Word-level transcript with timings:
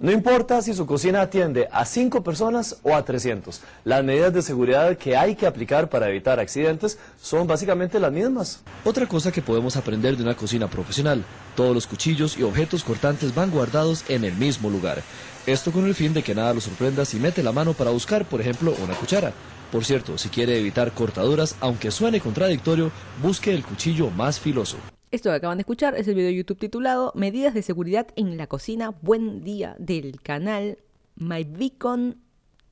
No 0.00 0.12
importa 0.12 0.62
si 0.62 0.74
su 0.74 0.86
cocina 0.86 1.22
atiende 1.22 1.68
a 1.72 1.84
5 1.84 2.22
personas 2.22 2.76
o 2.84 2.94
a 2.94 3.04
300, 3.04 3.60
las 3.84 4.04
medidas 4.04 4.32
de 4.32 4.42
seguridad 4.42 4.96
que 4.96 5.16
hay 5.16 5.34
que 5.34 5.44
aplicar 5.44 5.88
para 5.88 6.08
evitar 6.08 6.38
accidentes 6.38 7.00
son 7.20 7.48
básicamente 7.48 7.98
las 7.98 8.12
mismas. 8.12 8.62
Otra 8.84 9.08
cosa 9.08 9.32
que 9.32 9.42
podemos 9.42 9.76
aprender 9.76 10.16
de 10.16 10.22
una 10.22 10.36
cocina 10.36 10.68
profesional, 10.68 11.24
todos 11.56 11.74
los 11.74 11.88
cuchillos 11.88 12.38
y 12.38 12.44
objetos 12.44 12.84
cortantes 12.84 13.34
van 13.34 13.50
guardados 13.50 14.04
en 14.08 14.22
el 14.22 14.36
mismo 14.36 14.70
lugar. 14.70 15.02
Esto 15.46 15.72
con 15.72 15.84
el 15.84 15.96
fin 15.96 16.14
de 16.14 16.22
que 16.22 16.34
nada 16.34 16.54
lo 16.54 16.60
sorprenda 16.60 17.04
si 17.04 17.18
mete 17.18 17.42
la 17.42 17.50
mano 17.50 17.72
para 17.72 17.90
buscar, 17.90 18.24
por 18.24 18.40
ejemplo, 18.40 18.76
una 18.80 18.94
cuchara. 18.94 19.32
Por 19.72 19.84
cierto, 19.84 20.16
si 20.16 20.28
quiere 20.28 20.60
evitar 20.60 20.92
cortaduras, 20.92 21.56
aunque 21.58 21.90
suene 21.90 22.20
contradictorio, 22.20 22.92
busque 23.20 23.52
el 23.52 23.64
cuchillo 23.64 24.10
más 24.10 24.38
filoso. 24.38 24.76
Esto 25.10 25.30
que 25.30 25.36
acaban 25.36 25.56
de 25.56 25.62
escuchar 25.62 25.94
es 25.94 26.06
el 26.06 26.14
video 26.14 26.28
de 26.28 26.36
YouTube 26.36 26.58
titulado 26.58 27.12
Medidas 27.14 27.54
de 27.54 27.62
seguridad 27.62 28.08
en 28.16 28.36
la 28.36 28.46
cocina. 28.46 28.90
Buen 29.00 29.42
día 29.42 29.74
del 29.78 30.20
canal 30.20 30.76
My 31.16 31.44
Beacon 31.44 32.18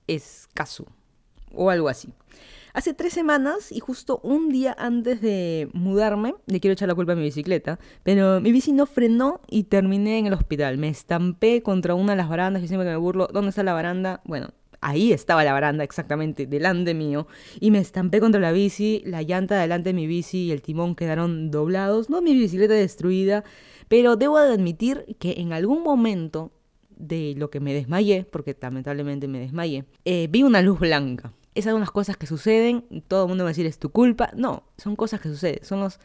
Escaso 0.07 0.85
o 1.55 1.71
algo 1.71 1.89
así. 1.89 2.11
Hace 2.75 2.93
tres 2.93 3.15
semanas 3.15 3.73
y 3.73 3.81
justo 3.81 4.21
un 4.23 4.51
día 4.51 4.77
antes 4.79 5.23
de 5.23 5.71
mudarme, 5.73 6.35
le 6.45 6.61
quiero 6.61 6.75
echar 6.75 6.89
la 6.89 6.95
culpa 6.95 7.15
a 7.15 7.17
mi 7.17 7.23
bicicleta, 7.23 7.79
pero 8.03 8.39
mi 8.43 8.53
bici 8.53 8.73
no 8.73 8.85
frenó 8.85 9.41
y 9.49 9.65
terminé 9.65 10.19
en 10.19 10.27
el 10.27 10.35
hospital. 10.35 10.77
Me 10.77 10.89
estampé 10.89 11.63
contra 11.63 11.95
una 11.95 12.13
de 12.13 12.19
las 12.19 12.29
barandas, 12.29 12.63
y 12.63 12.69
siempre 12.69 12.87
que 12.87 12.91
me 12.91 12.99
burlo, 12.99 13.29
¿dónde 13.33 13.49
está 13.49 13.63
la 13.63 13.73
baranda? 13.73 14.21
Bueno, 14.27 14.49
ahí 14.81 15.13
estaba 15.13 15.45
la 15.45 15.53
baranda 15.53 15.85
exactamente, 15.85 16.47
delante 16.47 16.95
mío, 16.95 17.27
y 17.61 17.71
me 17.71 17.79
estampé 17.79 18.21
contra 18.21 18.41
la 18.41 18.53
bici, 18.53 19.03
la 19.05 19.23
llanta 19.23 19.61
delante 19.61 19.91
de 19.91 19.95
mi 19.95 20.07
bici 20.07 20.45
y 20.45 20.53
el 20.53 20.63
timón 20.63 20.95
quedaron 20.95 21.51
doblados, 21.51 22.11
no 22.11 22.23
mi 22.23 22.35
bicicleta 22.35 22.75
destruida, 22.75 23.45
pero 23.89 24.17
debo 24.17 24.39
admitir 24.39 25.17
que 25.19 25.35
en 25.39 25.53
algún 25.53 25.83
momento 25.83 26.53
de 26.97 27.35
lo 27.37 27.51
que 27.51 27.61
me 27.61 27.75
desmayé, 27.75 28.25
porque 28.25 28.57
lamentablemente 28.61 29.29
me 29.29 29.39
desmayé, 29.39 29.85
eh, 30.05 30.29
vi 30.31 30.43
una 30.43 30.63
luz 30.63 30.81
blanca. 30.81 31.33
Esas 31.55 31.73
son 31.73 31.81
las 31.81 31.91
cosas 31.91 32.17
que 32.17 32.27
suceden, 32.27 32.85
todo 33.09 33.25
el 33.25 33.29
mundo 33.29 33.45
va 33.45 33.49
a 33.49 33.53
decir 33.53 33.67
es 33.67 33.79
tu 33.79 33.91
culpa, 33.91 34.31
no, 34.37 34.65
son 34.77 34.95
cosas 34.97 35.21
que 35.21 35.29
suceden, 35.29 35.65
son 35.65 35.81
los 35.81 36.01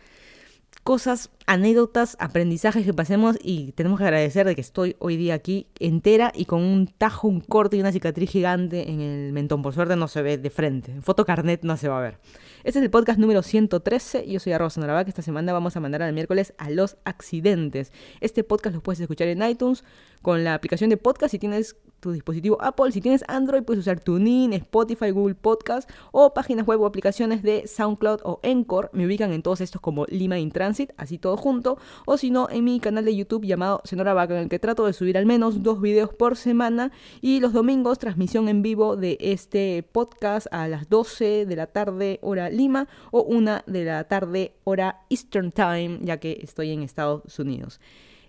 cosas, 0.84 1.30
anécdotas, 1.46 2.18
aprendizajes 2.20 2.86
que 2.86 2.94
pasemos 2.94 3.38
y 3.42 3.72
tenemos 3.74 4.00
que 4.00 4.06
agradecer 4.06 4.48
de 4.48 4.56
que 4.56 4.62
estoy 4.62 4.96
hoy 5.00 5.18
día 5.18 5.34
aquí 5.36 5.68
entera 5.80 6.32
y 6.36 6.46
con 6.46 6.62
un 6.62 6.88
tajo, 6.88 7.28
un 7.28 7.42
corte 7.42 7.78
y 7.78 7.82
una 7.82 7.92
cicatriz 7.92 8.30
gigante 8.30 8.90
en 8.90 9.02
el 9.02 9.34
mentón. 9.34 9.62
Por 9.62 9.74
suerte 9.74 9.96
no 9.96 10.08
se 10.08 10.22
ve 10.22 10.38
de 10.38 10.50
frente. 10.50 10.92
En 10.92 11.04
fotocarnet 11.04 11.64
no 11.64 11.78
se 11.78 11.88
va 11.88 12.00
a 12.00 12.02
ver. 12.02 12.18
Este 12.64 12.78
es 12.78 12.86
el 12.86 12.92
podcast 12.92 13.18
número 13.18 13.42
113. 13.42 14.28
Yo 14.28 14.40
soy 14.40 14.54
Arroba 14.54 15.04
que 15.04 15.10
Esta 15.10 15.24
semana 15.24 15.52
vamos 15.52 15.76
a 15.76 15.80
mandar 15.80 16.04
al 16.04 16.14
miércoles 16.14 16.54
a 16.60 16.70
los 16.70 16.96
accidentes. 17.06 17.92
Este 18.20 18.44
podcast 18.44 18.76
lo 18.76 18.84
puedes 18.84 19.00
escuchar 19.00 19.30
en 19.30 19.42
iTunes 19.42 19.84
con 20.22 20.44
la 20.44 20.54
aplicación 20.54 20.92
de 20.92 20.98
podcast 20.98 21.32
si 21.32 21.40
tienes 21.40 21.76
tu 22.00 22.12
dispositivo 22.12 22.58
Apple. 22.62 22.92
Si 22.92 23.02
tienes 23.02 23.24
Android, 23.28 23.64
puedes 23.64 23.82
usar 23.82 24.00
TuneIn, 24.00 24.54
Spotify, 24.54 25.12
Google 25.12 25.36
Podcast 25.36 25.90
o 26.12 26.34
páginas 26.34 26.68
web 26.68 26.82
o 26.82 26.86
aplicaciones 26.86 27.42
de 27.42 27.68
SoundCloud 27.68 28.20
o 28.24 28.40
Encore. 28.44 28.90
Me 28.92 29.06
ubican 29.06 29.32
en 29.32 29.42
todos 29.42 29.62
estos 29.62 29.82
como 29.82 30.06
Lima 30.06 30.38
in 30.38 30.52
Transit, 30.52 30.92
así 30.98 31.18
todo 31.18 31.38
junto. 31.38 31.78
O 32.06 32.18
si 32.18 32.32
no, 32.32 32.48
en 32.50 32.64
mi 32.64 32.80
canal 32.80 33.06
de 33.06 33.16
YouTube 33.16 33.46
llamado 33.46 33.82
Senora 33.86 34.14
Vaca, 34.14 34.36
en 34.36 34.44
el 34.44 34.50
que 34.50 34.60
trato 34.60 34.86
de 34.86 34.94
subir 34.94 35.18
al 35.18 35.26
menos 35.26 35.64
dos 35.64 35.82
videos 35.82 36.14
por 36.14 36.36
semana. 36.36 36.92
Y 37.22 37.40
los 37.40 37.54
domingos, 37.54 37.98
transmisión 37.98 38.50
en 38.50 38.62
vivo 38.62 38.98
de 38.98 39.18
este 39.20 39.84
podcast 39.92 40.48
a 40.52 40.68
las 40.68 40.90
12 40.90 41.46
de 41.46 41.56
la 41.56 41.68
tarde, 41.68 42.20
hora 42.22 42.51
Lima, 42.52 42.88
o 43.12 43.24
1 43.24 43.64
de 43.66 43.86
la 43.86 44.04
tarde, 44.04 44.54
hora 44.64 45.02
Eastern 45.10 45.52
Time, 45.52 46.00
ya 46.02 46.18
que 46.18 46.40
estoy 46.42 46.72
en 46.72 46.84
Estados 46.84 47.40
Unidos. 47.40 47.80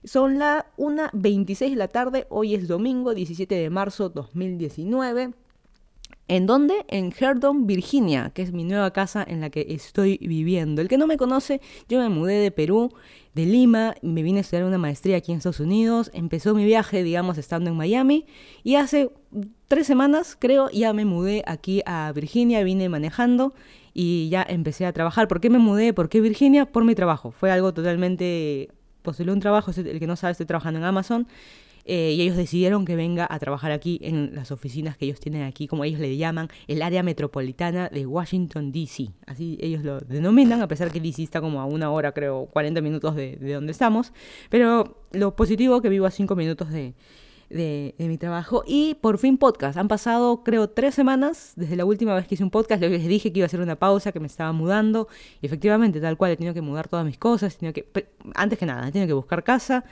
Son 0.05 0.39
la 0.39 0.67
1.26 0.79 1.71
de 1.71 1.77
la 1.77 1.89
tarde, 1.89 2.27
hoy 2.29 2.55
es 2.55 2.67
domingo 2.67 3.15
17 3.15 3.55
de 3.55 3.71
marzo 3.71 4.09
2019. 4.09 5.33
¿En 6.29 6.47
dónde? 6.47 6.85
En 6.89 7.13
Herdon, 7.17 7.67
Virginia, 7.67 8.31
que 8.35 8.43
es 8.43 8.53
mi 8.53 8.65
nueva 8.65 8.93
casa 8.93 9.25
en 9.27 9.41
la 9.41 9.51
que 9.51 9.67
estoy 9.69 10.19
viviendo. 10.19 10.81
El 10.81 10.89
que 10.89 10.97
no 10.97 11.07
me 11.07 11.17
conoce, 11.17 11.61
yo 11.89 12.01
me 12.01 12.09
mudé 12.09 12.35
de 12.35 12.51
Perú, 12.51 12.91
de 13.35 13.45
Lima, 13.45 13.95
me 14.03 14.23
vine 14.23 14.39
a 14.39 14.41
estudiar 14.41 14.65
una 14.65 14.79
maestría 14.79 15.19
aquí 15.19 15.33
en 15.33 15.39
Estados 15.39 15.61
Unidos, 15.61 16.11
empezó 16.15 16.55
mi 16.55 16.65
viaje, 16.65 17.03
digamos, 17.03 17.39
estando 17.39 17.71
en 17.71 17.77
Miami, 17.77 18.27
y 18.63 18.77
hace 18.77 19.11
tres 19.69 19.87
semanas, 19.87 20.37
creo, 20.39 20.71
ya 20.71 20.93
me 20.93 21.05
mudé 21.05 21.43
aquí 21.47 21.83
a 21.87 22.11
Virginia, 22.13 22.65
vine 22.65 22.89
manejando 22.89 23.53
y 23.95 24.29
ya 24.31 24.45
empecé 24.49 24.87
a 24.87 24.93
trabajar. 24.93 25.29
¿Por 25.29 25.41
qué 25.41 25.51
me 25.51 25.59
mudé? 25.59 25.93
¿Por 25.93 26.09
qué 26.09 26.21
Virginia? 26.21 26.67
Por 26.67 26.85
mi 26.85 26.95
trabajo. 26.95 27.31
Fue 27.31 27.51
algo 27.51 27.73
totalmente 27.75 28.71
postulé 29.03 29.33
un 29.33 29.41
trabajo, 29.41 29.71
el 29.77 29.99
que 29.99 30.07
no 30.07 30.17
sabe, 30.17 30.33
estoy 30.33 30.47
trabajando 30.47 30.79
en 30.79 30.85
Amazon, 30.85 31.27
eh, 31.85 32.15
y 32.17 32.23
ellos 32.23 32.37
decidieron 32.37 32.85
que 32.85 32.95
venga 32.95 33.27
a 33.29 33.39
trabajar 33.41 33.73
aquí 33.73 33.99
en 34.03 34.37
las 34.37 34.53
oficinas 34.53 34.97
que 34.97 35.05
ellos 35.07 35.19
tienen 35.19 35.43
aquí, 35.43 35.67
como 35.67 35.83
ellos 35.83 35.99
le 35.99 36.17
llaman, 36.17 36.49
el 36.69 36.81
área 36.81 37.03
metropolitana 37.03 37.89
de 37.89 38.07
Washington, 38.07 38.71
D.C. 38.71 39.09
Así 39.27 39.59
ellos 39.61 39.83
lo 39.83 39.99
denominan, 39.99 40.63
a 40.63 40.69
pesar 40.69 40.93
que 40.93 41.01
D.C. 41.01 41.25
está 41.25 41.41
como 41.41 41.61
a 41.61 41.65
una 41.65 41.91
hora, 41.91 42.13
creo, 42.13 42.47
40 42.53 42.81
minutos 42.81 43.17
de, 43.17 43.37
de 43.37 43.55
donde 43.55 43.73
estamos. 43.73 44.13
Pero 44.49 45.05
lo 45.11 45.35
positivo 45.35 45.83
que 45.83 45.89
vivo 45.89 46.07
a 46.07 46.13
5 46.13 46.37
minutos 46.37 46.71
de, 46.71 46.95
de, 47.53 47.95
mi 47.99 48.19
trabajo. 48.19 48.65
Y 48.67 48.95
por 48.95 49.19
fin 49.19 49.39
podcast. 49.39 49.77
Han 49.77 49.89
pasado 49.89 50.43
creo 50.43 50.69
tres 50.71 50.95
semanas 50.95 51.53
desde 51.57 51.77
la 51.77 51.85
última 51.85 52.15
vez 52.15 52.27
que 52.27 52.35
hice 52.35 52.45
un 52.45 52.51
podcast. 52.51 52.83
Les 52.83 53.07
dije 53.07 53.33
que 53.33 53.41
iba 53.41 53.45
a 53.45 53.47
hacer 53.47 53.61
una 53.61 53.77
pausa, 53.77 54.13
que 54.13 54.21
me 54.21 54.27
estaba 54.27 54.53
mudando. 54.53 55.09
Y 55.41 55.47
efectivamente, 55.47 56.01
tal 56.01 56.17
cual, 56.17 56.33
he 56.33 56.37
tenido 56.37 56.55
que 56.55 56.63
mudar 56.63 56.89
todas 56.89 57.05
mis 57.05 57.19
cosas. 57.19 57.55
He 57.55 57.59
tenido 57.59 57.75
que, 57.75 58.09
antes 58.35 58.59
que 58.59 58.67
nada, 58.67 58.89
he 58.89 58.93
tenido 58.93 59.09
que 59.09 59.15
buscar 59.15 59.45
casa. 59.45 59.85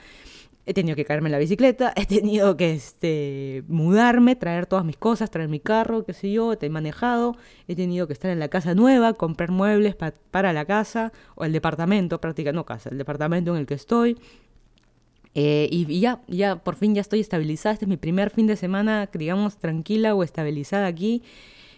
He 0.67 0.75
tenido 0.75 0.95
que 0.95 1.05
caerme 1.05 1.29
en 1.29 1.31
la 1.31 1.39
bicicleta, 1.39 1.91
he 1.95 2.05
tenido 2.05 2.55
que 2.55 2.73
este, 2.73 3.63
mudarme, 3.67 4.35
traer 4.35 4.67
todas 4.67 4.85
mis 4.85 4.95
cosas, 4.95 5.31
traer 5.31 5.49
mi 5.49 5.59
carro, 5.59 6.05
qué 6.05 6.13
sé 6.13 6.31
yo, 6.31 6.53
he 6.53 6.69
manejado, 6.69 7.35
he 7.67 7.75
tenido 7.75 8.05
que 8.05 8.13
estar 8.13 8.29
en 8.29 8.37
la 8.37 8.47
casa 8.47 8.75
nueva, 8.75 9.13
comprar 9.13 9.49
muebles 9.49 9.95
para 9.95 10.53
la 10.53 10.65
casa, 10.65 11.13
o 11.33 11.45
el 11.45 11.51
departamento, 11.51 12.21
prácticamente, 12.21 12.55
no 12.57 12.65
casa, 12.65 12.89
el 12.89 12.99
departamento 12.99 13.55
en 13.55 13.61
el 13.61 13.65
que 13.65 13.73
estoy, 13.73 14.17
eh, 15.33 15.67
y, 15.71 15.99
ya, 15.99 16.21
ya 16.27 16.57
por 16.57 16.75
fin 16.75 16.93
ya 16.93 17.01
estoy 17.01 17.19
estabilizada. 17.19 17.73
Este 17.73 17.85
es 17.85 17.89
mi 17.89 17.97
primer 17.97 18.29
fin 18.29 18.47
de 18.47 18.55
semana, 18.55 19.09
digamos, 19.13 19.57
tranquila 19.57 20.15
o 20.15 20.23
estabilizada 20.23 20.87
aquí. 20.87 21.23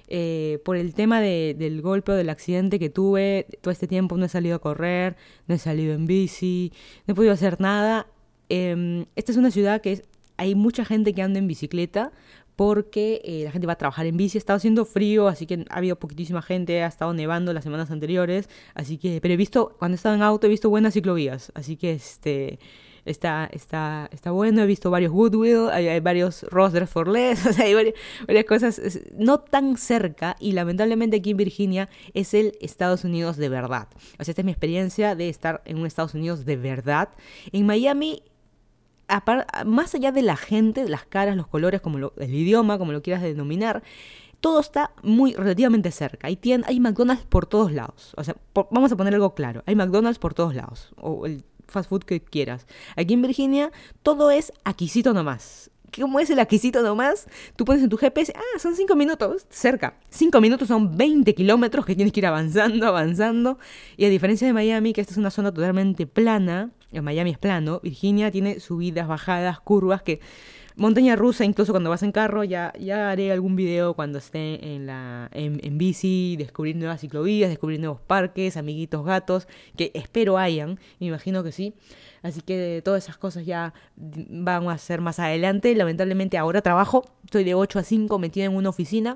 Eh, 0.09 0.59
por 0.65 0.75
el 0.75 0.93
tema 0.93 1.21
del 1.21 1.81
golpe 1.81 2.11
o 2.11 2.15
del 2.15 2.29
accidente 2.29 2.77
que 2.77 2.89
tuve, 2.89 3.47
todo 3.61 3.71
este 3.71 3.87
tiempo 3.87 4.17
no 4.17 4.25
he 4.25 4.29
salido 4.29 4.55
a 4.55 4.59
correr, 4.59 5.15
no 5.47 5.55
he 5.55 5.57
salido 5.57 5.93
en 5.93 6.05
bici, 6.05 6.71
no 7.07 7.13
he 7.13 7.15
podido 7.15 7.33
hacer 7.33 7.59
nada. 7.61 8.07
Em, 8.49 9.05
esta 9.15 9.31
es 9.31 9.37
una 9.37 9.49
ciudad 9.49 9.81
que 9.81 10.03
hay 10.37 10.55
mucha 10.55 10.85
gente 10.85 11.13
que 11.13 11.21
anda 11.21 11.39
en 11.39 11.47
bicicleta 11.47 12.11
porque 12.55 13.21
eh, 13.23 13.43
la 13.45 13.51
gente 13.51 13.65
va 13.65 13.73
a 13.73 13.77
trabajar 13.77 14.05
en 14.05 14.17
bici. 14.17 14.37
Ha 14.37 14.39
estado 14.39 14.57
haciendo 14.57 14.85
frío, 14.85 15.27
así 15.27 15.45
que 15.47 15.65
ha 15.69 15.77
habido 15.77 15.95
poquitísima 15.95 16.41
gente, 16.41 16.83
ha 16.83 16.87
estado 16.87 17.13
nevando 17.13 17.53
las 17.53 17.63
semanas 17.63 17.89
anteriores, 17.89 18.49
así 18.75 18.97
que, 18.97 19.19
pero 19.21 19.33
he 19.33 19.37
visto, 19.37 19.75
cuando 19.79 19.95
he 19.95 19.97
estado 19.97 20.15
en 20.15 20.21
auto, 20.21 20.47
he 20.47 20.49
visto 20.49 20.69
buenas 20.69 20.93
ciclovías, 20.93 21.51
así 21.55 21.77
que 21.77 21.93
este 21.93 22.59
está, 23.05 23.49
está, 23.51 24.09
está 24.11 24.31
bueno. 24.31 24.61
He 24.61 24.65
visto 24.65 24.91
varios 24.91 25.11
Goodwill, 25.11 25.69
hay, 25.71 25.99
varios 25.99 26.43
Rosters 26.43 26.89
for 26.89 27.07
Less, 27.07 27.59
hay 27.59 27.73
varias, 27.73 28.45
cosas 28.45 28.81
no 29.17 29.39
tan 29.39 29.77
cerca 29.77 30.35
y 30.39 30.53
lamentablemente 30.53 31.17
aquí 31.17 31.31
en 31.31 31.37
Virginia 31.37 31.89
es 32.13 32.33
el 32.33 32.57
Estados 32.61 33.03
Unidos 33.03 33.37
de 33.37 33.49
verdad. 33.49 33.87
O 34.19 34.23
sea, 34.23 34.31
esta 34.31 34.41
es 34.41 34.45
mi 34.45 34.51
experiencia 34.51 35.15
de 35.15 35.29
estar 35.29 35.61
en 35.65 35.77
un 35.77 35.85
Estados 35.85 36.13
Unidos 36.13 36.45
de 36.45 36.57
verdad. 36.57 37.09
En 37.51 37.65
Miami 37.65 38.23
más 39.65 39.93
allá 39.93 40.11
de 40.11 40.21
la 40.21 40.35
gente, 40.35 40.87
las 40.87 41.05
caras, 41.05 41.35
los 41.35 41.47
colores, 41.47 41.81
como 41.81 42.11
el 42.17 42.33
idioma, 42.33 42.77
como 42.77 42.91
lo 42.91 43.01
quieras 43.01 43.21
denominar, 43.21 43.83
todo 44.39 44.59
está 44.59 44.91
muy 45.03 45.33
relativamente 45.33 45.91
cerca. 45.91 46.27
Hay, 46.27 46.39
hay 46.65 46.79
McDonald's 46.79 47.25
por 47.25 47.45
todos 47.45 47.71
lados. 47.71 48.13
O 48.17 48.23
sea, 48.23 48.35
vamos 48.53 48.91
a 48.91 48.97
poner 48.97 49.13
algo 49.13 49.33
claro. 49.35 49.63
Hay 49.65 49.75
McDonald's 49.75 50.19
por 50.19 50.33
todos 50.33 50.53
lados. 50.53 50.91
O 50.97 51.25
el 51.25 51.45
fast 51.67 51.89
food 51.89 52.03
que 52.03 52.21
quieras. 52.21 52.67
Aquí 52.95 53.13
en 53.13 53.21
Virginia 53.21 53.71
todo 54.01 54.31
es 54.31 54.53
aquisito 54.63 55.13
nomás. 55.13 55.71
¿Cómo 55.99 56.19
es 56.19 56.29
el 56.31 56.39
aquisito 56.39 56.81
nomás? 56.81 57.27
Tú 57.55 57.65
pones 57.65 57.83
en 57.83 57.89
tu 57.89 57.97
GPS, 57.97 58.33
ah, 58.35 58.59
son 58.59 58.75
5 58.75 58.95
minutos, 58.95 59.45
cerca. 59.49 59.99
5 60.09 60.41
minutos 60.41 60.67
son 60.67 60.97
20 60.97 61.35
kilómetros 61.35 61.85
que 61.85 61.95
tienes 61.95 62.11
que 62.11 62.19
ir 62.19 62.25
avanzando, 62.25 62.87
avanzando. 62.87 63.59
Y 63.95 64.05
a 64.05 64.09
diferencia 64.09 64.47
de 64.47 64.53
Miami, 64.53 64.93
que 64.93 65.01
esta 65.01 65.13
es 65.13 65.17
una 65.17 65.29
zona 65.29 65.53
totalmente 65.53 66.07
plana, 66.07 66.71
en 66.91 67.03
Miami 67.03 67.31
es 67.31 67.37
plano, 67.37 67.79
Virginia 67.83 68.31
tiene 68.31 68.59
subidas, 68.59 69.07
bajadas, 69.07 69.59
curvas 69.59 70.01
que 70.01 70.19
montaña 70.75 71.15
rusa, 71.15 71.45
incluso 71.45 71.73
cuando 71.73 71.89
vas 71.89 72.03
en 72.03 72.11
carro, 72.11 72.43
ya, 72.43 72.73
ya 72.79 73.11
haré 73.11 73.31
algún 73.31 73.55
video 73.55 73.93
cuando 73.93 74.17
esté 74.17 74.73
en, 74.75 74.85
la, 74.85 75.29
en, 75.33 75.59
en, 75.63 75.77
bici, 75.77 76.35
descubrir 76.37 76.75
nuevas 76.75 77.01
ciclovías, 77.01 77.49
descubrir 77.49 77.79
nuevos 77.79 78.01
parques, 78.01 78.57
amiguitos 78.57 79.05
gatos, 79.05 79.47
que 79.77 79.91
espero 79.93 80.37
hayan, 80.37 80.79
me 80.99 81.07
imagino 81.07 81.43
que 81.43 81.51
sí. 81.51 81.73
Así 82.23 82.41
que 82.41 82.81
todas 82.83 83.03
esas 83.03 83.17
cosas 83.17 83.45
ya 83.45 83.73
van 83.95 84.69
a 84.69 84.77
ser 84.77 85.01
más 85.01 85.19
adelante. 85.19 85.75
Lamentablemente 85.75 86.37
ahora 86.37 86.61
trabajo, 86.61 87.03
estoy 87.25 87.43
de 87.43 87.53
8 87.53 87.79
a 87.79 87.83
5 87.83 88.17
metida 88.17 88.45
en 88.45 88.55
una 88.55 88.69
oficina 88.69 89.15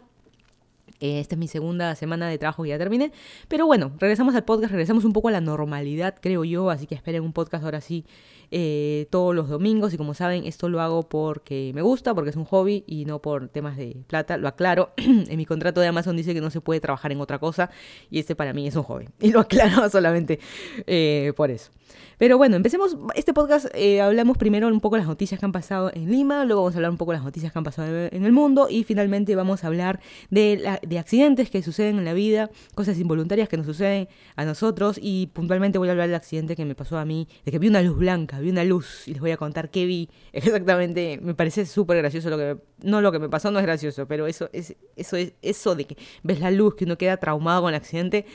Eh, 1.00 1.19
esta 1.19 1.36
es 1.36 1.39
mi 1.39 1.48
segunda 1.48 1.94
semana 1.95 2.27
de 2.27 2.38
trabajo 2.38 2.63
que 2.63 2.69
ya 2.69 2.77
terminé. 2.77 3.12
Pero 3.48 3.65
bueno, 3.68 3.92
regresamos 4.00 4.36
al 4.36 4.44
podcast, 4.45 4.71
regresamos 4.71 5.06
un 5.06 5.13
poco 5.13 5.27
a 5.27 5.31
la 5.31 5.42
normalidad, 5.42 6.15
creo 6.19 6.44
yo. 6.44 6.69
Así 6.69 6.88
que 6.88 6.95
esperen 6.95 7.24
un 7.24 7.33
podcast 7.33 7.63
ahora 7.63 7.81
sí 7.81 8.04
eh, 8.51 9.07
todos 9.09 9.35
los 9.35 9.49
domingos. 9.49 9.94
Y 9.94 9.97
como 9.97 10.13
saben, 10.13 10.45
esto 10.45 10.69
lo 10.69 10.81
hago 10.81 11.03
porque 11.03 11.71
me 11.73 11.81
gusta, 11.81 12.13
porque 12.13 12.29
es 12.29 12.35
un 12.35 12.45
hobby 12.45 12.83
y 12.88 13.05
no 13.05 13.21
por 13.21 13.49
temas 13.49 13.77
de 13.77 14.03
plata. 14.07 14.38
Lo 14.38 14.47
aclaro. 14.47 14.94
en 14.97 15.38
mi 15.38 15.45
contrato 15.45 15.81
de 15.81 15.88
Amazon 15.88 16.15
dice 16.15 16.33
que 16.33 16.41
no 16.41 16.49
se 16.49 16.61
puede 16.61 16.79
trabajar 16.79 17.11
en 17.11 17.21
otra 17.21 17.39
cosa. 17.39 17.69
Y 18.09 18.19
este 18.19 18.35
para 18.35 18.53
mí 18.53 18.67
es 18.67 18.75
un 18.75 18.83
hobby. 18.83 19.07
Y 19.27 19.31
lo 19.31 19.41
aclaro 19.41 19.89
solamente 19.91 20.39
eh, 20.85 21.33
por 21.35 21.51
eso. 21.51 21.71
Pero 22.17 22.38
bueno, 22.38 22.55
empecemos 22.55 22.97
este 23.15 23.33
podcast. 23.33 23.67
Eh, 23.75 24.01
hablamos 24.01 24.38
primero 24.38 24.67
un 24.67 24.79
poco 24.79 24.95
de 24.95 25.01
las 25.01 25.07
noticias 25.07 25.39
que 25.39 25.45
han 25.45 25.51
pasado 25.51 25.91
en 25.94 26.09
Lima, 26.09 26.45
luego 26.45 26.63
vamos 26.63 26.75
a 26.75 26.77
hablar 26.79 26.91
un 26.91 26.97
poco 26.97 27.11
de 27.11 27.17
las 27.17 27.25
noticias 27.25 27.51
que 27.51 27.59
han 27.59 27.63
pasado 27.63 28.07
en 28.11 28.25
el 28.25 28.31
mundo 28.31 28.67
y 28.69 28.83
finalmente 28.83 29.35
vamos 29.35 29.63
a 29.63 29.67
hablar 29.67 29.99
de, 30.31 30.79
de 30.81 30.99
accidentes 30.99 31.51
que 31.51 31.61
suceden 31.61 31.99
en 31.99 32.05
la 32.05 32.13
vida, 32.13 32.49
cosas 32.73 32.97
involuntarias 32.97 33.49
que 33.49 33.57
nos 33.57 33.67
suceden 33.67 34.07
a 34.35 34.45
nosotros 34.45 34.99
y 35.01 35.27
puntualmente 35.27 35.77
voy 35.77 35.89
a 35.89 35.91
hablar 35.91 36.07
del 36.07 36.15
accidente 36.15 36.55
que 36.55 36.65
me 36.65 36.73
pasó 36.73 36.97
a 36.97 37.05
mí, 37.05 37.27
de 37.45 37.51
que 37.51 37.59
vi 37.59 37.67
una 37.67 37.81
luz 37.81 37.97
blanca, 37.97 38.37
vi 38.39 38.50
una 38.50 38.63
luz 38.63 39.07
y 39.07 39.13
les 39.13 39.22
voy 39.22 39.31
a 39.31 39.38
contar 39.38 39.69
qué 39.69 39.86
vi. 39.86 40.10
Exactamente, 40.34 41.19
me 41.22 41.34
parece 41.34 41.66
súper 41.66 41.98
gracioso 41.98 42.30
lo 42.30 42.38
que 42.38 42.57
no 42.84 43.01
lo 43.01 43.12
que 43.12 43.19
me 43.19 43.30
pasó 43.30 43.51
no 43.51 43.60
es 43.60 43.66
gracioso, 43.66 44.07
pero 44.07 44.28
eso 44.28 44.50
es 44.54 44.75
eso 44.95 45.18
es 45.18 45.34
eso 45.42 45.75
de 45.75 45.86
que 45.86 45.98
ves 46.24 46.39
la 46.39 46.51
luz 46.51 46.75
que 46.75 46.86
uno 46.86 46.98
queda 46.98 47.18
traumado 47.18 47.62
con 47.62 47.69
el 47.69 47.75
accidente 47.75 48.25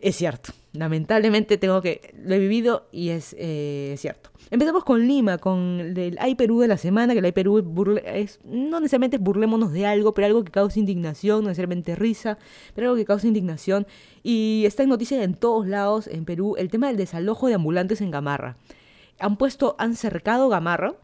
es 0.00 0.14
cierto. 0.14 0.52
Lamentablemente 0.72 1.58
tengo 1.58 1.82
que. 1.82 2.14
Lo 2.22 2.34
he 2.34 2.38
vivido 2.38 2.86
y 2.92 3.08
es 3.08 3.34
eh, 3.36 3.96
cierto. 3.98 4.30
Empezamos 4.50 4.84
con 4.84 5.06
Lima, 5.08 5.38
con 5.38 5.80
el 5.80 6.16
Ay 6.20 6.36
Perú 6.36 6.60
de 6.60 6.68
la 6.68 6.76
semana, 6.76 7.14
que 7.14 7.18
el 7.18 7.24
Ay 7.24 7.32
Perú 7.32 7.98
es, 8.04 8.38
no 8.44 8.78
necesariamente 8.78 9.18
burlémonos 9.18 9.72
de 9.72 9.86
algo, 9.86 10.14
pero 10.14 10.26
algo 10.26 10.44
que 10.44 10.52
causa 10.52 10.78
indignación, 10.78 11.42
no 11.42 11.48
necesariamente 11.48 11.96
risa, 11.96 12.38
pero 12.74 12.88
algo 12.88 12.96
que 12.96 13.04
causa 13.04 13.26
indignación. 13.26 13.86
Y 14.22 14.62
está 14.66 14.84
en 14.84 14.90
noticias 14.90 15.24
en 15.24 15.34
todos 15.34 15.66
lados 15.66 16.06
en 16.06 16.24
Perú 16.24 16.54
el 16.56 16.70
tema 16.70 16.86
del 16.86 16.96
desalojo 16.96 17.48
de 17.48 17.54
ambulantes 17.54 18.00
en 18.00 18.12
Gamarra. 18.12 18.56
Han 19.18 19.36
puesto, 19.36 19.76
han 19.78 19.96
cercado 19.96 20.48
Gamarra 20.48 20.94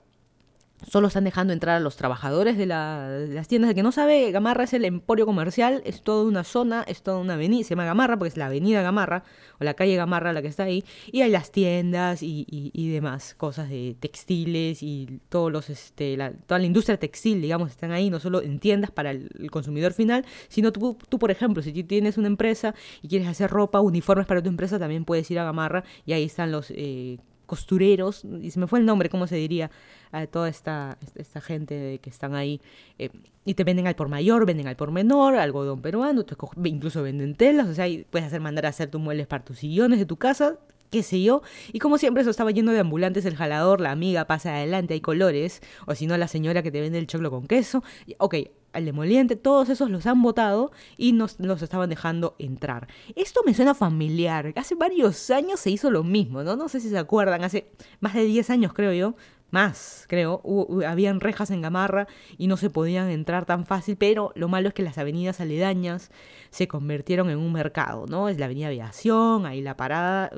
Solo 0.91 1.09
están 1.09 1.25
dejando 1.25 1.53
entrar 1.53 1.77
a 1.77 1.81
los 1.81 1.97
trabajadores 1.97 2.59
de, 2.59 2.67
las 2.67 3.49
tiendas. 3.49 3.71
El 3.71 3.75
que 3.75 3.83
no 3.83 3.93
sabe, 3.93 4.31
Gamarra 4.33 4.65
es 4.65 4.73
el 4.75 4.85
emporio 4.85 5.25
comercial, 5.25 5.83
es 5.87 6.03
toda 6.03 6.25
una 6.25 6.45
zona, 6.45 6.85
es 6.87 7.03
toda 7.03 7.19
una 7.19 7.35
avenida, 7.35 7.65
se 7.65 7.71
llama 7.71 7.85
Gamarra 7.85 8.19
porque 8.19 8.31
es 8.31 8.37
la 8.37 8.47
avenida 8.47 8.83
Gamarra, 8.83 9.25
o 9.61 9.65
la 9.65 9.75
calle 9.75 9.97
Gamarra 9.97 10.33
la 10.33 10.43
que 10.43 10.49
está 10.49 10.65
ahí, 10.65 10.85
y 11.11 11.23
hay 11.23 11.31
las 11.31 11.53
tiendas 11.53 12.23
y, 12.23 12.91
demás 12.93 13.35
cosas 13.35 13.69
de 13.71 13.97
textiles 13.99 14.83
y 14.83 15.21
todos 15.29 15.51
los, 15.51 15.71
este, 15.71 16.17
toda 16.47 16.59
la 16.59 16.67
industria 16.67 16.99
textil, 16.99 17.41
digamos, 17.41 17.71
están 17.71 17.91
ahí, 17.91 18.11
no 18.11 18.21
solo 18.21 18.43
en 18.43 18.59
tiendas 18.59 18.91
para 18.91 19.11
el, 19.11 19.31
consumidor 19.51 19.93
final, 19.93 20.25
sino 20.49 20.73
tú, 20.73 20.99
tú, 21.09 21.19
por 21.19 21.31
ejemplo, 21.31 21.63
si 21.63 21.73
tú 21.73 21.85
tienes 21.85 22.19
una 22.19 22.27
empresa 22.27 22.75
y 23.01 23.09
quieres 23.09 23.29
hacer 23.29 23.51
ropa, 23.51 23.81
uniformes 23.81 24.27
para 24.27 24.43
tu 24.43 24.49
empresa, 24.49 24.79
también 24.79 25.05
puedes 25.05 25.31
ir 25.31 25.39
a 25.39 25.45
Gamarra 25.45 25.85
y 26.05 26.13
ahí 26.13 26.25
están 26.25 26.53
los... 26.53 26.71
Eh, 26.71 27.19
costureros, 27.55 28.25
y 28.43 28.51
se 28.51 28.59
me 28.59 28.67
fue 28.67 28.81
el 28.81 28.85
nombre, 28.85 29.09
¿cómo 29.09 29.29
se 29.29 29.37
diría? 29.37 29.71
A 30.11 30.27
toda 30.27 30.49
esta, 30.49 30.99
esta 31.15 31.41
gente 31.41 32.01
que 32.03 32.11
están 32.11 32.35
ahí. 32.35 32.61
Eh, 32.99 33.11
y 33.45 33.55
te 33.55 33.63
venden 33.63 33.87
al 33.87 33.95
por 33.95 34.09
mayor, 34.09 34.45
venden 34.45 34.67
al 34.67 34.75
por 34.75 34.91
menor, 34.91 35.37
algodón 35.37 35.81
peruano, 35.81 36.25
incluso 36.65 37.05
venden 37.05 37.37
telas, 37.37 37.69
o 37.69 37.75
sea, 37.75 37.87
puedes 38.11 38.27
hacer 38.27 38.41
mandar 38.41 38.67
a 38.67 38.71
hacer 38.71 38.91
tus 38.91 39.01
muebles 39.01 39.29
para 39.29 39.45
tus 39.45 39.61
sillones 39.61 40.01
de 40.01 40.07
tu 40.07 40.17
casa, 40.17 40.59
qué 40.95 41.03
sé 41.03 41.21
yo. 41.21 41.43
Y 41.73 41.81
como 41.81 41.99
siempre 41.99 42.21
eso 42.21 42.31
estaba 42.31 42.53
lleno 42.53 42.71
de 42.71 42.79
ambulantes, 42.79 43.25
el 43.25 43.35
jalador, 43.35 43.81
la 43.81 43.91
amiga 43.91 44.27
pasa 44.27 44.55
adelante, 44.55 44.95
hay 44.95 45.01
colores, 45.01 45.61
o 45.87 45.95
si 45.97 46.07
no 46.07 46.17
la 46.17 46.29
señora 46.29 46.63
que 46.63 46.71
te 46.71 46.81
vende 46.81 46.99
el 46.99 47.09
choclo 47.09 47.33
con 47.33 47.49
queso. 47.49 47.83
Ok, 48.19 48.37
el 48.75 48.85
demoliente, 48.85 49.35
todos 49.35 49.69
esos 49.71 49.91
los 49.91 50.07
han 50.07 50.23
votado 50.23 50.71
y 50.97 51.13
nos 51.13 51.41
los 51.41 51.63
estaban 51.63 51.91
dejando 51.91 52.37
entrar. 52.39 52.87
Esto 53.17 53.43
me 53.45 53.55
suena 53.55 53.75
familiar. 53.75 54.53
Hace 54.55 54.77
varios 54.77 55.31
años 55.31 55.59
se 55.59 55.71
hizo 55.71 55.91
lo 55.91 56.05
mismo, 56.05 56.45
¿no? 56.45 56.55
No 56.55 56.69
sé 56.69 56.79
si 56.79 56.91
se 56.91 56.99
acuerdan, 56.99 57.43
hace 57.43 57.67
más 57.99 58.15
de 58.15 58.25
10 58.25 58.51
años 58.51 58.73
creo 58.73 58.93
yo, 58.93 59.17
más, 59.55 60.05
creo, 60.09 60.43
habían 60.87 61.21
rejas 61.21 61.51
en 61.51 61.63
Gamarra 61.63 62.07
y 62.37 62.47
no 62.47 62.59
se 62.59 62.69
podían 62.69 63.09
entrar 63.09 63.47
tan 63.47 63.65
fácil, 63.65 63.97
pero 63.97 64.33
lo 64.35 64.49
malo 64.49 64.69
es 64.69 64.75
que 64.75 64.83
las 64.83 64.99
avenidas 64.99 65.41
aledañas 65.41 66.11
se 66.51 66.69
convirtieron 66.69 67.31
en 67.31 67.39
un 67.39 67.53
mercado, 67.53 68.05
¿no? 68.07 68.29
Es 68.29 68.39
la 68.39 68.45
avenida 68.45 68.67
Aviación, 68.67 69.47
ahí 69.47 69.63
la 69.63 69.77
parada, 69.77 70.31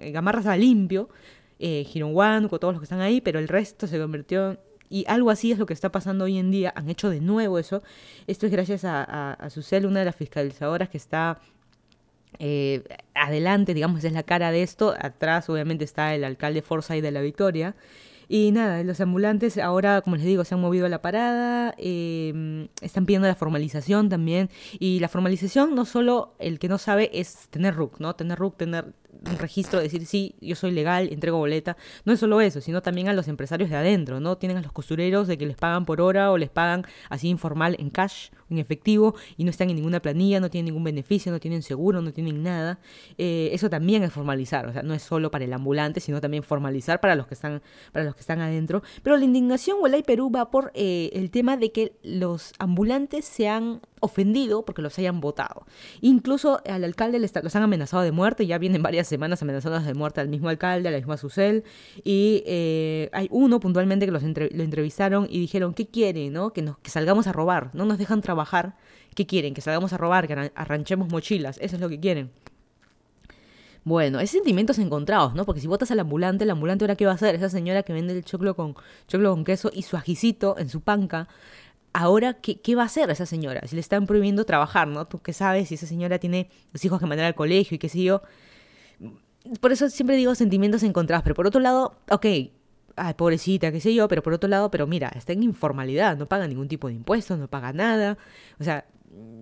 Gamarra 0.00 0.38
estaba 0.38 0.56
limpio, 0.56 1.10
eh, 1.58 1.86
con 1.92 2.58
todos 2.58 2.72
los 2.72 2.80
que 2.80 2.84
están 2.84 3.00
ahí, 3.00 3.20
pero 3.20 3.38
el 3.38 3.48
resto 3.48 3.86
se 3.86 3.98
convirtió 3.98 4.58
y 4.88 5.04
algo 5.08 5.30
así 5.30 5.50
es 5.50 5.58
lo 5.58 5.66
que 5.66 5.74
está 5.74 5.90
pasando 5.90 6.24
hoy 6.24 6.38
en 6.38 6.50
día. 6.50 6.72
Han 6.76 6.88
hecho 6.88 7.10
de 7.10 7.20
nuevo 7.20 7.58
eso. 7.58 7.82
Esto 8.26 8.46
es 8.46 8.52
gracias 8.52 8.84
a, 8.84 9.02
a, 9.02 9.32
a 9.32 9.50
Susel, 9.50 9.86
una 9.86 10.00
de 10.00 10.04
las 10.04 10.14
fiscalizadoras 10.14 10.88
que 10.88 10.98
está 10.98 11.40
eh, 12.38 12.82
adelante, 13.14 13.74
digamos, 13.74 14.04
es 14.04 14.12
la 14.12 14.22
cara 14.22 14.50
de 14.50 14.62
esto. 14.62 14.94
Atrás, 14.98 15.48
obviamente, 15.48 15.84
está 15.84 16.14
el 16.14 16.24
alcalde 16.24 16.62
Forsyth 16.62 17.02
de 17.02 17.10
la 17.10 17.20
Victoria. 17.20 17.74
Y 18.28 18.52
nada, 18.52 18.82
los 18.82 19.00
ambulantes 19.00 19.58
ahora, 19.58 20.00
como 20.02 20.16
les 20.16 20.24
digo, 20.24 20.44
se 20.44 20.54
han 20.54 20.60
movido 20.60 20.86
a 20.86 20.88
la 20.88 21.02
parada, 21.02 21.74
eh, 21.78 22.68
están 22.80 23.06
pidiendo 23.06 23.28
la 23.28 23.34
formalización 23.34 24.08
también. 24.08 24.50
Y 24.78 25.00
la 25.00 25.08
formalización 25.08 25.74
no 25.74 25.84
solo 25.84 26.34
el 26.38 26.58
que 26.58 26.68
no 26.68 26.78
sabe 26.78 27.10
es 27.12 27.48
tener 27.50 27.74
RUC, 27.74 28.00
¿no? 28.00 28.14
Tener 28.14 28.38
RUC, 28.38 28.56
tener 28.56 28.94
un 29.26 29.38
registro, 29.38 29.80
decir, 29.80 30.06
sí, 30.06 30.34
yo 30.40 30.56
soy 30.56 30.70
legal, 30.70 31.08
entrego 31.12 31.38
boleta. 31.38 31.76
No 32.04 32.12
es 32.12 32.20
solo 32.20 32.40
eso, 32.40 32.60
sino 32.60 32.82
también 32.82 33.08
a 33.08 33.12
los 33.12 33.28
empresarios 33.28 33.70
de 33.70 33.76
adentro, 33.76 34.20
¿no? 34.20 34.36
Tienen 34.36 34.58
a 34.58 34.62
los 34.62 34.72
costureros 34.72 35.28
de 35.28 35.38
que 35.38 35.46
les 35.46 35.56
pagan 35.56 35.84
por 35.84 36.00
hora 36.00 36.30
o 36.30 36.38
les 36.38 36.50
pagan 36.50 36.86
así 37.08 37.28
informal 37.28 37.76
en 37.78 37.90
cash, 37.90 38.28
en 38.50 38.58
efectivo, 38.58 39.14
y 39.36 39.44
no 39.44 39.50
están 39.50 39.70
en 39.70 39.76
ninguna 39.76 40.00
planilla, 40.00 40.40
no 40.40 40.50
tienen 40.50 40.66
ningún 40.66 40.84
beneficio, 40.84 41.32
no 41.32 41.40
tienen 41.40 41.62
seguro, 41.62 42.00
no 42.00 42.12
tienen 42.12 42.42
nada. 42.42 42.78
Eh, 43.18 43.50
eso 43.52 43.70
también 43.70 44.02
es 44.02 44.12
formalizar, 44.12 44.66
o 44.66 44.72
sea, 44.72 44.82
no 44.82 44.94
es 44.94 45.02
solo 45.02 45.30
para 45.30 45.44
el 45.44 45.52
ambulante, 45.52 46.00
sino 46.00 46.20
también 46.20 46.42
formalizar 46.42 47.00
para 47.00 47.14
los 47.16 47.26
que 47.26 47.34
están, 47.34 47.62
para 47.92 48.04
los 48.04 48.14
que 48.14 48.20
están 48.20 48.40
adentro. 48.40 48.82
Pero 49.02 49.16
la 49.16 49.24
indignación 49.24 49.78
Huelay 49.80 50.02
Perú 50.02 50.30
va 50.30 50.50
por 50.50 50.70
eh, 50.74 51.10
el 51.14 51.30
tema 51.30 51.56
de 51.56 51.72
que 51.72 51.96
los 52.02 52.52
ambulantes 52.58 53.24
se 53.24 53.48
han 53.48 53.80
ofendido 54.00 54.64
porque 54.64 54.82
los 54.82 54.98
hayan 54.98 55.20
votado. 55.20 55.66
Incluso 56.00 56.60
al 56.66 56.84
alcalde 56.84 57.18
los 57.18 57.56
han 57.56 57.62
amenazado 57.62 58.02
de 58.02 58.12
muerte, 58.12 58.46
ya 58.46 58.58
vienen 58.58 58.82
varias 58.82 59.03
semanas 59.08 59.42
amenazadas 59.42 59.86
de 59.86 59.94
muerte 59.94 60.20
al 60.20 60.28
mismo 60.28 60.48
alcalde, 60.48 60.88
a 60.88 60.92
la 60.92 60.98
misma 60.98 61.16
Susel, 61.16 61.64
y 62.02 62.42
eh, 62.46 63.10
hay 63.12 63.28
uno 63.30 63.60
puntualmente 63.60 64.06
que 64.06 64.12
los 64.12 64.22
lo 64.22 64.62
entrevistaron 64.62 65.26
y 65.30 65.38
dijeron, 65.40 65.74
¿qué 65.74 65.86
quieren? 65.86 66.32
No? 66.32 66.52
Que, 66.52 66.62
nos, 66.62 66.78
que 66.78 66.90
salgamos 66.90 67.26
a 67.26 67.32
robar, 67.32 67.70
no 67.74 67.84
nos 67.84 67.98
dejan 67.98 68.20
trabajar, 68.20 68.76
¿qué 69.14 69.26
quieren? 69.26 69.54
Que 69.54 69.60
salgamos 69.60 69.92
a 69.92 69.98
robar, 69.98 70.26
que 70.26 70.52
arranchemos 70.54 71.08
mochilas, 71.10 71.58
eso 71.60 71.76
es 71.76 71.80
lo 71.80 71.88
que 71.88 72.00
quieren. 72.00 72.30
Bueno, 73.84 74.18
es 74.18 74.30
sentimientos 74.30 74.78
encontrados, 74.78 75.34
¿no? 75.34 75.44
Porque 75.44 75.60
si 75.60 75.66
votas 75.66 75.90
al 75.90 76.00
ambulante, 76.00 76.44
el 76.44 76.50
ambulante 76.50 76.84
ahora 76.84 76.96
qué 76.96 77.04
va 77.04 77.12
a 77.12 77.16
hacer? 77.16 77.34
Esa 77.34 77.50
señora 77.50 77.82
que 77.82 77.92
vende 77.92 78.14
el 78.16 78.24
choclo 78.24 78.56
con 78.56 78.74
choclo 79.08 79.30
con 79.30 79.44
queso 79.44 79.70
y 79.74 79.82
su 79.82 79.96
ajicito 79.98 80.56
en 80.58 80.70
su 80.70 80.80
panca, 80.80 81.28
ahora, 81.92 82.34
¿qué, 82.34 82.60
¿qué, 82.60 82.74
va 82.74 82.82
a 82.82 82.86
hacer 82.86 83.10
esa 83.10 83.26
señora? 83.26 83.60
Si 83.66 83.76
le 83.76 83.80
están 83.80 84.06
prohibiendo 84.06 84.44
trabajar, 84.46 84.88
¿no? 84.88 85.06
¿Tú 85.06 85.20
qué 85.20 85.34
sabes 85.34 85.68
si 85.68 85.74
esa 85.74 85.86
señora 85.86 86.18
tiene 86.18 86.48
los 86.72 86.82
hijos 86.84 86.98
que 86.98 87.06
mandar 87.06 87.26
al 87.26 87.34
colegio 87.34 87.76
y 87.76 87.78
qué 87.78 87.90
sé 87.90 88.02
yo? 88.02 88.22
Por 89.60 89.72
eso 89.72 89.90
siempre 89.90 90.16
digo 90.16 90.34
sentimientos 90.34 90.82
encontrados, 90.82 91.22
pero 91.22 91.34
por 91.34 91.46
otro 91.46 91.60
lado, 91.60 91.96
ok, 92.10 92.26
ay, 92.96 93.14
pobrecita, 93.14 93.70
qué 93.72 93.80
sé 93.80 93.94
yo, 93.94 94.08
pero 94.08 94.22
por 94.22 94.32
otro 94.32 94.48
lado, 94.48 94.70
pero 94.70 94.86
mira, 94.86 95.08
está 95.14 95.32
en 95.32 95.42
informalidad, 95.42 96.16
no 96.16 96.26
paga 96.26 96.46
ningún 96.46 96.68
tipo 96.68 96.88
de 96.88 96.94
impuestos, 96.94 97.38
no 97.38 97.48
paga 97.48 97.72
nada, 97.72 98.16
o 98.58 98.64
sea, 98.64 98.86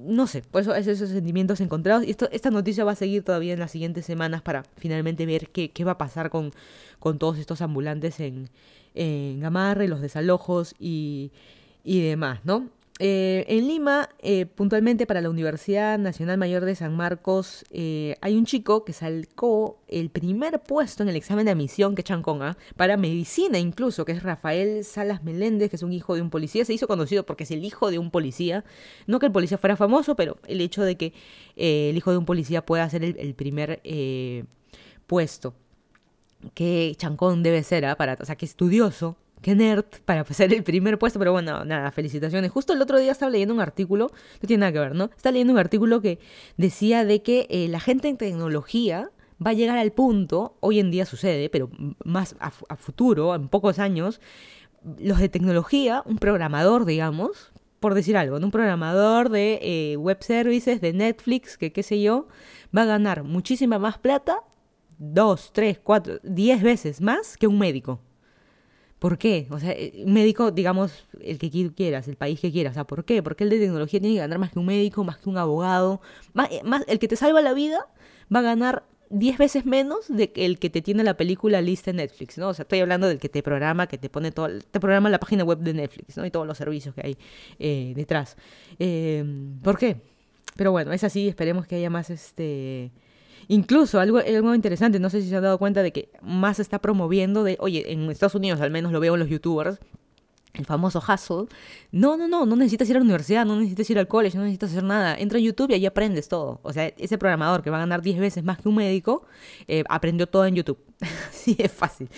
no 0.05 0.27
sé, 0.27 0.43
por 0.43 0.63
eso 0.63 0.75
esos 0.75 1.09
sentimientos 1.09 1.61
encontrados. 1.61 2.05
Y 2.05 2.11
esto, 2.11 2.29
esta 2.33 2.51
noticia 2.51 2.85
va 2.85 2.93
a 2.93 2.97
seguir 2.97 3.23
todavía 3.23 3.53
en 3.53 3.61
las 3.61 3.71
siguientes 3.71 4.05
semanas 4.05 4.43
para 4.43 4.65
finalmente 4.77 5.25
ver 5.27 5.49
qué, 5.51 5.71
qué 5.71 5.85
va 5.85 5.93
a 5.93 5.99
pasar 5.99 6.31
con, 6.31 6.53
con 6.99 7.19
todos 7.19 7.39
estos 7.39 7.63
ambulantes 7.63 8.21
en, 8.21 8.51
en 8.95 9.41
los 9.89 10.01
desalojos 10.01 10.75
y, 10.79 11.31
y 11.85 12.03
demás, 12.03 12.41
¿no? 12.45 12.69
Eh, 13.05 13.45
en 13.49 13.67
Lima, 13.67 14.11
eh, 14.21 14.47
puntualmente 14.47 15.09
para 15.09 15.21
la 15.21 15.29
Universidad 15.29 15.99
Nacional 15.99 16.39
Mayor 16.39 16.65
de 16.65 16.77
San 16.77 16.95
Marcos, 16.95 17.65
eh, 17.73 18.15
hay 18.21 18.37
un 18.37 18.47
chico 18.47 18.85
que 18.85 18.93
sacó 18.93 19.83
el 19.89 20.09
primer 20.09 20.63
puesto 20.63 21.03
en 21.03 21.09
el 21.09 21.17
examen 21.17 21.45
de 21.47 21.51
admisión 21.51 21.97
que 21.97 22.05
Chanconga 22.05 22.57
para 22.77 22.97
medicina 22.97 23.59
incluso, 23.59 24.05
que 24.05 24.13
es 24.13 24.23
Rafael 24.23 24.85
Salas 24.85 25.25
Meléndez, 25.25 25.69
que 25.69 25.75
es 25.75 25.83
un 25.83 25.93
hijo 25.93 26.15
de 26.15 26.23
un 26.23 26.31
policía. 26.31 26.65
Se 26.65 26.75
hizo 26.75 26.87
conocido 26.87 27.27
porque 27.27 27.43
es 27.43 27.51
el 27.51 27.65
hijo 27.65 27.91
de 27.91 27.99
un 27.99 28.13
policía. 28.13 28.65
No 29.09 29.19
que 29.19 29.27
el 29.27 29.33
policía 29.33 29.59
fuera 29.59 29.77
famoso, 29.77 30.15
pero 30.15 30.39
el 30.47 30.61
hecho 30.61 30.85
de 30.85 30.97
que 30.97 31.13
el 31.57 31.97
hijo 31.97 32.13
de 32.13 32.19
un 32.19 32.25
policía 32.25 32.65
pueda 32.65 32.89
ser 32.89 33.03
el, 33.03 33.35
primer 33.35 33.83
puesto 35.09 35.55
que 36.55 36.95
Chancón 36.99 37.43
debe 37.43 37.65
ser, 37.65 37.85
¿ah? 37.85 37.97
para, 37.97 38.17
o 38.21 38.25
sea, 38.25 38.37
que 38.37 38.47
estudioso 38.47 39.17
qué 39.43 39.55
nerd 39.55 39.85
para 40.05 40.25
pasar 40.25 40.53
el 40.55 40.63
primer 40.63 40.99
puesto, 40.99 41.19
pero 41.19 41.33
bueno, 41.33 41.65
nada, 41.65 41.91
felicitaciones. 41.91 42.51
Justo 42.51 42.73
el 42.73 42.81
otro 42.81 42.99
día 42.99 43.13
estaba 43.13 43.31
leyendo 43.31 43.53
un 43.53 43.61
artículo, 43.61 44.11
no 44.41 44.47
tiene 44.47 44.61
nada 44.61 44.73
que 44.73 44.79
ver, 44.79 44.95
¿no? 44.95 45.11
Estaba 45.15 45.33
leyendo 45.33 45.53
un 45.53 45.59
artículo 45.59 46.01
que 46.01 46.19
decía 46.57 47.05
de 47.05 47.23
que 47.23 47.47
eh, 47.51 47.69
la 47.69 47.81
gente 47.81 48.09
en 48.09 48.17
tecnología 48.17 49.11
va 49.45 49.51
a 49.51 49.55
llegar 49.55 49.77
al 49.77 49.93
punto, 49.93 50.57
hoy 50.61 50.79
en 50.79 50.91
día 50.91 51.05
sucede, 51.05 51.51
pero 51.51 51.71
más 52.05 52.37
a, 52.39 52.51
futuro, 52.77 53.35
en 53.35 53.49
pocos 53.49 53.79
años, 53.79 54.21
los 54.99 55.19
de 55.19 55.29
tecnología, 55.29 56.03
un 56.07 56.19
programador, 56.19 56.85
digamos, 56.85 57.53
por 57.81 57.95
decir 57.95 58.17
algo, 58.17 58.37
un 58.37 58.53
programador 58.53 59.29
de 59.29 59.59
eh, 59.63 59.97
web 59.97 60.19
services, 60.23 60.81
de 60.81 60.93
Netflix, 60.93 61.59
que 61.59 61.73
qué 61.73 61.83
sé 61.83 62.01
yo, 62.01 62.29
va 62.77 62.83
a 62.83 62.87
ganar 62.87 63.25
muchísima 63.25 63.81
más 63.81 63.99
plata, 63.99 64.39
dos, 64.99 65.51
tres, 65.53 65.81
cuatro, 65.83 66.21
diez 66.23 66.63
veces 66.63 67.01
más 67.01 67.37
que 67.37 67.49
un 67.49 67.59
médico. 67.59 68.01
¿Por 69.03 69.19
qué? 69.19 69.49
O 69.51 69.59
sea, 69.59 69.73
eh, 69.73 70.05
médico, 70.07 70.53
digamos, 70.53 71.09
el 71.21 71.37
que 71.37 71.51
quieras, 71.75 72.07
el 72.07 72.15
país 72.15 72.39
que 72.39 72.53
quieras. 72.53 72.71
O 72.71 72.75
sea, 72.75 72.85
¿por 72.85 73.05
qué? 73.05 73.21
Porque 73.21 73.43
el 73.43 73.51
de 73.51 73.59
tecnología 73.59 73.99
tiene 73.99 74.15
que 74.15 74.21
ganar 74.21 74.39
más 74.39 74.53
que 74.53 74.61
un 74.61 74.67
médico, 74.67 75.03
más 75.03 75.19
que 75.19 75.29
un 75.29 75.39
abogado. 75.39 76.01
Más, 76.35 76.49
eh, 76.53 76.61
más 76.63 76.85
el 76.87 77.01
que 77.01 77.09
te 77.09 77.17
salva 77.17 77.43
la 77.43 77.53
vida 77.53 77.89
va 78.33 78.39
a 78.39 78.43
ganar 78.43 78.85
10 79.11 79.39
veces 79.39 79.67
menos 79.67 80.07
de 80.07 80.31
que 80.31 80.47
el 80.47 80.61
que 80.61 80.71
te 80.71 80.83
tiene 80.83 81.03
la 81.03 81.17
película 81.17 81.61
lista 81.61 81.91
en 81.91 81.97
Netflix, 81.97 82.39
¿no? 82.39 82.51
O 82.51 82.55
sea, 82.55 82.63
estoy 82.63 82.79
hablando 82.79 83.09
del 83.09 83.19
que 83.19 83.29
te 83.29 83.43
programa, 83.43 83.89
que 83.89 83.99
te 83.99 84.09
pone 84.09 84.31
todo, 84.31 84.47
te 84.71 84.79
programa 84.79 85.11
la 85.11 85.19
página 85.19 85.43
web 85.43 85.59
de 85.59 85.75
Netflix, 85.75 86.17
¿no? 86.17 86.25
Y 86.25 86.31
todos 86.31 86.47
los 86.47 86.57
servicios 86.57 86.95
que 86.95 87.01
hay 87.05 87.19
eh, 87.59 87.95
detrás. 87.97 88.37
¿Por 89.65 89.79
qué? 89.79 89.97
Pero 90.55 90.71
bueno, 90.71 90.93
es 90.93 91.03
así, 91.03 91.27
esperemos 91.27 91.67
que 91.67 91.75
haya 91.75 91.91
más 91.91 92.09
este 92.09 92.93
Incluso 93.49 94.01
algo, 94.01 94.19
algo 94.19 94.55
interesante, 94.55 94.99
no 94.99 95.11
sé 95.11 95.23
si 95.23 95.29
se 95.29 95.37
han 95.37 95.43
dado 95.43 95.59
cuenta 95.59 95.83
de 95.83 95.93
que 95.93 96.11
más 96.23 96.59
está 96.59 96.81
promoviendo 96.81 97.45
de, 97.45 97.57
oye, 97.61 97.93
en 97.93 98.11
Estados 98.11 98.35
Unidos 98.35 98.61
al 98.61 98.71
menos 98.71 98.93
lo 98.93 99.01
veo 99.01 99.15
en 99.15 99.21
los 99.21 99.29
youtubers, 99.29 99.79
el 100.55 100.67
famoso 100.67 101.01
hustle. 101.01 101.47
No, 101.93 102.17
no, 102.17 102.29
no, 102.29 102.45
no 102.45 102.57
necesitas 102.57 102.89
ir 102.91 102.97
a 102.97 102.99
la 102.99 103.05
universidad, 103.05 103.47
no 103.47 103.57
necesitas 103.57 103.89
ir 103.91 103.99
al 103.99 104.09
college, 104.09 104.37
no 104.37 104.45
necesitas 104.45 104.71
hacer 104.71 104.85
nada. 104.85 105.17
Entra 105.19 105.39
en 105.39 105.45
YouTube 105.47 105.71
y 105.71 105.75
ahí 105.75 105.87
aprendes 105.87 106.29
todo. 106.29 106.61
O 106.63 106.73
sea, 106.73 106.87
ese 106.99 107.19
programador 107.19 107.63
que 107.63 107.71
va 107.71 107.79
a 107.79 107.81
ganar 107.81 108.03
10 108.03 108.19
veces 108.19 108.45
más 108.45 108.59
que 108.59 108.69
un 108.69 108.77
médico, 108.77 109.25
eh, 109.67 109.85
aprendió 109.89 110.27
todo 110.27 110.45
en 110.47 110.55
YouTube. 110.55 110.79
sí, 111.31 111.57
es 111.59 111.73
fácil. 111.73 112.09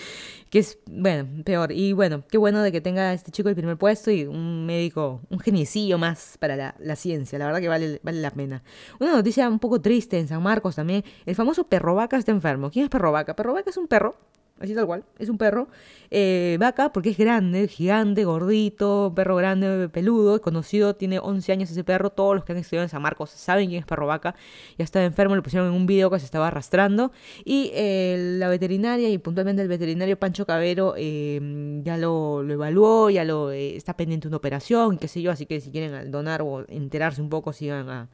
Que 0.54 0.60
es, 0.60 0.78
bueno, 0.86 1.42
peor. 1.42 1.72
Y 1.72 1.94
bueno, 1.94 2.22
qué 2.30 2.38
bueno 2.38 2.62
de 2.62 2.70
que 2.70 2.80
tenga 2.80 3.12
este 3.12 3.32
chico 3.32 3.48
el 3.48 3.56
primer 3.56 3.76
puesto 3.76 4.12
y 4.12 4.22
un 4.22 4.64
médico, 4.66 5.20
un 5.28 5.40
geniecillo 5.40 5.98
más 5.98 6.38
para 6.38 6.54
la, 6.54 6.76
la 6.78 6.94
ciencia. 6.94 7.40
La 7.40 7.46
verdad 7.46 7.58
que 7.60 7.66
vale, 7.66 7.98
vale 8.04 8.20
la 8.20 8.30
pena. 8.30 8.62
Una 9.00 9.10
noticia 9.10 9.48
un 9.48 9.58
poco 9.58 9.80
triste 9.80 10.16
en 10.16 10.28
San 10.28 10.40
Marcos 10.40 10.76
también. 10.76 11.02
El 11.26 11.34
famoso 11.34 11.64
perro 11.64 11.96
vaca 11.96 12.16
está 12.18 12.30
enfermo. 12.30 12.70
¿Quién 12.70 12.84
es 12.84 12.88
perro 12.88 13.10
vaca? 13.10 13.34
Perro 13.34 13.52
vaca 13.52 13.68
es 13.68 13.76
un 13.76 13.88
perro 13.88 14.14
así 14.60 14.74
tal 14.74 14.86
cual, 14.86 15.04
es 15.18 15.28
un 15.28 15.38
perro. 15.38 15.68
Eh, 16.10 16.56
vaca, 16.60 16.92
porque 16.92 17.10
es 17.10 17.18
grande, 17.18 17.66
gigante, 17.68 18.24
gordito, 18.24 19.12
perro 19.14 19.36
grande, 19.36 19.88
peludo, 19.88 20.40
conocido, 20.40 20.94
tiene 20.94 21.18
11 21.18 21.52
años 21.52 21.70
ese 21.70 21.84
perro. 21.84 22.10
Todos 22.10 22.36
los 22.36 22.44
que 22.44 22.52
han 22.52 22.58
estudiado 22.58 22.84
en 22.84 22.88
San 22.88 23.02
Marcos 23.02 23.30
saben 23.30 23.68
quién 23.68 23.80
es 23.80 23.86
perro 23.86 24.06
vaca. 24.06 24.34
Ya 24.78 24.84
estaba 24.84 25.04
enfermo, 25.04 25.34
lo 25.36 25.42
pusieron 25.42 25.68
en 25.68 25.74
un 25.74 25.86
video 25.86 26.10
que 26.10 26.18
se 26.18 26.24
estaba 26.24 26.48
arrastrando. 26.48 27.12
Y 27.44 27.70
eh, 27.74 28.36
la 28.38 28.48
veterinaria, 28.48 29.08
y 29.08 29.18
puntualmente 29.18 29.62
el 29.62 29.68
veterinario 29.68 30.18
Pancho 30.18 30.46
Cabero, 30.46 30.94
eh, 30.96 31.80
ya 31.84 31.96
lo, 31.96 32.42
lo, 32.42 32.54
evaluó, 32.54 33.10
ya 33.10 33.24
lo 33.24 33.50
está 33.50 33.96
pendiente 33.96 34.28
una 34.28 34.36
operación, 34.36 34.98
qué 34.98 35.08
sé 35.08 35.20
yo. 35.22 35.30
Así 35.30 35.46
que 35.46 35.60
si 35.60 35.70
quieren 35.70 36.10
donar 36.10 36.42
o 36.42 36.64
enterarse 36.68 37.20
un 37.20 37.28
poco, 37.28 37.52
sigan 37.52 37.88
a 37.88 38.08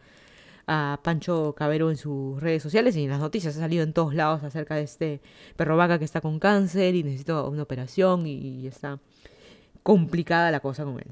a 0.72 1.00
Pancho 1.02 1.52
Cabero 1.56 1.90
en 1.90 1.96
sus 1.96 2.40
redes 2.40 2.62
sociales 2.62 2.94
y 2.94 3.02
en 3.02 3.10
las 3.10 3.18
noticias 3.18 3.56
ha 3.56 3.58
salido 3.58 3.82
en 3.82 3.92
todos 3.92 4.14
lados 4.14 4.44
acerca 4.44 4.76
de 4.76 4.82
este 4.82 5.20
perro 5.56 5.76
vaca 5.76 5.98
que 5.98 6.04
está 6.04 6.20
con 6.20 6.38
cáncer 6.38 6.94
y 6.94 7.02
necesita 7.02 7.42
una 7.42 7.64
operación 7.64 8.24
y, 8.24 8.68
está 8.68 9.00
complicada 9.82 10.52
la 10.52 10.60
cosa 10.60 10.84
con 10.84 11.00
él. 11.00 11.08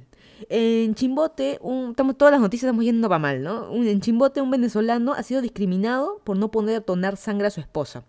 En 0.48 0.94
Chimbote, 0.94 1.58
un, 1.60 1.90
estamos, 1.90 2.16
todas 2.16 2.30
las 2.30 2.40
noticias 2.40 2.68
estamos 2.68 2.84
yendo 2.84 3.08
para 3.08 3.18
mal, 3.18 3.42
¿no? 3.42 3.74
en 3.74 4.00
Chimbote, 4.00 4.40
un 4.40 4.52
venezolano 4.52 5.12
ha 5.12 5.24
sido 5.24 5.42
discriminado 5.42 6.20
por 6.22 6.36
no 6.36 6.52
poder 6.52 6.84
donar 6.84 7.16
sangre 7.16 7.48
a 7.48 7.50
su 7.50 7.60
esposa. 7.60 8.04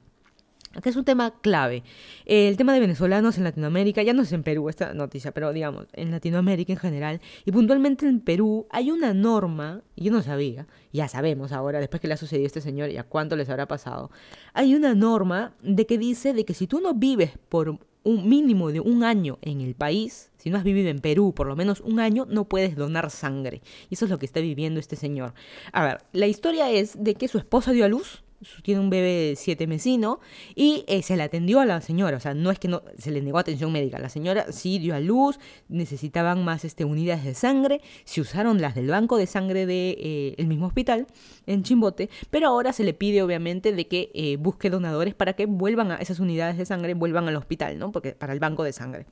Acá 0.76 0.92
es 0.92 0.96
un 0.96 1.04
tema 1.04 1.34
clave. 1.42 1.84
El 2.26 2.56
tema 2.56 2.74
de 2.74 2.80
venezolanos 2.80 3.40
en 3.40 3.44
Latinoamérica, 3.44 4.04
ya 4.04 4.14
no 4.14 4.22
es 4.22 4.32
en 4.32 4.44
Perú 4.44 4.70
esta 4.70 4.94
noticia, 4.94 5.32
pero 5.32 5.52
digamos, 5.52 5.88
en 5.94 6.12
Latinoamérica 6.12 6.74
en 6.74 6.80
general, 6.80 7.22
y 7.44 7.52
puntualmente 7.52 8.06
en 8.06 8.20
Perú 8.20 8.68
hay 8.70 8.92
una 8.92 9.16
norma, 9.16 9.82
yo 9.96 10.12
no 10.12 10.22
sabía, 10.22 10.68
ya 10.94 11.08
sabemos 11.08 11.54
ahora, 11.54 11.80
después 11.80 12.00
que 12.00 12.08
le 12.08 12.14
ha 12.14 12.18
sucedido 12.18 12.46
a 12.46 12.48
este 12.48 12.62
señor 12.62 12.92
y 12.92 12.98
a 12.98 13.04
cuánto 13.04 13.36
les 13.36 13.50
habrá 13.50 13.68
pasado, 13.68 14.12
hay 14.54 14.76
una 14.76 14.94
norma 14.94 15.56
de 15.64 15.88
que 15.88 15.98
dice 15.98 16.34
de 16.34 16.46
que 16.46 16.54
si 16.54 16.68
tú 16.68 16.80
no 16.80 16.94
vives 16.94 17.32
por 17.50 17.80
un 18.04 18.30
mínimo 18.30 18.72
de 18.72 18.80
un 18.80 19.04
año 19.04 19.40
en 19.42 19.62
el 19.62 19.74
país, 19.74 20.32
si 20.38 20.52
no 20.52 20.58
has 20.60 20.64
vivido 20.64 20.90
en 20.90 21.00
Perú 21.00 21.34
por 21.34 21.48
lo 21.48 21.56
menos 21.56 21.82
un 21.82 22.00
año, 22.00 22.28
no 22.30 22.46
puedes 22.46 22.76
donar 22.76 23.10
sangre. 23.10 23.62
Y 23.90 23.96
eso 23.96 24.06
es 24.06 24.12
lo 24.12 24.20
que 24.20 24.28
está 24.28 24.40
viviendo 24.40 24.80
este 24.80 24.96
señor. 24.96 25.34
A 25.74 25.84
ver, 25.84 25.98
la 26.14 26.28
historia 26.28 26.70
es 26.70 27.04
de 27.04 27.16
que 27.16 27.28
su 27.28 27.40
esposa 27.40 27.72
dio 27.72 27.86
a 27.86 27.88
luz, 27.88 28.24
tiene 28.64 28.80
un 28.80 28.90
bebé 28.90 29.34
siete 29.36 29.68
mesino 29.68 30.20
y 30.56 30.86
eh, 30.88 31.02
se 31.04 31.18
le 31.18 31.24
atendió 31.24 31.60
a 31.60 31.66
la 31.66 31.82
señora, 31.82 32.18
o 32.18 32.20
sea, 32.20 32.34
no 32.34 32.52
es 32.52 32.60
que 32.60 32.68
no 32.68 32.82
se 32.98 33.12
le 33.12 33.22
negó 33.22 33.38
atención 33.38 33.72
médica, 33.72 34.00
la 34.00 34.10
señora 34.10 34.52
sí 34.52 34.80
dio 34.80 34.96
a 34.96 35.00
luz, 35.00 35.40
necesitaban 35.68 36.46
más 36.46 36.64
este, 36.64 36.86
unidades 36.86 37.26
de 37.26 37.34
sangre, 37.34 37.82
se 38.06 38.22
usaron 38.22 38.62
las 38.62 38.76
del 38.76 38.88
banco 38.88 39.18
de 39.18 39.28
sangre 39.28 39.66
del 39.66 39.96
de, 39.96 40.36
eh, 40.38 40.46
mismo 40.46 40.68
hospital 40.68 41.08
en 41.48 41.64
Chimbote, 41.64 42.10
pero 42.30 42.48
ahora 42.48 42.72
se 42.72 42.84
le 42.84 42.94
pide 42.94 43.22
obviamente 43.22 43.74
de 43.74 43.88
que 43.88 44.10
eh, 44.14 44.38
busque 44.38 44.70
donadores 44.70 45.14
para 45.14 45.34
que 45.34 45.46
vuelvan 45.46 45.92
a 45.92 45.96
esas 45.98 46.20
unidades 46.20 46.58
de 46.58 46.66
sangre, 46.66 46.94
vuelvan 46.94 47.28
al 47.28 47.36
hospital, 47.36 47.78
¿no? 47.78 47.92
Porque 47.92 48.14
para 48.14 48.34
el 48.34 48.40
banco 48.40 48.64
de 48.64 48.74
sangre. 48.74 49.06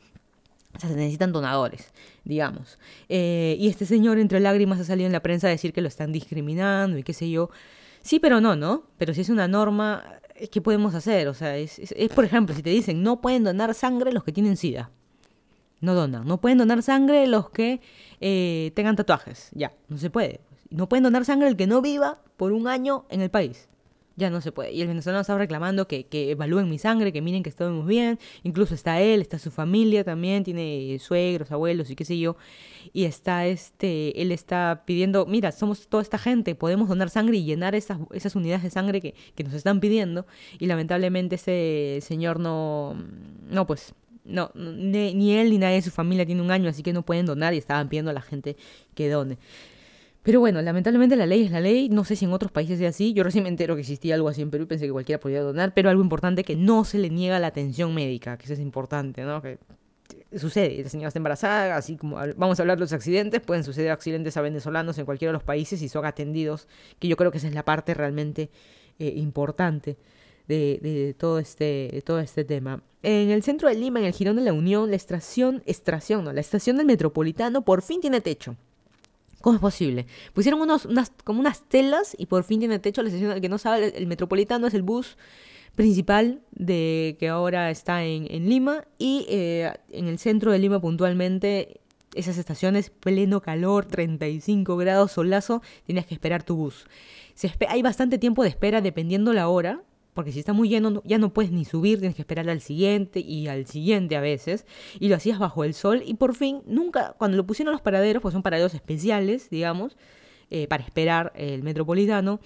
O 0.76 0.80
sea, 0.80 0.90
se 0.90 0.96
necesitan 0.96 1.32
donadores, 1.32 1.92
digamos. 2.24 2.78
y 3.08 3.68
este 3.68 3.86
señor, 3.86 4.20
entre 4.20 4.40
lágrimas, 4.40 4.80
ha 4.80 4.84
salido 4.84 5.08
en 5.08 5.14
la 5.14 5.22
prensa 5.22 5.48
a 5.48 5.50
decir 5.50 5.74
que 5.74 5.82
lo 5.82 5.88
están 5.88 6.12
discriminando 6.12 6.98
y 6.98 7.04
qué 7.04 7.14
sé 7.14 7.30
yo. 7.30 7.50
Sí, 8.02 8.20
pero 8.20 8.42
no, 8.42 8.56
¿no? 8.56 8.84
Pero 8.98 9.14
si 9.14 9.22
es 9.22 9.30
una 9.30 9.48
norma, 9.48 10.04
¿qué 10.52 10.62
podemos 10.62 10.96
hacer? 10.96 11.28
O 11.28 11.34
sea, 11.34 11.58
es, 11.58 11.80
por 12.14 12.26
ejemplo, 12.26 12.56
si 12.56 12.64
te 12.64 12.70
dicen 12.70 13.04
no 13.04 13.22
pueden 13.22 13.44
donar 13.44 13.74
sangre 13.74 14.12
los 14.12 14.24
que 14.24 14.32
tienen 14.32 14.58
SIDA. 14.58 14.92
No 15.80 15.94
donan. 15.94 16.26
No 16.26 16.42
pueden 16.42 16.58
donar 16.58 16.82
sangre 16.82 17.28
los 17.28 17.50
que 17.52 17.82
eh, 18.20 18.72
tengan 18.76 18.96
tatuajes. 18.96 19.50
Ya, 19.54 19.74
no 19.90 19.98
se 19.98 20.10
puede. 20.10 20.42
No 20.70 20.90
pueden 20.90 21.04
donar 21.04 21.24
sangre 21.24 21.48
el 21.48 21.56
que 21.56 21.68
no 21.68 21.82
viva 21.82 22.20
por 22.36 22.52
un 22.52 22.68
año 22.68 23.06
en 23.10 23.22
el 23.22 23.30
país 23.30 23.70
ya 24.18 24.32
no 24.32 24.42
se 24.42 24.52
puede. 24.52 24.74
Y 24.74 24.82
el 24.82 24.88
venezolano 24.88 25.22
estaba 25.22 25.40
reclamando 25.40 25.88
que, 25.88 26.08
que 26.08 26.32
evalúen 26.32 26.70
mi 26.70 26.80
sangre, 26.80 27.14
que 27.14 27.22
miren 27.22 27.44
que 27.44 27.50
estamos 27.50 27.86
bien. 27.86 28.20
Incluso 28.44 28.74
está 28.74 29.00
él, 29.00 29.22
está 29.22 29.38
su 29.38 29.52
familia 29.52 30.04
también, 30.04 30.44
tiene 30.44 30.98
suegros, 31.00 31.52
abuelos 31.52 31.90
y 31.92 31.96
qué 31.96 32.04
sé 32.04 32.18
yo. 32.18 32.36
Y 32.94 33.06
está 33.06 33.46
este, 33.46 34.20
él 34.20 34.32
está 34.32 34.84
pidiendo, 34.86 35.28
mira, 35.28 35.52
somos 35.52 35.88
toda 35.88 36.02
esta 36.02 36.18
gente, 36.18 36.56
podemos 36.56 36.90
donar 36.90 37.12
sangre 37.12 37.38
y 37.38 37.44
llenar 37.46 37.76
esas, 37.76 38.00
esas 38.12 38.36
unidades 38.36 38.64
de 38.64 38.72
sangre 38.72 39.02
que, 39.02 39.14
que 39.36 39.44
nos 39.44 39.54
están 39.54 39.80
pidiendo. 39.80 40.26
Y 40.60 40.66
lamentablemente 40.66 41.36
ese 41.36 42.00
señor 42.02 42.40
no, 42.40 42.96
no, 43.50 43.68
pues 43.68 43.94
no, 44.26 44.52
ni, 44.56 45.14
ni, 45.14 45.38
él 45.38 45.52
ni 45.52 45.60
nadie 45.60 45.76
de 45.76 45.82
su 45.84 45.92
familia 45.92 46.26
tiene 46.26 46.42
un 46.42 46.50
año, 46.50 46.70
así 46.70 46.82
que 46.82 46.92
no 46.92 47.04
pueden 47.04 47.28
donar 47.28 47.54
y 47.54 47.58
estaban 47.58 47.88
pidiendo 47.88 48.12
a 48.12 48.14
la 48.16 48.22
gente 48.22 48.58
que 48.96 49.10
done. 49.10 49.38
Pero 50.28 50.42
bueno, 50.42 50.62
lamentablemente 50.62 51.16
la 51.16 51.26
ley 51.26 51.44
es 51.44 51.52
la 51.52 51.62
ley. 51.62 51.88
No 51.88 52.04
sé 52.04 52.18
si 52.18 52.26
en 52.26 52.34
otros 52.34 52.52
países 52.52 52.82
es 52.82 52.90
así. 52.90 53.14
Yo 53.14 53.24
recién 53.24 53.46
me 53.46 53.50
entero 53.50 53.76
que 53.76 53.80
existía 53.80 54.14
algo 54.14 54.28
así 54.28 54.42
en 54.42 54.52
Perú 54.52 54.66
y 54.66 54.68
pensé 54.68 54.86
que 54.86 54.92
cualquiera 54.92 55.22
podía 55.22 55.42
donar. 55.42 55.74
Pero 55.74 55.90
algo 55.90 56.04
importante 56.04 56.44
que 56.44 56.58
no 56.58 56.84
se 56.84 56.98
le 56.98 57.10
niega 57.10 57.40
la 57.40 57.48
atención 57.48 57.96
médica, 57.96 58.38
que 58.38 58.44
eso 58.44 58.52
es 58.52 58.60
importante, 58.60 59.22
¿no? 59.22 59.42
Que 59.42 59.58
sucede, 60.38 60.84
la 60.84 60.90
señora 60.90 61.08
está 61.08 61.20
embarazada, 61.20 61.78
así 61.78 61.96
como 61.96 62.18
vamos 62.36 62.60
a 62.60 62.62
hablar 62.62 62.76
de 62.76 62.82
los 62.82 62.92
accidentes, 62.92 63.40
pueden 63.40 63.64
suceder 63.64 63.90
accidentes 63.90 64.36
a 64.36 64.42
venezolanos 64.42 64.98
en 64.98 65.06
cualquiera 65.06 65.30
de 65.30 65.36
los 65.36 65.44
países 65.44 65.82
y 65.82 65.88
son 65.88 66.06
atendidos, 66.06 66.68
que 67.00 67.08
yo 67.08 67.16
creo 67.16 67.32
que 67.32 67.38
esa 67.38 67.48
es 67.48 67.54
la 67.54 67.64
parte 67.64 67.94
realmente 67.94 68.50
eh, 69.00 69.14
importante 69.16 69.96
de, 70.50 71.16
todo 71.18 71.40
este, 71.40 72.04
todo 72.06 72.20
este 72.20 72.44
tema. 72.44 72.84
En 73.02 73.30
el 73.30 73.44
centro 73.44 73.70
de 73.70 73.76
Lima, 73.76 74.00
en 74.00 74.06
el 74.06 74.14
Girón 74.14 74.36
de 74.36 74.42
la 74.42 74.52
Unión, 74.52 74.90
la 74.90 74.98
estación, 74.98 75.64
extracción, 75.66 76.26
no, 76.26 76.34
la 76.34 76.42
estación 76.42 76.76
del 76.76 76.86
Metropolitano 76.86 77.64
por 77.64 77.82
fin 77.82 78.02
tiene 78.02 78.20
techo. 78.20 78.58
¿Cómo 79.42 79.56
es 79.56 79.62
posible? 79.62 80.08
Pusieron 80.34 80.62
unos, 80.62 80.86
unas, 80.86 81.12
como 81.24 81.40
unas 81.40 81.64
telas 81.64 82.16
y 82.18 82.26
por 82.26 82.44
fin 82.44 82.60
tiene 82.60 82.80
techo 82.80 83.04
la 83.04 83.10
estación. 83.10 83.40
Que 83.40 83.50
no 83.50 83.58
sabe, 83.58 83.98
el 83.98 84.08
metropolitano 84.08 84.68
es 84.68 84.74
el 84.74 84.82
bus 84.82 85.18
principal 85.76 86.42
de 86.52 87.18
que 87.20 87.30
ahora 87.30 87.70
está 87.70 88.04
en, 88.04 88.28
Lima 88.50 88.86
y 88.98 89.28
eh, 89.30 89.72
en 89.92 90.08
el 90.08 90.18
centro 90.18 90.52
de 90.52 90.58
Lima 90.58 90.82
puntualmente 90.82 91.82
esas 92.16 92.40
estaciones 92.40 92.90
pleno 92.90 93.42
calor 93.42 93.86
35 93.86 94.76
grados 94.76 95.12
solazo 95.12 95.62
tienes 95.86 96.08
que 96.08 96.16
esperar 96.16 96.42
tu 96.42 96.56
bus 96.56 96.88
Se 97.36 97.52
hay 97.70 97.84
bastante 97.84 98.18
tiempo 98.18 98.42
de 98.42 98.50
espera 98.50 98.82
dependiendo 98.82 99.34
la 99.34 99.50
hora 99.50 99.84
porque 100.18 100.32
si 100.32 100.40
está 100.40 100.52
muy 100.52 100.68
lleno 100.68 101.04
ya 101.06 101.20
no 101.20 101.32
puedes 101.32 101.52
ni 101.52 101.64
subir, 101.64 102.00
tienes 102.00 102.16
que 102.16 102.24
esperar 102.24 102.50
al 102.50 102.60
siguiente 102.60 103.20
y 103.20 103.48
al 103.50 103.68
siguiente 103.68 104.16
a 104.16 104.20
veces, 104.20 104.66
y 105.00 105.10
lo 105.10 105.16
hacías 105.16 105.38
bajo 105.38 105.64
el 105.64 105.76
sol, 105.76 106.02
y 106.04 106.16
por 106.16 106.34
fin, 106.34 106.64
nunca, 106.66 107.14
cuando 107.20 107.38
lo 107.38 107.46
pusieron 107.46 107.72
los 107.72 107.82
paraderos, 107.82 108.24
pues 108.24 108.34
son 108.34 108.42
paraderos 108.42 108.74
especiales, 108.74 109.52
digamos, 109.52 109.96
eh, 110.50 110.66
para 110.68 110.84
esperar 110.84 111.34
el 111.36 111.62
metropolitano, 111.62 112.40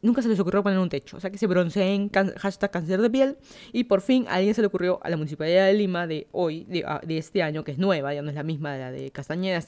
nunca 0.00 0.20
se 0.20 0.28
les 0.28 0.40
ocurrió 0.40 0.64
poner 0.64 0.80
un 0.80 0.88
techo, 0.88 1.16
o 1.16 1.20
sea 1.20 1.30
que 1.30 1.38
se 1.38 1.46
bronceen, 1.46 2.10
hashtag 2.10 2.72
cáncer 2.72 3.00
de 3.00 3.08
piel, 3.08 3.36
y 3.72 3.84
por 3.84 4.00
fin 4.00 4.26
a 4.26 4.34
alguien 4.34 4.56
se 4.56 4.60
le 4.60 4.66
ocurrió 4.66 4.98
a 5.04 5.08
la 5.08 5.16
Municipalidad 5.16 5.66
de 5.66 5.74
Lima 5.74 6.08
de 6.08 6.26
hoy, 6.32 6.64
de, 6.64 6.82
ah, 6.84 7.00
este 7.06 7.44
año, 7.44 7.62
que 7.62 7.70
es 7.70 7.78
nueva, 7.78 8.12
ya 8.14 8.22
no 8.22 8.30
es 8.30 8.34
la 8.34 8.42
misma 8.42 8.72
de 8.72 8.78
la 8.80 8.90
de 8.90 9.12
Castañeda, 9.12 9.60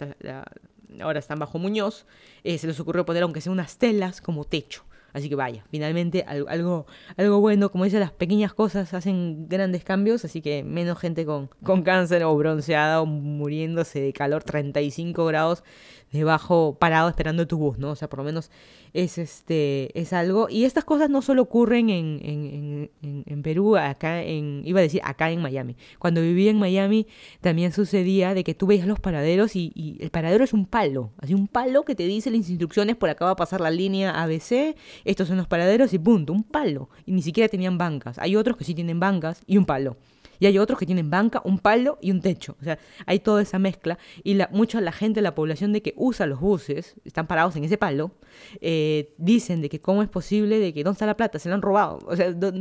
ahora 1.01 1.21
están 1.21 1.39
bajo 1.39 1.61
Muñoz, 1.61 2.05
eh, 2.43 2.59
se 2.59 2.67
les 2.67 2.81
ocurrió 2.81 3.07
poner 3.07 3.23
aunque 3.23 3.41
sea 3.41 3.53
unas 3.53 3.79
telas 3.79 4.21
como 4.21 4.43
techo 4.43 4.83
Así 5.15 5.29
que 5.29 5.37
vaya, 5.37 5.65
finalmente 5.71 6.25
algo, 6.27 6.87
algo 7.17 7.41
bueno, 7.41 7.71
como 7.71 7.85
dice, 7.85 8.01
las 8.01 8.11
pequeñas 8.11 8.53
cosas 8.53 8.93
hacen 8.95 9.49
grandes 9.49 9.85
cambios, 9.85 10.25
así 10.25 10.43
que 10.43 10.65
menos 10.65 10.99
gente 10.99 11.25
con, 11.25 11.49
con 11.63 11.83
cáncer 11.83 12.25
o 12.25 12.37
bronceada 12.37 13.01
o 13.01 13.07
muriéndose 13.07 14.01
de 14.01 14.13
calor 14.13 14.43
35 14.43 15.25
grados 15.25 15.63
debajo 16.11 16.77
parado 16.79 17.09
esperando 17.09 17.47
tu 17.47 17.59
bus, 17.59 17.79
¿no? 17.79 17.91
O 17.91 17.97
sea, 17.97 18.09
por 18.09 18.19
lo 18.21 18.25
menos 18.25 18.51
es 18.95 19.19
este 19.19 19.99
es 20.01 20.13
algo 20.13 20.47
y 20.49 20.65
estas 20.65 20.85
cosas 20.85 21.11
no 21.11 21.21
solo 21.21 21.43
ocurren 21.43 21.91
en, 21.91 22.21
en, 22.23 22.91
en, 23.03 23.25
en, 23.27 23.43
Perú 23.43 23.77
acá 23.77 24.23
en 24.23 24.63
iba 24.65 24.79
a 24.79 24.83
decir 24.83 25.01
acá 25.03 25.33
en 25.33 25.43
Miami 25.43 25.77
cuando 25.99 26.21
vivía 26.21 26.53
en 26.53 26.61
Miami 26.61 27.09
también 27.41 27.73
sucedía 27.73 28.35
de 28.35 28.45
que 28.45 28.55
tú 28.55 28.69
veías 28.69 28.87
los 28.87 29.01
paraderos 29.01 29.57
y, 29.57 29.73
y, 29.75 30.01
el 30.01 30.11
paradero 30.11 30.45
es 30.45 30.53
un 30.53 30.65
palo 30.65 31.11
así 31.19 31.35
un 31.35 31.49
palo 31.49 31.85
que 31.85 31.97
te 31.97 32.07
dice 32.07 32.31
las 32.31 32.49
instrucciones 32.49 32.95
por 32.95 33.11
acá 33.11 33.25
va 33.25 33.33
a 33.33 33.37
pasar 33.37 33.61
la 33.61 33.71
línea 33.71 34.23
ABC 34.23 34.77
estos 35.05 35.29
son 35.29 35.37
los 35.37 35.47
paraderos 35.47 35.93
y 35.93 35.99
punto 35.99 36.33
un 36.33 36.45
palo 36.45 36.89
y 37.07 37.13
ni 37.13 37.23
siquiera 37.23 37.49
tenían 37.49 37.79
bancas 37.79 38.19
hay 38.19 38.37
otros 38.37 38.57
que 38.57 38.65
sí 38.65 38.75
tienen 38.75 39.01
bancas 39.01 39.43
y 39.47 39.57
un 39.57 39.65
palo 39.65 39.97
y 40.39 40.47
hay 40.47 40.59
otros 40.59 40.79
que 40.79 40.87
tienen 40.87 41.11
banca, 41.11 41.41
un 41.45 41.59
palo 41.59 41.99
y 42.01 42.11
un 42.11 42.21
techo. 42.21 42.57
O 42.61 42.65
sea, 42.65 42.79
hay 43.07 43.21
toda 43.21 43.43
esa 43.43 43.59
mezcla. 43.59 43.99
Y 44.23 44.35
la, 44.35 44.49
mucha 44.53 44.81
la 44.81 44.93
gente, 44.93 45.21
la 45.23 45.35
población 45.35 45.73
de 45.73 45.83
que 45.83 45.95
usa 45.97 46.27
los 46.27 46.41
buses, 46.41 46.97
están 47.05 47.27
parados 47.27 47.57
en 47.57 47.65
ese 47.65 47.79
palo, 47.79 48.13
eh, 48.61 49.15
dicen 49.19 49.61
de 49.61 49.69
que 49.69 49.81
cómo 49.81 50.03
es 50.03 50.09
posible 50.09 50.59
de 50.59 50.73
que 50.73 50.85
dónde 50.85 50.97
está 50.97 51.07
la 51.07 51.17
plata, 51.17 51.39
se 51.39 51.49
la 51.49 51.55
han 51.55 51.63
robado. 51.63 51.99
O 52.07 52.17
sea, 52.17 52.33
¿dónde, 52.33 52.59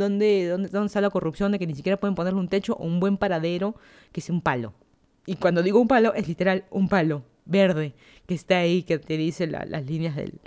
dónde, 0.48 0.70
dónde 0.70 0.86
está 0.86 1.02
la 1.02 1.10
corrupción 1.10 1.52
de 1.52 1.60
que 1.60 1.68
ni 1.68 1.76
siquiera 1.76 1.98
pueden 1.98 2.16
ponerle 2.16 2.40
un 2.40 2.48
techo 2.48 2.74
o 2.74 2.86
un 2.86 3.00
buen 3.00 3.18
paradero 3.18 3.76
que 4.12 4.22
sea 4.22 4.34
un 4.34 4.42
palo? 4.42 4.74
Y 5.26 5.36
cuando 5.36 5.64
digo 5.64 5.80
un 5.80 5.88
palo, 5.88 6.14
es 6.14 6.28
literal 6.28 6.66
un 6.70 6.90
palo 6.90 7.24
verde 7.46 7.94
que 8.26 8.34
está 8.34 8.60
ahí, 8.60 8.84
que 8.84 9.00
te 9.00 9.18
dice 9.18 9.48
las 9.48 9.86
líneas 9.86 10.16
del, 10.16 10.40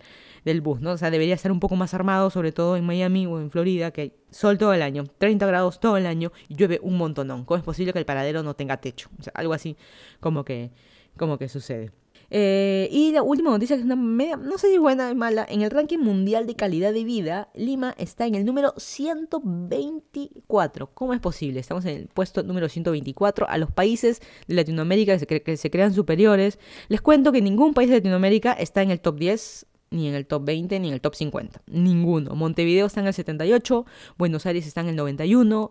del 0.46 0.60
bus, 0.60 0.80
¿no? 0.80 0.92
O 0.92 0.96
sea, 0.96 1.10
debería 1.10 1.36
ser 1.36 1.50
un 1.50 1.58
poco 1.58 1.74
más 1.74 1.92
armado, 1.92 2.30
sobre 2.30 2.52
todo 2.52 2.76
en 2.76 2.86
Miami 2.86 3.26
o 3.26 3.40
en 3.40 3.50
Florida, 3.50 3.90
que 3.90 4.00
hay 4.00 4.12
sol 4.30 4.58
todo 4.58 4.72
el 4.72 4.80
año, 4.80 5.02
30 5.18 5.44
grados 5.44 5.80
todo 5.80 5.96
el 5.96 6.06
año 6.06 6.30
y 6.48 6.54
llueve 6.54 6.78
un 6.82 6.96
montonón. 6.96 7.44
¿Cómo 7.44 7.58
es 7.58 7.64
posible 7.64 7.92
que 7.92 7.98
el 7.98 8.06
paradero 8.06 8.44
no 8.44 8.54
tenga 8.54 8.76
techo? 8.76 9.10
O 9.18 9.24
sea, 9.24 9.32
algo 9.34 9.52
así 9.52 9.76
como 10.20 10.44
que, 10.44 10.70
como 11.16 11.36
que 11.36 11.48
sucede. 11.48 11.90
Eh, 12.30 12.88
y 12.92 13.10
la 13.10 13.22
última 13.22 13.50
noticia, 13.50 13.74
que 13.74 13.80
es 13.80 13.86
una 13.86 13.96
media, 13.96 14.36
no 14.36 14.56
sé 14.56 14.70
si 14.70 14.78
buena 14.78 15.10
o 15.10 15.14
mala, 15.16 15.44
en 15.48 15.62
el 15.62 15.70
ranking 15.72 15.98
mundial 15.98 16.46
de 16.46 16.54
calidad 16.54 16.92
de 16.92 17.02
vida, 17.02 17.48
Lima 17.54 17.96
está 17.98 18.26
en 18.26 18.36
el 18.36 18.44
número 18.44 18.72
124. 18.76 20.90
¿Cómo 20.94 21.12
es 21.12 21.18
posible? 21.18 21.58
Estamos 21.58 21.84
en 21.86 21.96
el 21.96 22.06
puesto 22.06 22.44
número 22.44 22.68
124. 22.68 23.48
A 23.48 23.58
los 23.58 23.72
países 23.72 24.22
de 24.46 24.54
Latinoamérica 24.54 25.14
que 25.14 25.18
se, 25.18 25.42
que 25.42 25.56
se 25.56 25.70
crean 25.70 25.92
superiores, 25.92 26.60
les 26.86 27.00
cuento 27.00 27.32
que 27.32 27.42
ningún 27.42 27.74
país 27.74 27.90
de 27.90 27.96
Latinoamérica 27.96 28.52
está 28.52 28.82
en 28.82 28.92
el 28.92 29.00
top 29.00 29.18
10 29.18 29.66
ni 29.90 30.08
en 30.08 30.14
el 30.14 30.26
top 30.26 30.44
20, 30.44 30.80
ni 30.80 30.88
en 30.88 30.94
el 30.94 31.00
top 31.00 31.14
50. 31.14 31.62
Ninguno. 31.66 32.34
Montevideo 32.34 32.86
está 32.86 33.00
en 33.00 33.06
el 33.06 33.14
78, 33.14 33.86
Buenos 34.18 34.46
Aires 34.46 34.66
está 34.66 34.80
en 34.80 34.88
el 34.88 34.96
91, 34.96 35.70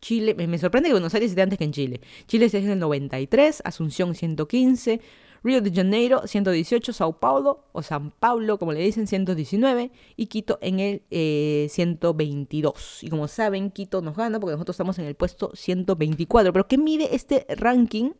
Chile, 0.00 0.34
me 0.34 0.58
sorprende 0.58 0.90
que 0.90 0.92
Buenos 0.92 1.14
Aires 1.14 1.30
esté 1.30 1.40
antes 1.40 1.58
que 1.58 1.64
en 1.64 1.72
Chile. 1.72 2.00
Chile 2.26 2.46
está 2.46 2.58
en 2.58 2.68
el 2.68 2.78
93, 2.78 3.62
Asunción 3.64 4.14
115, 4.14 5.00
Río 5.42 5.62
de 5.62 5.72
Janeiro 5.72 6.26
118, 6.26 6.92
Sao 6.92 7.18
Paulo 7.18 7.64
o 7.72 7.82
San 7.82 8.10
Paulo, 8.10 8.58
como 8.58 8.72
le 8.72 8.80
dicen, 8.80 9.06
119 9.06 9.90
y 10.16 10.26
Quito 10.26 10.58
en 10.60 10.80
el 10.80 11.02
122. 11.70 12.74
Eh, 13.02 13.06
y 13.06 13.08
como 13.08 13.28
saben, 13.28 13.70
Quito 13.70 14.02
nos 14.02 14.14
gana 14.14 14.38
porque 14.40 14.52
nosotros 14.52 14.74
estamos 14.74 14.98
en 14.98 15.06
el 15.06 15.14
puesto 15.14 15.52
124. 15.54 16.52
Pero 16.52 16.68
¿qué 16.68 16.76
mide 16.76 17.14
este 17.14 17.46
ranking? 17.56 18.10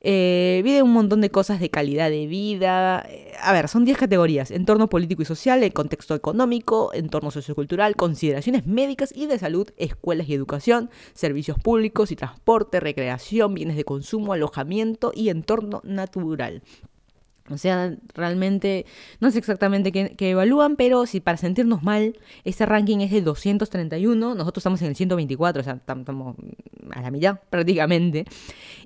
Eh, 0.00 0.80
un 0.82 0.92
montón 0.92 1.20
de 1.20 1.30
cosas 1.30 1.60
de 1.60 1.70
calidad 1.70 2.10
de 2.10 2.26
vida. 2.26 3.04
Eh, 3.08 3.32
a 3.40 3.52
ver, 3.52 3.68
son 3.68 3.84
10 3.84 3.98
categorías. 3.98 4.50
Entorno 4.50 4.88
político 4.88 5.22
y 5.22 5.24
social, 5.24 5.62
el 5.62 5.72
contexto 5.72 6.14
económico, 6.14 6.92
entorno 6.94 7.30
sociocultural, 7.30 7.96
consideraciones 7.96 8.66
médicas 8.66 9.12
y 9.14 9.26
de 9.26 9.38
salud, 9.38 9.68
escuelas 9.76 10.28
y 10.28 10.34
educación, 10.34 10.90
servicios 11.14 11.58
públicos 11.58 12.12
y 12.12 12.16
transporte, 12.16 12.80
recreación, 12.80 13.54
bienes 13.54 13.76
de 13.76 13.84
consumo, 13.84 14.32
alojamiento 14.32 15.12
y 15.14 15.30
entorno 15.30 15.80
natural. 15.84 16.62
O 17.50 17.58
sea, 17.58 17.94
realmente 18.14 18.86
no 19.20 19.30
sé 19.30 19.38
exactamente 19.38 19.92
qué, 19.92 20.30
evalúan, 20.30 20.76
pero 20.76 21.06
si 21.06 21.20
para 21.20 21.38
sentirnos 21.38 21.82
mal, 21.82 22.18
este 22.44 22.66
ranking 22.66 22.98
es 22.98 23.10
de 23.10 23.22
231, 23.22 24.34
nosotros 24.34 24.62
estamos 24.62 24.82
en 24.82 24.88
el 24.88 24.96
124, 24.96 25.60
o 25.60 25.64
sea, 25.64 25.74
estamos 25.74 26.36
a 26.90 27.02
la 27.02 27.10
mitad 27.10 27.40
prácticamente. 27.50 28.24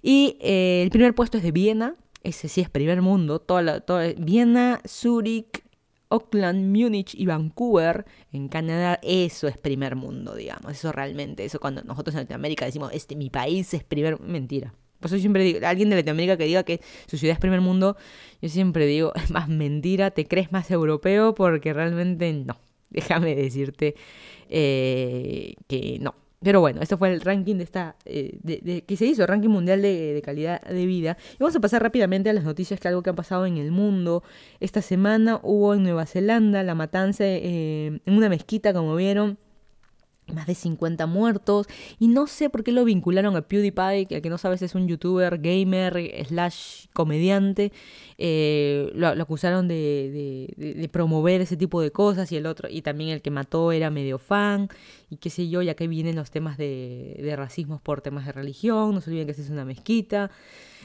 Y 0.02 0.36
eh, 0.40 0.82
el 0.82 0.90
primer 0.90 1.14
puesto 1.14 1.38
es 1.38 1.42
de 1.42 1.52
Viena, 1.52 1.96
ese 2.22 2.48
sí 2.48 2.60
es 2.60 2.70
primer 2.70 3.02
mundo, 3.02 3.40
toda, 3.40 3.80
toda 3.80 4.12
Viena, 4.16 4.80
Zurich, 4.86 5.64
Auckland, 6.12 6.76
Múnich 6.76 7.14
y 7.14 7.26
Vancouver 7.26 8.04
en 8.32 8.48
Canadá, 8.48 9.00
eso 9.02 9.48
es 9.48 9.56
primer 9.56 9.96
mundo, 9.96 10.34
digamos, 10.34 10.72
eso 10.72 10.92
realmente, 10.92 11.44
eso 11.44 11.58
cuando 11.58 11.82
nosotros 11.82 12.14
en 12.14 12.20
Latinoamérica 12.20 12.66
decimos, 12.66 12.92
este 12.92 13.16
mi 13.16 13.30
país 13.30 13.72
es 13.72 13.82
primer, 13.82 14.20
mentira, 14.20 14.74
por 15.02 15.10
eso 15.10 15.18
siempre 15.18 15.44
digo, 15.44 15.58
alguien 15.66 15.90
de 15.90 15.96
Latinoamérica 15.96 16.36
que 16.38 16.44
diga 16.44 16.62
que 16.62 16.80
su 17.06 17.18
ciudad 17.18 17.34
es 17.34 17.40
primer 17.40 17.60
mundo, 17.60 17.96
yo 18.40 18.48
siempre 18.48 18.86
digo, 18.86 19.12
es 19.16 19.30
más 19.30 19.48
mentira, 19.48 20.10
te 20.10 20.26
crees 20.26 20.52
más 20.52 20.70
europeo 20.70 21.34
porque 21.34 21.74
realmente 21.74 22.32
no. 22.32 22.56
Déjame 22.90 23.34
decirte 23.34 23.94
eh, 24.48 25.54
que 25.66 25.98
no. 26.00 26.14
Pero 26.42 26.60
bueno, 26.60 26.80
este 26.82 26.96
fue 26.96 27.12
el 27.12 27.20
ranking 27.20 27.56
de 27.56 27.64
esta 27.64 27.94
eh, 28.04 28.36
de, 28.42 28.82
que 28.82 28.96
se 28.96 29.06
hizo, 29.06 29.24
ranking 29.26 29.48
mundial 29.48 29.80
de, 29.80 30.20
calidad 30.24 30.60
de 30.62 30.86
vida. 30.86 31.16
Y 31.34 31.36
vamos 31.38 31.54
a 31.54 31.60
pasar 31.60 31.82
rápidamente 31.82 32.30
a 32.30 32.32
las 32.32 32.44
noticias 32.44 32.80
que 32.80 32.88
algo 32.88 33.02
que 33.02 33.10
ha 33.10 33.14
pasado 33.14 33.46
en 33.46 33.58
el 33.58 33.70
mundo. 33.70 34.24
Esta 34.58 34.82
semana 34.82 35.38
hubo 35.42 35.74
en 35.74 35.84
Nueva 35.84 36.04
Zelanda 36.04 36.62
la 36.64 36.74
matanza 36.74 37.24
eh, 37.24 38.00
en 38.04 38.14
una 38.16 38.28
mezquita, 38.28 38.72
como 38.72 38.96
vieron 38.96 39.38
más 40.32 40.46
de 40.46 40.54
50 40.54 41.06
muertos. 41.06 41.66
Y 41.98 42.08
no 42.08 42.26
sé 42.26 42.50
por 42.50 42.64
qué 42.64 42.72
lo 42.72 42.84
vincularon 42.84 43.36
a 43.36 43.42
PewDiePie, 43.42 44.06
que 44.06 44.16
al 44.16 44.22
que 44.22 44.30
no 44.30 44.38
sabes 44.38 44.62
es 44.62 44.74
un 44.74 44.88
youtuber, 44.88 45.38
gamer, 45.38 46.26
slash 46.26 46.86
comediante, 46.92 47.72
eh, 48.18 48.90
lo, 48.94 49.08
acusaron 49.08 49.68
de, 49.68 50.88
promover 50.92 51.40
ese 51.40 51.56
tipo 51.56 51.80
de 51.80 51.90
cosas 51.90 52.30
y 52.32 52.36
el 52.36 52.46
otro, 52.46 52.68
y 52.68 52.82
también 52.82 53.10
el 53.10 53.22
que 53.22 53.30
mató 53.30 53.72
era 53.72 53.90
medio 53.90 54.18
fan 54.18 54.68
y 55.10 55.16
qué 55.16 55.30
sé 55.30 55.48
yo, 55.48 55.62
ya 55.62 55.74
que 55.74 55.88
vienen 55.88 56.16
los 56.16 56.30
temas 56.30 56.56
de, 56.56 57.18
de 57.20 57.36
racismo 57.36 57.80
por 57.82 58.00
temas 58.00 58.26
de 58.26 58.32
religión, 58.32 58.94
no 58.94 59.00
se 59.00 59.10
olviden 59.10 59.26
que 59.26 59.32
esta 59.32 59.42
es 59.42 59.50
una 59.50 59.64
mezquita, 59.64 60.30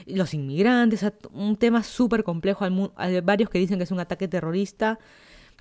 los 0.05 0.33
inmigrantes, 0.33 1.05
un 1.31 1.57
tema 1.57 1.83
súper 1.83 2.23
complejo, 2.23 2.65
hay 2.95 3.21
varios 3.21 3.49
que 3.49 3.59
dicen 3.59 3.77
que 3.77 3.83
es 3.83 3.91
un 3.91 3.99
ataque 3.99 4.27
terrorista, 4.27 4.99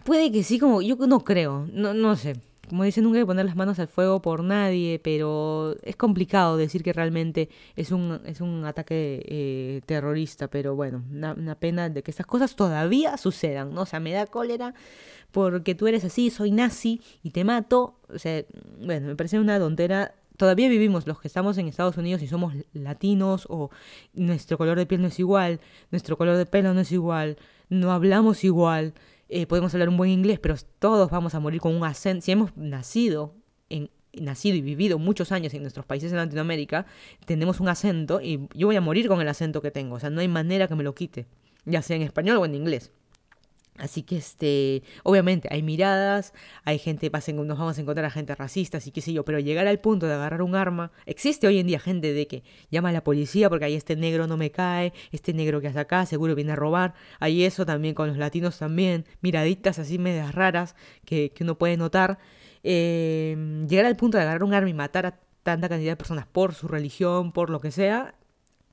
puede 0.05 0.31
que 0.31 0.43
sí, 0.43 0.59
como 0.59 0.83
yo 0.83 0.97
no 0.97 1.25
creo, 1.25 1.69
no, 1.73 1.95
no 1.95 2.17
sé 2.17 2.37
como 2.69 2.85
dicen, 2.85 3.05
nunca 3.05 3.19
hay 3.19 3.23
que 3.23 3.27
poner 3.27 3.47
las 3.47 3.57
manos 3.57 3.79
al 3.79 3.89
fuego 3.89 4.21
por 4.21 4.43
nadie, 4.43 5.01
pero 5.03 5.77
es 5.83 5.97
complicado 5.97 6.57
decir 6.57 6.83
que 6.83 6.93
realmente 6.93 7.49
es 7.77 7.93
un, 7.93 8.21
es 8.25 8.41
un 8.41 8.65
ataque 8.65 9.23
eh, 9.27 9.81
terrorista, 9.87 10.49
pero 10.49 10.75
bueno, 10.75 11.05
una, 11.11 11.55
pena 11.57 11.89
de 11.89 12.03
que 12.03 12.11
estas 12.11 12.27
cosas 12.27 12.57
todavía 12.57 13.17
sucedan, 13.17 13.73
¿no? 13.75 13.83
O 13.83 13.87
sea, 13.87 14.01
me 14.01 14.13
da 14.13 14.27
cólera 14.27 14.75
porque 15.33 15.75
tú 15.75 15.87
eres 15.87 16.05
así, 16.05 16.31
soy 16.31 16.51
nazi 16.51 17.01
y 17.23 17.31
te 17.31 17.45
mato, 17.45 17.99
o 18.09 18.19
sea, 18.19 18.45
bueno, 18.81 19.09
me 19.09 19.17
parece 19.17 19.39
una 19.39 19.59
tontera. 19.59 20.15
Todavía 20.37 20.69
vivimos 20.69 21.07
los 21.07 21.19
que 21.19 21.29
estamos 21.29 21.57
en 21.57 21.67
Estados 21.67 21.97
Unidos 21.97 22.21
y 22.23 22.27
somos 22.27 22.53
latinos 22.75 23.47
o 23.49 23.71
nuestro 24.13 24.59
color 24.59 24.77
de 24.77 24.85
piel 24.85 25.01
no 25.01 25.09
es 25.09 25.19
igual, 25.19 25.61
nuestro 25.91 26.19
color 26.19 26.37
de 26.37 26.45
pelo 26.45 26.75
no 26.75 26.81
es 26.81 26.93
igual, 26.93 27.39
no 27.71 27.91
hablamos 27.93 28.45
igual. 28.45 28.93
Eh, 29.29 29.47
podemos 29.47 29.75
hablar 29.75 29.89
un 29.89 29.97
buen 29.97 30.11
inglés, 30.11 30.39
pero 30.39 30.55
todos 30.79 31.11
vamos 31.11 31.35
a 31.35 31.41
morir 31.41 31.61
con 31.61 31.75
un 31.75 31.85
acento. 31.85 32.25
Si 32.25 32.33
hemos 32.33 32.57
nacido 32.57 33.35
en 33.69 33.91
nacido 34.13 34.57
y 34.57 34.63
vivido 34.63 34.99
muchos 34.99 35.33
años 35.33 35.53
en 35.55 35.63
nuestros 35.63 35.85
países 35.85 36.11
en 36.11 36.19
Latinoamérica, 36.19 36.87
tenemos 37.25 37.61
un 37.61 37.69
acento 37.69 38.21
y 38.21 38.49
yo 38.55 38.67
voy 38.69 38.77
a 38.77 38.81
morir 38.81 39.09
con 39.09 39.21
el 39.21 39.29
acento 39.29 39.61
que 39.61 39.71
tengo. 39.71 39.97
O 39.97 40.01
sea, 40.01 40.11
no 40.11 40.21
hay 40.21 40.29
manera 40.29 40.69
que 40.69 40.75
me 40.75 40.85
lo 40.85 40.95
quite, 40.95 41.27
ya 41.65 41.83
sea 41.83 41.97
en 41.97 42.03
español 42.03 42.39
o 42.39 42.45
en 42.45 42.55
inglés. 42.55 42.93
Así 43.79 44.03
que, 44.03 44.17
este, 44.17 44.83
obviamente, 45.03 45.49
hay 45.51 45.63
miradas, 45.63 46.33
hay 46.65 46.79
gente, 46.79 47.11
nos 47.11 47.59
vamos 47.59 47.79
a 47.79 47.81
encontrar 47.81 48.07
a 48.07 48.11
gente 48.11 48.35
racista, 48.35 48.79
así 48.79 48.91
que 48.91 49.01
sé 49.01 49.13
yo, 49.13 49.25
pero 49.25 49.39
llegar 49.39 49.67
al 49.67 49.81
punto 49.81 50.07
de 50.07 50.15
agarrar 50.15 50.43
un 50.43 50.55
arma, 50.55 50.93
existe 51.05 51.47
hoy 51.47 51.59
en 51.59 51.67
día 51.67 51.79
gente 51.79 52.13
de 52.13 52.27
que 52.27 52.43
llama 52.71 52.89
a 52.91 52.93
la 52.93 53.05
policía 53.05 53.49
porque 53.49 53.67
ahí 53.67 53.75
este 53.75 53.97
negro 53.97 54.27
no 54.27 54.37
me 54.37 54.51
cae, 54.51 54.93
este 55.13 55.35
negro 55.35 55.61
que 55.61 55.69
hace 55.69 55.79
acá 55.79 56.07
seguro 56.07 56.35
viene 56.35 56.53
a 56.53 56.57
robar, 56.57 56.95
hay 57.21 57.45
eso 57.45 57.67
también 57.67 57.95
con 57.95 58.09
los 58.09 58.17
latinos 58.17 58.59
también, 58.59 59.05
miraditas 59.21 59.79
así 59.79 59.99
medias 59.99 60.35
raras 60.35 60.75
que, 61.05 61.31
que 61.31 61.45
uno 61.45 61.59
puede 61.59 61.77
notar. 61.77 62.19
Eh, 62.63 63.65
llegar 63.69 63.87
al 63.87 63.97
punto 63.97 64.17
de 64.19 64.25
agarrar 64.25 64.43
un 64.43 64.55
arma 64.55 64.69
y 64.69 64.75
matar 64.75 65.07
a 65.07 65.19
tanta 65.43 65.69
cantidad 65.69 65.93
de 65.93 65.97
personas 65.97 66.27
por 66.27 66.55
su 66.55 66.67
religión, 66.67 67.33
por 67.33 67.51
lo 67.51 67.61
que 67.61 67.71
sea, 67.71 68.17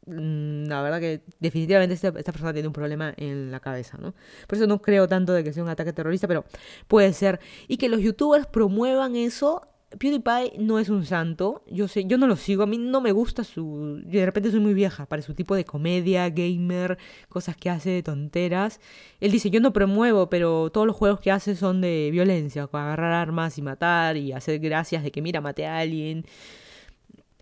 la 0.05 0.81
verdad 0.81 0.99
que 0.99 1.21
definitivamente 1.39 1.93
esta, 1.93 2.11
persona 2.11 2.53
tiene 2.53 2.67
un 2.67 2.73
problema 2.73 3.13
en 3.17 3.51
la 3.51 3.59
cabeza, 3.59 3.97
¿no? 3.97 4.13
Por 4.47 4.57
eso 4.57 4.67
no 4.67 4.81
creo 4.81 5.07
tanto 5.07 5.33
de 5.33 5.43
que 5.43 5.53
sea 5.53 5.63
un 5.63 5.69
ataque 5.69 5.93
terrorista, 5.93 6.27
pero 6.27 6.45
puede 6.87 7.13
ser. 7.13 7.39
Y 7.67 7.77
que 7.77 7.89
los 7.89 8.01
youtubers 8.01 8.45
promuevan 8.47 9.15
eso, 9.15 9.67
PewDiePie 9.97 10.57
no 10.59 10.79
es 10.79 10.89
un 10.89 11.05
santo, 11.05 11.63
yo 11.69 11.87
sé, 11.87 12.05
yo 12.05 12.17
no 12.17 12.27
lo 12.27 12.35
sigo, 12.35 12.63
a 12.63 12.65
mí 12.65 12.77
no 12.77 12.99
me 12.99 13.11
gusta 13.11 13.43
su, 13.43 14.01
yo 14.07 14.19
de 14.19 14.25
repente 14.25 14.49
soy 14.51 14.59
muy 14.59 14.73
vieja 14.73 15.05
para 15.05 15.21
su 15.21 15.35
tipo 15.35 15.55
de 15.55 15.65
comedia, 15.65 16.29
gamer, 16.29 16.97
cosas 17.29 17.55
que 17.55 17.69
hace 17.69 17.91
de 17.91 18.03
tonteras. 18.03 18.79
Él 19.19 19.31
dice, 19.31 19.49
yo 19.49 19.61
no 19.61 19.71
promuevo, 19.71 20.29
pero 20.29 20.71
todos 20.71 20.87
los 20.87 20.95
juegos 20.95 21.19
que 21.19 21.31
hace 21.31 21.55
son 21.55 21.81
de 21.81 22.09
violencia, 22.11 22.63
agarrar 22.71 23.13
armas 23.13 23.57
y 23.57 23.61
matar 23.61 24.17
y 24.17 24.31
hacer 24.31 24.59
gracias 24.59 25.03
de 25.03 25.11
que 25.11 25.21
mira, 25.21 25.41
maté 25.41 25.65
a 25.65 25.77
alguien. 25.79 26.25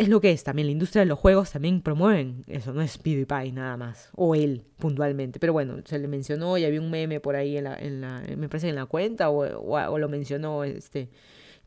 Es 0.01 0.09
lo 0.09 0.19
que 0.19 0.31
es 0.31 0.43
también, 0.43 0.65
la 0.65 0.71
industria 0.71 1.01
de 1.01 1.05
los 1.05 1.19
juegos 1.19 1.51
también 1.51 1.79
promueven 1.79 2.43
eso, 2.47 2.73
no 2.73 2.81
es 2.81 2.97
PewDiePie 2.97 3.51
nada 3.51 3.77
más, 3.77 4.09
o 4.15 4.33
él 4.33 4.65
puntualmente, 4.79 5.39
pero 5.39 5.53
bueno, 5.53 5.75
se 5.85 5.99
le 5.99 6.07
mencionó 6.07 6.57
y 6.57 6.65
había 6.65 6.81
un 6.81 6.89
meme 6.89 7.19
por 7.19 7.35
ahí 7.35 7.55
en 7.57 7.65
la, 7.65 7.75
en 7.77 8.01
la 8.01 8.23
me 8.35 8.49
parece 8.49 8.69
en 8.69 8.77
la 8.77 8.87
cuenta 8.87 9.29
o, 9.29 9.43
o 9.43 9.99
lo 9.99 10.09
mencionó 10.09 10.63
este 10.63 11.11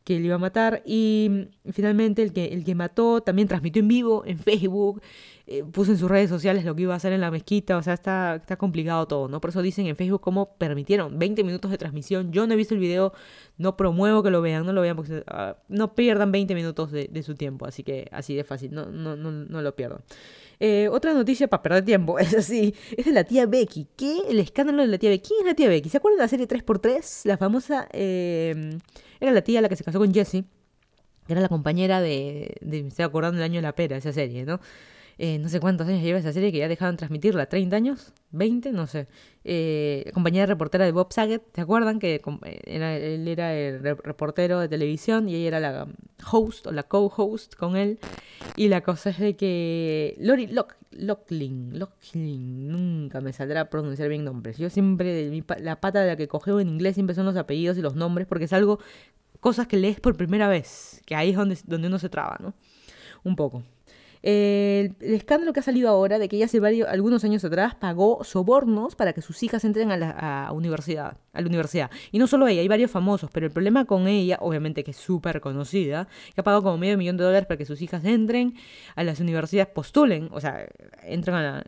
que 0.03 0.19
le 0.19 0.25
iba 0.25 0.35
a 0.35 0.37
matar 0.37 0.83
y 0.85 1.47
finalmente 1.71 2.23
el 2.23 2.33
que, 2.33 2.47
el 2.47 2.65
que 2.65 2.75
mató 2.75 3.21
también 3.21 3.47
transmitió 3.47 3.79
en 3.79 3.87
vivo 3.87 4.23
en 4.25 4.37
Facebook, 4.37 5.01
eh, 5.47 5.63
puso 5.63 5.91
en 5.91 5.97
sus 5.97 6.09
redes 6.09 6.29
sociales 6.29 6.65
lo 6.65 6.75
que 6.75 6.83
iba 6.83 6.93
a 6.93 6.97
hacer 6.97 7.13
en 7.13 7.21
la 7.21 7.29
mezquita, 7.29 7.77
o 7.77 7.83
sea, 7.83 7.93
está, 7.93 8.35
está 8.35 8.57
complicado 8.57 9.07
todo, 9.07 9.27
¿no? 9.27 9.39
Por 9.39 9.51
eso 9.51 9.61
dicen 9.61 9.85
en 9.85 9.95
Facebook 9.95 10.21
cómo 10.21 10.55
permitieron 10.57 11.19
20 11.19 11.43
minutos 11.43 11.69
de 11.71 11.77
transmisión, 11.77 12.31
yo 12.31 12.47
no 12.47 12.53
he 12.53 12.57
visto 12.57 12.73
el 12.73 12.79
video, 12.79 13.13
no 13.57 13.77
promuevo 13.77 14.23
que 14.23 14.31
lo 14.31 14.41
vean, 14.41 14.65
no 14.65 14.73
lo 14.73 14.81
vean 14.81 14.95
porque 14.95 15.23
ah, 15.27 15.57
no 15.67 15.93
pierdan 15.93 16.31
20 16.31 16.55
minutos 16.55 16.91
de, 16.91 17.09
de, 17.11 17.23
su 17.23 17.35
tiempo, 17.35 17.65
así 17.65 17.83
que 17.83 18.07
así 18.11 18.35
de 18.35 18.43
fácil, 18.43 18.73
no, 18.73 18.87
no, 18.87 19.15
no, 19.15 19.31
no 19.31 19.61
lo 19.61 19.75
pierdan. 19.75 20.01
Eh, 20.59 20.87
otra 20.91 21.13
noticia 21.13 21.47
para 21.47 21.61
perder 21.61 21.85
tiempo, 21.85 22.17
es 22.19 22.33
así, 22.33 22.73
es 22.97 23.05
de 23.05 23.11
la 23.11 23.23
tía 23.23 23.45
Becky. 23.45 23.87
¿Qué? 23.95 24.21
El 24.29 24.39
escándalo 24.39 24.81
de 24.81 24.87
la 24.87 24.97
tía 24.97 25.09
Becky. 25.09 25.27
¿Quién 25.27 25.39
es 25.41 25.45
la 25.47 25.53
tía 25.55 25.67
Becky? 25.67 25.89
¿Se 25.89 25.97
acuerdan 25.97 26.17
de 26.17 26.23
la 26.23 26.27
serie 26.27 26.47
3x3? 26.47 27.25
La 27.25 27.37
famosa... 27.37 27.87
Eh, 27.91 28.77
era 29.19 29.31
la 29.31 29.41
tía 29.41 29.61
la 29.61 29.69
que 29.69 29.75
se 29.75 29.83
casó 29.83 29.99
con 29.99 30.13
Jessie, 30.13 30.43
que 31.25 31.33
era 31.33 31.41
la 31.41 31.49
compañera 31.49 32.01
de 32.01 32.57
me 32.61 32.87
estoy 32.87 33.05
acordando 33.05 33.37
del 33.37 33.45
año 33.45 33.55
de 33.55 33.61
la 33.61 33.73
pera, 33.73 33.97
esa 33.97 34.11
serie, 34.11 34.45
¿no? 34.45 34.59
Eh, 35.17 35.39
no 35.39 35.47
sé 35.47 35.61
cuántos 35.61 35.87
años 35.87 36.03
lleva 36.03 36.19
esa 36.19 36.33
serie 36.33 36.51
que 36.51 36.57
ya 36.57 36.67
dejaron 36.67 36.97
transmitirla, 36.97 37.45
30 37.45 37.75
años, 37.75 38.13
20, 38.31 38.71
no 38.73 38.85
sé. 38.85 39.07
Eh, 39.45 40.11
compañera 40.13 40.45
reportera 40.45 40.83
de 40.83 40.91
Bob 40.91 41.13
Saget, 41.13 41.41
¿te 41.53 41.61
acuerdan? 41.61 41.99
Que 41.99 42.21
eh, 42.43 42.61
él 42.65 43.27
era 43.27 43.55
el 43.55 43.81
reportero 43.81 44.59
de 44.59 44.67
televisión 44.67 45.29
y 45.29 45.35
ella 45.35 45.47
era 45.47 45.59
la 45.59 45.87
host 46.29 46.67
o 46.67 46.71
la 46.71 46.83
co-host 46.83 47.55
con 47.55 47.77
él. 47.77 47.99
Y 48.57 48.67
la 48.67 48.81
cosa 48.81 49.09
es 49.11 49.19
de 49.19 49.37
que 49.37 50.17
Lori 50.19 50.47
Lock, 50.47 50.75
Locklin, 50.91 51.79
Locklin, 51.79 52.67
nunca 52.67 53.21
me 53.21 53.31
saldrá 53.31 53.61
a 53.61 53.69
pronunciar 53.69 54.09
bien 54.09 54.25
nombres. 54.25 54.57
Yo 54.57 54.69
siempre, 54.69 55.31
la 55.61 55.79
pata 55.79 56.01
de 56.01 56.07
la 56.07 56.15
que 56.17 56.27
cogeo 56.27 56.59
en 56.59 56.67
inglés 56.67 56.95
siempre 56.95 57.15
son 57.15 57.25
los 57.25 57.37
apellidos 57.37 57.77
y 57.77 57.81
los 57.81 57.95
nombres 57.95 58.27
porque 58.27 58.45
es 58.45 58.53
algo, 58.53 58.79
cosas 59.39 59.67
que 59.67 59.77
lees 59.77 60.01
por 60.01 60.17
primera 60.17 60.49
vez, 60.49 61.01
que 61.05 61.15
ahí 61.15 61.29
es 61.29 61.37
donde, 61.37 61.57
donde 61.65 61.87
uno 61.87 61.99
se 61.99 62.09
traba, 62.09 62.37
¿no? 62.41 62.53
Un 63.23 63.35
poco 63.35 63.63
el, 64.25 64.95
escándalo 65.01 65.53
que 65.53 65.59
ha 65.59 65.63
salido 65.63 65.87
ahora 65.87 66.17
de 66.17 66.27
que 66.27 66.35
ella 66.37 66.45
hace 66.45 66.59
varios, 66.59 66.89
algunos 66.89 67.23
años 67.23 67.45
atrás 67.45 67.75
pagó 67.75 68.23
sobornos 68.23 68.95
para 68.95 69.13
que 69.13 69.21
sus 69.21 69.43
hijas 69.43 69.63
entren 69.63 69.91
a 69.91 69.97
la 69.97 70.49
universidad, 70.51 71.17
a 71.31 71.41
la 71.41 71.47
universidad. 71.47 71.91
Y 72.11 72.17
no 72.17 72.25
solo 72.25 72.47
ella, 72.47 72.61
hay 72.61 72.67
varios 72.67 72.89
famosos, 72.89 73.29
pero 73.31 73.45
el 73.45 73.51
problema 73.51 73.85
con 73.85 74.07
ella, 74.07 74.39
obviamente 74.41 74.83
que 74.83 74.91
es 74.91 74.97
súper 74.97 75.41
conocida, 75.41 76.07
que 76.33 76.41
ha 76.41 76.43
pagado 76.43 76.63
como 76.63 76.79
medio 76.79 76.97
millón 76.97 77.17
de 77.17 77.23
dólares 77.23 77.45
para 77.45 77.59
que 77.59 77.65
sus 77.65 77.83
hijas 77.83 78.03
entren 78.03 78.55
a 78.95 79.03
las 79.03 79.19
universidades, 79.19 79.71
postulen, 79.71 80.29
o 80.31 80.41
sea, 80.41 80.67
entran 81.03 81.35
a 81.35 81.41
la, 81.43 81.63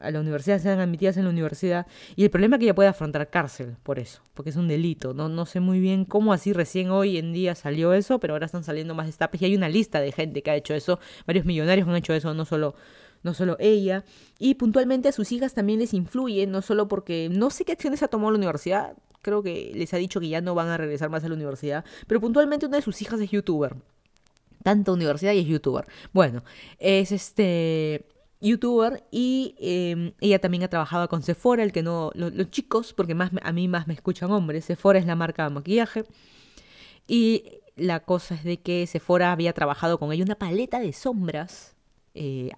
a 0.00 0.10
la 0.10 0.20
universidad, 0.20 0.58
sean 0.60 0.80
admitidas 0.80 1.16
en 1.16 1.24
la 1.24 1.30
universidad. 1.30 1.86
Y 2.16 2.24
el 2.24 2.30
problema 2.30 2.56
es 2.56 2.60
que 2.60 2.64
ella 2.66 2.74
puede 2.74 2.88
afrontar 2.88 3.30
cárcel 3.30 3.76
por 3.82 3.98
eso, 3.98 4.22
porque 4.34 4.50
es 4.50 4.56
un 4.56 4.68
delito. 4.68 5.14
No, 5.14 5.28
no 5.28 5.46
sé 5.46 5.60
muy 5.60 5.80
bien 5.80 6.04
cómo 6.04 6.32
así 6.32 6.52
recién 6.52 6.90
hoy 6.90 7.18
en 7.18 7.32
día 7.32 7.54
salió 7.54 7.92
eso, 7.92 8.18
pero 8.18 8.34
ahora 8.34 8.46
están 8.46 8.64
saliendo 8.64 8.94
más 8.94 9.06
destapes 9.06 9.42
y 9.42 9.46
hay 9.46 9.56
una 9.56 9.68
lista 9.68 10.00
de 10.00 10.12
gente 10.12 10.42
que 10.42 10.50
ha 10.50 10.56
hecho 10.56 10.74
eso. 10.74 10.98
Varios 11.26 11.44
millonarios 11.44 11.86
han 11.88 11.96
hecho 11.96 12.14
eso, 12.14 12.34
no 12.34 12.44
solo 12.44 12.74
no 13.22 13.34
solo 13.34 13.56
ella, 13.58 14.04
y 14.38 14.54
puntualmente 14.54 15.08
a 15.10 15.12
sus 15.12 15.30
hijas 15.32 15.52
también 15.52 15.78
les 15.78 15.92
influye, 15.92 16.46
no 16.46 16.62
solo 16.62 16.88
porque 16.88 17.28
no 17.30 17.50
sé 17.50 17.66
qué 17.66 17.72
acciones 17.72 18.02
ha 18.02 18.08
tomado 18.08 18.30
la 18.30 18.38
universidad, 18.38 18.94
creo 19.22 19.42
que 19.42 19.72
les 19.74 19.92
ha 19.94 19.98
dicho 19.98 20.20
que 20.20 20.28
ya 20.28 20.40
no 20.40 20.54
van 20.54 20.68
a 20.68 20.76
regresar 20.76 21.10
más 21.10 21.22
a 21.24 21.28
la 21.28 21.34
universidad, 21.34 21.84
pero 22.06 22.20
puntualmente 22.20 22.66
una 22.66 22.78
de 22.78 22.82
sus 22.82 23.02
hijas 23.02 23.20
es 23.20 23.30
youtuber, 23.30 23.76
tanta 24.62 24.92
universidad 24.92 25.32
y 25.32 25.40
es 25.40 25.46
youtuber. 25.46 25.86
Bueno, 26.12 26.42
es 26.78 27.12
este 27.12 28.06
youtuber 28.40 29.04
y 29.10 29.54
em, 29.58 30.12
ella 30.20 30.38
también 30.38 30.62
ha 30.62 30.68
trabajado 30.68 31.08
con 31.08 31.22
Sephora, 31.22 31.62
el 31.62 31.72
que 31.72 31.82
no, 31.82 32.10
los 32.14 32.50
chicos, 32.50 32.92
porque 32.92 33.14
más 33.14 33.30
a 33.42 33.52
mí 33.52 33.68
más 33.68 33.86
me 33.86 33.94
escuchan 33.94 34.30
hombres, 34.30 34.64
Sephora 34.64 34.98
es 34.98 35.06
la 35.06 35.16
marca 35.16 35.44
de 35.44 35.50
maquillaje. 35.50 36.04
Y 37.06 37.60
la 37.76 38.00
cosa 38.00 38.34
es 38.34 38.44
de 38.44 38.60
que 38.60 38.86
Sephora 38.86 39.32
había 39.32 39.52
trabajado 39.52 39.98
con 39.98 40.12
ella 40.12 40.24
una 40.24 40.36
paleta 40.36 40.80
de 40.80 40.92
sombras 40.92 41.76
eh, 42.14 42.50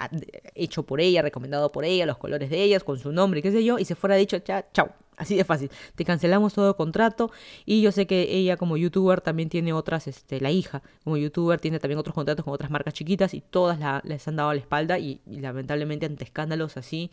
hecho 0.54 0.84
por 0.84 1.00
ella, 1.00 1.22
recomendado 1.22 1.72
por 1.72 1.84
ella, 1.84 2.06
los 2.06 2.18
colores 2.18 2.50
de 2.50 2.62
ellas, 2.62 2.84
con 2.84 2.98
su 2.98 3.12
nombre, 3.12 3.42
qué 3.42 3.52
sé 3.52 3.64
yo, 3.64 3.78
y 3.78 3.84
Sephora 3.84 4.14
ha 4.14 4.18
dicho, 4.18 4.38
chao, 4.38 4.90
Así 5.16 5.36
de 5.36 5.44
fácil. 5.44 5.70
Te 5.94 6.04
cancelamos 6.04 6.54
todo 6.54 6.76
contrato. 6.76 7.30
Y 7.66 7.82
yo 7.82 7.92
sé 7.92 8.06
que 8.06 8.34
ella 8.34 8.56
como 8.56 8.76
youtuber 8.76 9.20
también 9.20 9.48
tiene 9.48 9.72
otras, 9.72 10.08
este, 10.08 10.40
la 10.40 10.50
hija 10.50 10.82
como 11.04 11.16
youtuber 11.16 11.60
tiene 11.60 11.78
también 11.78 11.98
otros 11.98 12.14
contratos 12.14 12.44
con 12.44 12.54
otras 12.54 12.70
marcas 12.70 12.94
chiquitas 12.94 13.34
y 13.34 13.40
todas 13.40 13.78
la, 13.78 14.00
les 14.04 14.26
han 14.26 14.36
dado 14.36 14.52
la 14.52 14.60
espalda 14.60 14.98
y, 14.98 15.20
lamentablemente 15.26 16.06
ante 16.06 16.24
escándalos 16.24 16.76
así, 16.76 17.10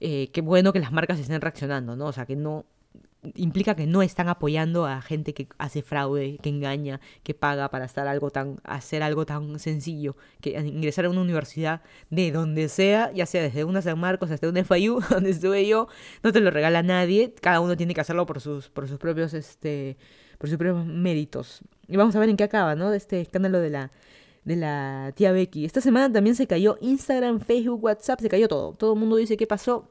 eh, 0.00 0.30
qué 0.32 0.40
bueno 0.40 0.72
que 0.72 0.80
las 0.80 0.92
marcas 0.92 1.18
estén 1.18 1.40
reaccionando, 1.40 1.96
¿no? 1.96 2.06
O 2.06 2.12
sea, 2.12 2.24
que 2.26 2.36
no, 2.36 2.66
implica 3.34 3.74
que 3.74 3.86
no 3.86 4.02
están 4.02 4.28
apoyando 4.28 4.86
a 4.86 5.00
gente 5.00 5.32
que 5.34 5.48
hace 5.58 5.82
fraude, 5.82 6.38
que 6.42 6.50
engaña, 6.50 7.00
que 7.22 7.34
paga 7.34 7.70
para 7.70 7.84
estar 7.84 8.06
algo 8.06 8.30
tan, 8.30 8.60
hacer 8.64 9.02
algo 9.02 9.24
tan 9.24 9.58
sencillo, 9.58 10.16
que 10.40 10.50
ingresar 10.60 11.06
a 11.06 11.10
una 11.10 11.22
universidad 11.22 11.82
de 12.10 12.32
donde 12.32 12.68
sea, 12.68 13.12
ya 13.12 13.26
sea 13.26 13.42
desde 13.42 13.64
una 13.64 13.82
San 13.82 13.98
Marcos 13.98 14.30
hasta 14.30 14.48
una 14.48 14.64
FIU, 14.64 15.00
donde 15.10 15.30
estuve 15.30 15.66
yo, 15.66 15.88
no 16.22 16.32
te 16.32 16.40
lo 16.40 16.50
regala 16.50 16.82
nadie, 16.82 17.34
cada 17.40 17.60
uno 17.60 17.76
tiene 17.76 17.94
que 17.94 18.00
hacerlo 18.00 18.26
por 18.26 18.40
sus, 18.40 18.68
por 18.68 18.88
sus 18.88 18.98
propios, 18.98 19.34
este, 19.34 19.96
por 20.38 20.48
sus 20.48 20.58
propios 20.58 20.84
méritos. 20.86 21.62
Y 21.88 21.96
vamos 21.96 22.14
a 22.16 22.20
ver 22.20 22.28
en 22.28 22.36
qué 22.36 22.44
acaba, 22.44 22.74
¿no? 22.74 22.92
Este 22.92 23.20
escándalo 23.20 23.60
de 23.60 23.70
la 23.70 23.90
de 24.44 24.56
la 24.56 25.12
tía 25.14 25.32
Becky. 25.32 25.64
Esta 25.64 25.80
semana 25.80 26.12
también 26.12 26.36
se 26.36 26.46
cayó 26.46 26.76
Instagram, 26.82 27.40
Facebook, 27.40 27.82
WhatsApp, 27.82 28.20
se 28.20 28.28
cayó 28.28 28.46
todo. 28.46 28.74
Todo 28.74 28.92
el 28.92 29.00
mundo 29.00 29.16
dice 29.16 29.38
qué 29.38 29.46
pasó. 29.46 29.88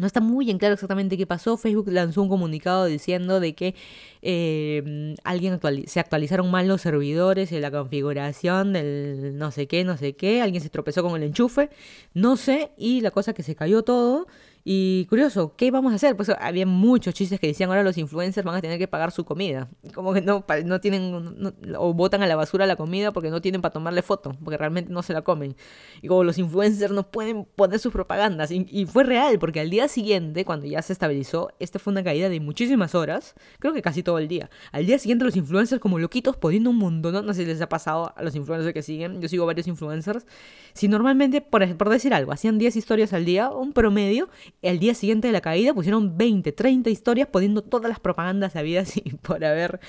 No 0.00 0.06
está 0.06 0.20
muy 0.20 0.50
en 0.50 0.56
claro 0.56 0.72
exactamente 0.72 1.18
qué 1.18 1.26
pasó. 1.26 1.58
Facebook 1.58 1.88
lanzó 1.88 2.22
un 2.22 2.30
comunicado 2.30 2.86
diciendo 2.86 3.38
de 3.38 3.54
que 3.54 3.74
eh, 4.22 5.14
alguien 5.24 5.60
se 5.86 6.00
actualizaron 6.00 6.50
mal 6.50 6.66
los 6.66 6.80
servidores 6.80 7.52
y 7.52 7.60
la 7.60 7.70
configuración 7.70 8.72
del 8.72 9.36
no 9.36 9.50
sé 9.50 9.66
qué, 9.66 9.84
no 9.84 9.98
sé 9.98 10.14
qué. 10.14 10.40
Alguien 10.40 10.62
se 10.62 10.70
tropezó 10.70 11.02
con 11.02 11.16
el 11.16 11.28
enchufe. 11.28 11.68
No 12.14 12.38
sé. 12.38 12.72
Y 12.78 13.02
la 13.02 13.10
cosa 13.10 13.34
que 13.34 13.42
se 13.42 13.54
cayó 13.54 13.82
todo. 13.82 14.26
Y 14.64 15.06
curioso, 15.06 15.54
¿qué 15.56 15.70
vamos 15.70 15.92
a 15.92 15.96
hacer? 15.96 16.16
Pues 16.16 16.30
había 16.38 16.66
muchos 16.66 17.14
chistes 17.14 17.40
que 17.40 17.46
decían 17.46 17.70
ahora 17.70 17.82
los 17.82 17.96
influencers 17.96 18.44
van 18.44 18.56
a 18.56 18.60
tener 18.60 18.78
que 18.78 18.88
pagar 18.88 19.10
su 19.10 19.24
comida. 19.24 19.70
Como 19.94 20.12
que 20.12 20.20
no, 20.20 20.44
no 20.64 20.80
tienen, 20.80 21.54
o 21.78 21.94
botan 21.94 22.22
a 22.22 22.26
la 22.26 22.36
basura 22.36 22.66
la 22.66 22.76
comida 22.76 23.12
porque 23.12 23.30
no 23.30 23.40
tienen 23.40 23.62
para 23.62 23.72
tomarle 23.72 24.02
foto, 24.02 24.36
porque 24.44 24.58
realmente 24.58 24.92
no 24.92 25.02
se 25.02 25.12
la 25.12 25.22
comen. 25.22 25.56
Y 26.02 26.08
como 26.08 26.24
los 26.24 26.38
influencers 26.38 26.92
no 26.92 27.10
pueden 27.10 27.44
poner 27.44 27.78
sus 27.78 27.92
propagandas. 27.92 28.50
Y, 28.50 28.86
fue 28.86 29.04
real, 29.04 29.38
porque 29.38 29.60
al 29.60 29.70
día 29.70 29.88
siguiente, 29.88 30.44
cuando 30.44 30.66
ya 30.66 30.82
se 30.82 30.92
estabilizó, 30.92 31.50
esta 31.58 31.78
fue 31.78 31.92
una 31.92 32.04
caída 32.04 32.28
de 32.28 32.40
muchísimas 32.40 32.94
horas, 32.94 33.34
creo 33.58 33.72
que 33.72 33.82
casi 33.82 34.02
todo 34.02 34.18
el 34.18 34.28
día. 34.28 34.50
Al 34.72 34.86
día 34.86 34.98
siguiente 34.98 35.24
los 35.24 35.36
influencers 35.36 35.80
como 35.80 35.98
loquitos 35.98 36.36
poniendo 36.36 36.70
un 36.70 36.76
mundo, 36.76 37.12
¿no? 37.12 37.22
No 37.22 37.32
sé 37.32 37.42
si 37.42 37.46
les 37.46 37.60
ha 37.60 37.68
pasado 37.68 38.12
a 38.16 38.22
los 38.22 38.34
influencers 38.34 38.74
que 38.74 38.82
siguen, 38.82 39.20
yo 39.20 39.28
sigo 39.28 39.46
varios 39.46 39.66
influencers. 39.66 40.26
Si 40.72 40.88
normalmente, 40.88 41.40
por, 41.40 41.76
por 41.76 41.88
decir 41.88 42.12
algo, 42.14 42.32
hacían 42.32 42.58
10 42.58 42.76
historias 42.76 43.12
al 43.12 43.24
día, 43.24 43.50
un 43.50 43.72
promedio, 43.72 44.28
el 44.62 44.78
día 44.78 44.94
siguiente 44.94 45.28
de 45.28 45.32
la 45.32 45.40
caída 45.40 45.72
pusieron 45.72 46.18
20, 46.18 46.52
30 46.52 46.90
historias 46.90 47.28
poniendo 47.28 47.62
todas 47.62 47.88
las 47.88 47.98
propagandas 47.98 48.56
habidas 48.56 48.96
y 48.96 49.02
por 49.14 49.44
haber. 49.44 49.80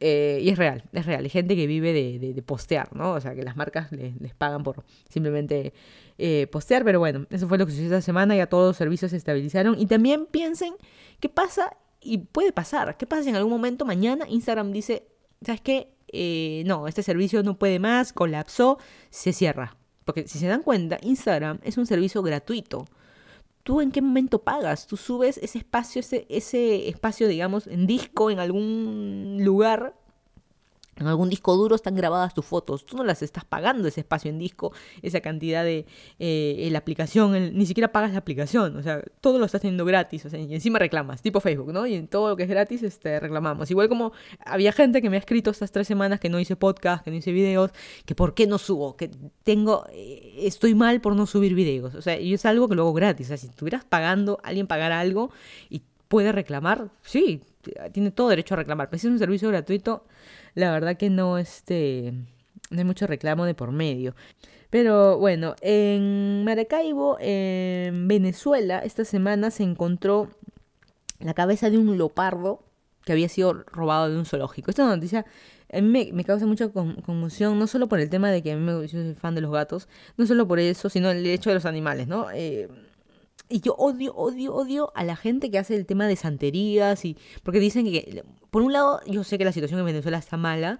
Eh, 0.00 0.38
y 0.42 0.48
es 0.48 0.58
real, 0.58 0.84
es 0.92 1.06
real. 1.06 1.24
Hay 1.24 1.30
gente 1.30 1.56
que 1.56 1.66
vive 1.66 1.92
de, 1.92 2.42
postear, 2.42 2.94
¿no? 2.94 3.12
O 3.12 3.20
sea, 3.20 3.34
que 3.34 3.42
las 3.42 3.56
marcas 3.56 3.92
les, 3.92 4.34
pagan 4.34 4.62
por 4.62 4.84
simplemente 5.08 5.72
eh, 6.18 6.46
postear. 6.50 6.84
Pero 6.84 6.98
bueno, 6.98 7.26
eso 7.30 7.48
fue 7.48 7.58
lo 7.58 7.66
que 7.66 7.72
sucedió 7.72 7.90
esta 7.90 8.02
semana. 8.02 8.34
Ya 8.36 8.46
todos 8.46 8.68
los 8.68 8.76
servicios 8.76 9.10
se 9.10 9.16
estabilizaron. 9.16 9.78
Y 9.78 9.86
también 9.86 10.26
piensen 10.26 10.74
qué 11.20 11.28
pasa, 11.28 11.76
y 12.00 12.18
puede 12.18 12.52
pasar, 12.52 12.96
qué 12.96 13.06
pasa 13.06 13.24
si 13.24 13.30
en 13.30 13.36
algún 13.36 13.52
momento 13.52 13.84
mañana 13.84 14.26
Instagram 14.28 14.72
dice, 14.72 15.08
¿sabes 15.42 15.62
qué? 15.62 15.88
Eh, 16.08 16.62
no, 16.66 16.86
este 16.86 17.02
servicio 17.02 17.42
no 17.42 17.58
puede 17.58 17.78
más, 17.78 18.12
colapsó, 18.12 18.78
se 19.10 19.32
cierra. 19.32 19.76
Porque 20.04 20.28
si 20.28 20.38
se 20.38 20.46
dan 20.46 20.62
cuenta, 20.62 20.98
Instagram 21.02 21.60
es 21.62 21.78
un 21.78 21.86
servicio 21.86 22.22
gratuito. 22.22 22.84
¿Tú 23.64 23.80
en 23.80 23.90
qué 23.90 24.02
momento 24.02 24.42
pagas? 24.44 24.86
Tú 24.86 24.96
subes 24.96 25.38
ese 25.38 25.58
espacio, 25.58 26.00
ese, 26.00 26.26
ese 26.28 26.88
espacio, 26.88 27.26
digamos, 27.26 27.66
en 27.66 27.86
disco 27.86 28.30
en 28.30 28.38
algún 28.38 29.38
lugar 29.40 29.96
En 30.96 31.06
algún 31.06 31.28
disco 31.28 31.56
duro 31.56 31.74
están 31.74 31.94
grabadas 31.94 32.34
tus 32.34 32.44
fotos. 32.44 32.86
Tú 32.86 32.96
no 32.96 33.04
las 33.04 33.22
estás 33.22 33.44
pagando 33.44 33.88
ese 33.88 34.00
espacio 34.00 34.30
en 34.30 34.38
disco, 34.38 34.72
esa 35.02 35.20
cantidad 35.20 35.64
de 35.64 35.86
eh, 36.18 36.68
la 36.70 36.78
aplicación. 36.78 37.32
ni 37.56 37.66
siquiera 37.66 37.92
pagas 37.92 38.12
la 38.12 38.18
aplicación. 38.18 38.76
O 38.76 38.82
sea, 38.82 39.02
todo 39.20 39.38
lo 39.38 39.46
estás 39.46 39.62
teniendo 39.62 39.84
gratis. 39.84 40.26
O 40.26 40.30
sea, 40.30 40.38
y 40.38 40.54
encima 40.54 40.78
reclamas, 40.78 41.22
tipo 41.22 41.40
Facebook, 41.40 41.72
¿no? 41.72 41.86
Y 41.86 41.94
en 41.94 42.08
todo 42.08 42.30
lo 42.30 42.36
que 42.36 42.44
es 42.44 42.48
gratis 42.48 42.82
este, 42.82 43.18
reclamamos. 43.20 43.70
Igual 43.70 43.88
como 43.88 44.12
había 44.44 44.72
gente 44.72 45.02
que 45.02 45.10
me 45.10 45.16
ha 45.16 45.20
escrito 45.20 45.50
estas 45.50 45.72
tres 45.72 45.86
semanas 45.86 46.20
que 46.20 46.28
no 46.28 46.38
hice 46.38 46.56
podcast, 46.56 47.04
que 47.04 47.10
no 47.10 47.16
hice 47.16 47.32
videos, 47.32 47.72
que 48.04 48.14
por 48.14 48.34
qué 48.34 48.46
no 48.46 48.58
subo, 48.58 48.96
que 48.96 49.10
tengo, 49.42 49.86
eh, 49.90 50.34
estoy 50.42 50.74
mal 50.74 51.00
por 51.00 51.16
no 51.16 51.26
subir 51.26 51.54
videos. 51.54 51.94
O 51.94 52.02
sea, 52.02 52.18
y 52.20 52.34
es 52.34 52.44
algo 52.44 52.68
que 52.68 52.74
lo 52.74 52.82
hago 52.82 52.92
gratis. 52.92 53.26
O 53.26 53.28
sea, 53.28 53.36
si 53.36 53.48
estuvieras 53.48 53.84
pagando, 53.84 54.38
alguien 54.42 54.66
pagar 54.66 54.92
algo 54.92 55.30
y 55.68 55.82
puede 56.08 56.30
reclamar, 56.30 56.90
sí, 57.02 57.42
tiene 57.92 58.10
todo 58.10 58.28
derecho 58.28 58.54
a 58.54 58.58
reclamar. 58.58 58.90
Pero 58.90 59.00
si 59.00 59.06
es 59.06 59.12
un 59.12 59.18
servicio 59.18 59.48
gratuito 59.48 60.04
la 60.54 60.72
verdad 60.72 60.96
que 60.96 61.10
no, 61.10 61.38
este, 61.38 62.12
no 62.70 62.78
hay 62.78 62.84
mucho 62.84 63.06
reclamo 63.06 63.44
de 63.44 63.54
por 63.54 63.72
medio. 63.72 64.14
Pero 64.70 65.18
bueno, 65.18 65.54
en 65.60 66.44
Maracaibo, 66.44 67.16
en 67.20 68.08
Venezuela, 68.08 68.80
esta 68.80 69.04
semana 69.04 69.50
se 69.50 69.62
encontró 69.62 70.30
la 71.20 71.34
cabeza 71.34 71.70
de 71.70 71.78
un 71.78 71.96
leopardo 71.96 72.64
que 73.04 73.12
había 73.12 73.28
sido 73.28 73.52
robado 73.52 74.10
de 74.10 74.18
un 74.18 74.24
zoológico. 74.26 74.70
Esta 74.70 74.84
noticia 74.84 75.26
a 75.72 75.80
mí 75.80 76.10
me, 76.12 76.24
causa 76.24 76.46
mucha 76.46 76.68
conmoción, 76.70 77.58
no 77.58 77.66
solo 77.66 77.88
por 77.88 78.00
el 78.00 78.10
tema 78.10 78.30
de 78.30 78.42
que 78.42 78.52
a 78.52 78.56
mí 78.56 78.62
me, 78.62 78.86
yo 78.86 79.02
soy 79.02 79.14
fan 79.14 79.34
de 79.34 79.40
los 79.40 79.50
gatos, 79.50 79.88
no 80.16 80.26
solo 80.26 80.46
por 80.46 80.58
eso, 80.58 80.88
sino 80.88 81.10
el 81.10 81.26
hecho 81.26 81.50
de 81.50 81.54
los 81.54 81.66
animales, 81.66 82.06
¿no? 82.06 82.30
Eh, 82.32 82.68
y 83.48 83.60
yo 83.60 83.74
odio, 83.74 84.14
odio, 84.14 84.54
odio 84.54 84.92
a 84.94 85.04
la 85.04 85.16
gente 85.16 85.50
que 85.50 85.58
hace 85.58 85.74
el 85.76 85.86
tema 85.86 86.06
de 86.06 86.16
santerías 86.16 87.04
y 87.04 87.16
porque 87.42 87.60
dicen 87.60 87.84
que 87.84 88.24
por 88.50 88.62
un 88.62 88.72
lado, 88.72 89.00
yo 89.06 89.24
sé 89.24 89.36
que 89.36 89.44
la 89.44 89.50
situación 89.50 89.80
en 89.80 89.86
Venezuela 89.86 90.16
está 90.16 90.36
mala, 90.36 90.78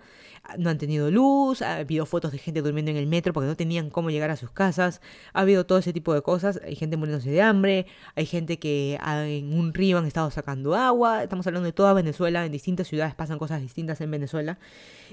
no 0.59 0.71
han 0.71 0.79
tenido 0.79 1.11
luz, 1.11 1.63
ha 1.63 1.77
habido 1.77 2.07
fotos 2.07 2.33
de 2.33 2.39
gente 2.39 2.63
durmiendo 2.63 2.91
en 2.91 2.97
el 2.97 3.07
metro 3.07 3.33
porque 3.33 3.47
no 3.47 3.57
tenían 3.57 3.91
cómo 3.91 4.11
llegar 4.11 4.31
a 4.31 4.37
sus 4.37 4.51
casas, 4.51 5.01
ha 5.33 5.41
habido 5.41 5.67
todo 5.67 5.79
ese 5.79 5.93
tipo 5.93 6.15
de 6.15 6.23
cosas, 6.23 6.61
hay 6.65 6.77
gente 6.77 6.97
muriéndose 6.97 7.31
de 7.31 7.43
hambre, 7.43 7.87
hay 8.15 8.27
gente 8.27 8.59
que 8.59 8.99
en 9.03 9.53
un 9.53 9.75
río 9.75 9.99
han 9.99 10.07
estado 10.07 10.31
sacando 10.31 10.75
agua, 10.75 11.23
estamos 11.23 11.47
hablando 11.47 11.67
de 11.67 11.73
toda 11.73 11.93
Venezuela, 11.93 12.45
en 12.45 12.53
distintas 12.53 12.89
ciudades 12.89 13.15
pasan 13.15 13.39
cosas 13.39 13.61
distintas 13.61 14.01
en 14.01 14.11
Venezuela. 14.11 14.59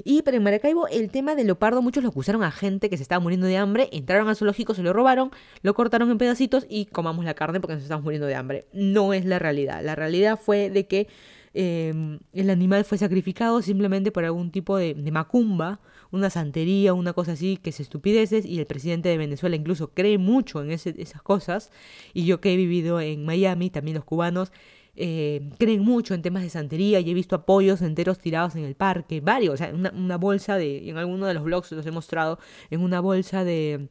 Y 0.03 0.21
pero 0.21 0.37
en 0.37 0.43
Maracaibo 0.43 0.87
el 0.87 1.09
tema 1.09 1.35
del 1.35 1.47
leopardo 1.47 1.81
muchos 1.81 2.03
lo 2.03 2.09
acusaron 2.09 2.43
a 2.43 2.51
gente 2.51 2.89
que 2.89 2.97
se 2.97 3.03
estaba 3.03 3.19
muriendo 3.19 3.47
de 3.47 3.57
hambre, 3.57 3.89
entraron 3.91 4.27
al 4.27 4.35
zoológico, 4.35 4.73
se 4.73 4.83
lo 4.83 4.93
robaron, 4.93 5.31
lo 5.61 5.73
cortaron 5.73 6.09
en 6.11 6.17
pedacitos 6.17 6.65
y 6.69 6.85
comamos 6.85 7.25
la 7.25 7.33
carne 7.33 7.59
porque 7.59 7.75
nos 7.75 7.83
estamos 7.83 8.03
muriendo 8.03 8.27
de 8.27 8.35
hambre. 8.35 8.65
No 8.73 9.13
es 9.13 9.25
la 9.25 9.39
realidad, 9.39 9.81
la 9.83 9.95
realidad 9.95 10.39
fue 10.41 10.69
de 10.69 10.87
que 10.87 11.07
Em, 11.53 12.19
el 12.31 12.49
animal 12.49 12.85
fue 12.85 12.97
sacrificado 12.97 13.61
simplemente 13.61 14.11
por 14.11 14.23
algún 14.23 14.51
tipo 14.51 14.77
de, 14.77 14.95
macumba, 15.11 15.79
una 16.11 16.29
santería, 16.29 16.93
una 16.93 17.13
cosa 17.13 17.33
así, 17.33 17.57
que 17.57 17.71
es 17.71 17.79
estupideces, 17.79 18.45
y 18.45 18.59
el 18.59 18.65
presidente 18.65 19.09
de 19.09 19.17
Venezuela 19.17 19.55
incluso 19.55 19.91
cree 19.93 20.17
mucho 20.17 20.61
en 20.63 20.71
esas 20.71 21.21
cosas, 21.21 21.71
y 22.13 22.25
yo 22.25 22.39
que 22.41 22.53
he 22.53 22.55
vivido 22.55 23.01
en 23.01 23.25
Miami, 23.25 23.69
también 23.69 23.95
los 23.95 24.05
cubanos, 24.05 24.51
eh, 24.95 25.49
creen 25.57 25.81
mucho 25.83 26.13
en 26.13 26.21
temas 26.21 26.43
de 26.43 26.49
santería 26.49 26.99
y 26.99 27.09
he 27.09 27.13
visto 27.13 27.35
apoyos 27.35 27.81
enteros 27.81 28.19
tirados 28.19 28.55
en 28.55 28.65
el 28.65 28.75
parque, 28.75 29.21
varios, 29.21 29.53
o 29.53 29.57
sea, 29.57 29.73
una, 29.73 29.91
una 29.91 30.17
bolsa 30.17 30.57
de, 30.57 30.89
en 30.89 30.97
alguno 30.97 31.27
de 31.27 31.33
los 31.33 31.43
blogs 31.43 31.71
los 31.71 31.85
he 31.85 31.91
mostrado, 31.91 32.39
en 32.69 32.81
una 32.81 32.99
bolsa 32.99 33.43
de, 33.45 33.87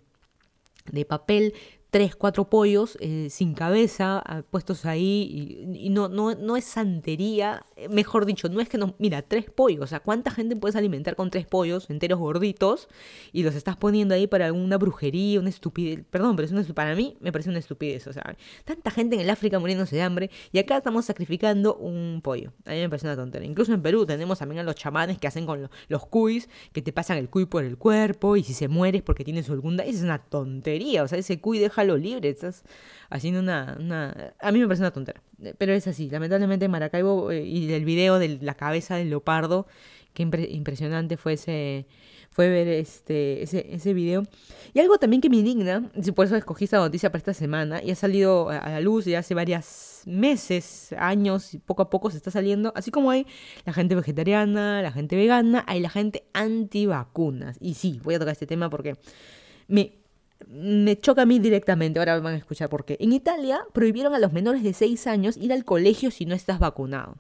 de 0.93 1.05
papel 1.05 1.55
tres, 1.91 2.15
cuatro 2.15 2.49
pollos 2.49 2.97
eh, 3.01 3.29
sin 3.31 3.55
cabeza 3.55 4.23
ah, 4.25 4.43
puestos 4.49 4.87
ahí 4.87 5.67
y, 5.75 5.91
no, 5.91 6.09
no, 6.09 6.35
no 6.35 6.57
es 6.57 6.65
santería, 6.65 7.67
eh, 7.77 7.89
mejor 7.89 8.27
dicho, 8.27 8.49
no 8.49 8.61
es 8.61 8.69
que 8.69 8.79
no, 8.79 8.95
mira, 8.99 9.23
tres 9.23 9.51
pollos, 9.51 9.83
o 9.83 9.87
sea, 9.87 10.01
¿cuánta 10.01 10.31
gente 10.31 10.55
puedes 10.57 10.77
alimentar 10.77 11.17
con 11.17 11.31
tres 11.31 11.47
pollos 11.47 11.91
enteros 11.91 12.19
gorditos 12.19 12.89
y 13.33 13.43
los 13.43 13.57
estás 13.57 13.77
poniendo 13.77 14.15
ahí 14.15 14.27
para 14.29 14.47
alguna 14.47 14.79
brujería, 14.79 15.41
una 15.41 15.49
estupidez, 15.49 16.05
perdón, 16.11 16.37
pero 16.37 16.47
es 16.47 16.53
una, 16.53 16.63
para 16.75 16.95
mí 16.95 17.17
me 17.21 17.33
parece 17.33 17.51
una 17.51 17.59
estupidez, 17.59 18.07
o 18.07 18.13
sea, 18.13 18.37
tanta 18.65 18.91
gente 18.91 19.17
en 19.17 19.23
el 19.23 19.31
África 19.31 19.59
muriéndose 19.59 19.97
de 19.97 20.03
hambre 20.03 20.31
y 20.53 20.59
acá 20.59 20.77
estamos 20.77 21.05
sacrificando 21.05 21.75
un 21.75 22.21
pollo, 22.23 22.53
a 22.67 22.71
mí 22.71 22.77
me 22.77 22.89
parece 22.89 23.07
una 23.07 23.17
tontería, 23.17 23.49
incluso 23.49 23.75
en 23.75 23.83
Perú 23.83 24.07
tenemos 24.07 24.39
también 24.39 24.61
a 24.61 24.63
los 24.63 24.77
chamanes 24.77 25.19
que 25.19 25.27
hacen 25.27 25.45
con 25.45 25.69
los, 25.89 26.07
cuis, 26.07 26.49
que 26.73 26.83
te 26.83 26.93
pasan 26.93 27.19
el 27.19 27.29
cuy 27.29 27.47
por 27.47 27.65
el 27.65 27.77
cuerpo 27.77 28.37
y 28.37 28.45
si 28.45 28.55
se 28.55 28.69
mueres 28.69 29.03
porque 29.03 29.25
tienes 29.25 29.51
alguna, 29.51 29.83
esa 29.83 29.99
es 29.99 30.05
una 30.05 30.19
tontería, 30.19 31.03
o 31.03 31.09
sea, 31.09 31.19
ese 31.19 31.41
cuy 31.41 31.59
deja 31.59 31.80
lo 31.85 31.97
libre, 31.97 32.29
estás 32.29 32.65
haciendo 33.09 33.41
una. 33.41 33.77
A 34.41 34.53
mí 34.53 34.59
me 34.59 34.67
parece 34.67 34.83
una 34.83 34.93
tontera, 34.93 35.23
pero 35.59 35.73
es 35.73 35.87
así. 35.87 36.09
Lamentablemente 36.11 36.69
Maracaibo 36.69 37.31
eh, 37.31 37.45
y 37.45 37.73
el 37.73 37.85
video 37.85 38.19
de 38.19 38.39
la 38.41 38.55
cabeza 38.55 38.97
del 38.97 39.11
leopardo, 39.11 39.67
qué 40.15 40.23
impresionante 40.23 41.17
fue 41.17 41.35
ese 41.35 41.87
fue 42.31 42.49
ver 42.49 42.69
este 42.69 43.43
ese, 43.43 43.67
ese 43.75 43.93
video. 43.93 44.23
Y 44.73 44.79
algo 44.79 44.99
también 44.99 45.21
que 45.21 45.29
me 45.29 45.37
indigna, 45.37 45.91
por 46.15 46.27
eso 46.27 46.37
escogí 46.37 46.65
esta 46.65 46.79
noticia 46.79 47.11
para 47.11 47.19
esta 47.19 47.35
semana, 47.35 47.83
y 47.83 47.91
ha 47.91 47.97
salido 47.97 48.51
a 48.51 48.69
la 48.69 48.81
luz 48.81 49.05
ya 49.05 49.19
hace 49.19 49.35
varios 49.35 50.03
meses, 50.07 50.95
años, 50.97 51.59
poco 51.67 51.83
a 51.83 51.91
poco 51.91 52.11
se 52.11 52.17
está 52.17 52.31
saliendo, 52.31 52.73
así 52.77 52.91
como 52.91 53.11
hay 53.11 53.27
la 53.65 53.73
gente 53.73 53.95
vegetariana, 53.97 54.81
la 54.81 54.93
gente 54.93 55.17
vegana, 55.17 55.65
hay 55.67 55.81
la 55.81 55.91
gente 55.91 56.25
antivacunas. 56.33 57.57
Y 57.61 57.75
sí, 57.75 58.01
voy 58.05 58.15
a 58.15 58.19
tocar 58.21 58.33
este 58.33 58.47
tema 58.47 58.71
porque 58.71 58.97
me, 59.67 60.00
me 60.49 60.99
choca 60.99 61.23
a 61.23 61.27
mí 61.27 61.39
directamente, 61.39 61.99
ahora 61.99 62.19
van 62.21 62.35
a 62.35 62.39
escuchar 62.39 62.69
por 62.69 62.85
qué. 62.85 62.97
En 63.01 63.13
Italia 63.13 63.61
prohibieron 63.73 64.15
a 64.15 64.19
los 64.19 64.33
menores 64.33 64.63
de 64.63 64.73
6 64.73 65.07
años 65.07 65.37
ir 65.37 65.53
al 65.53 65.65
colegio 65.65 66.11
si 66.11 66.27
no 66.27 66.35
estás 66.35 66.59
vacunado. 66.59 67.17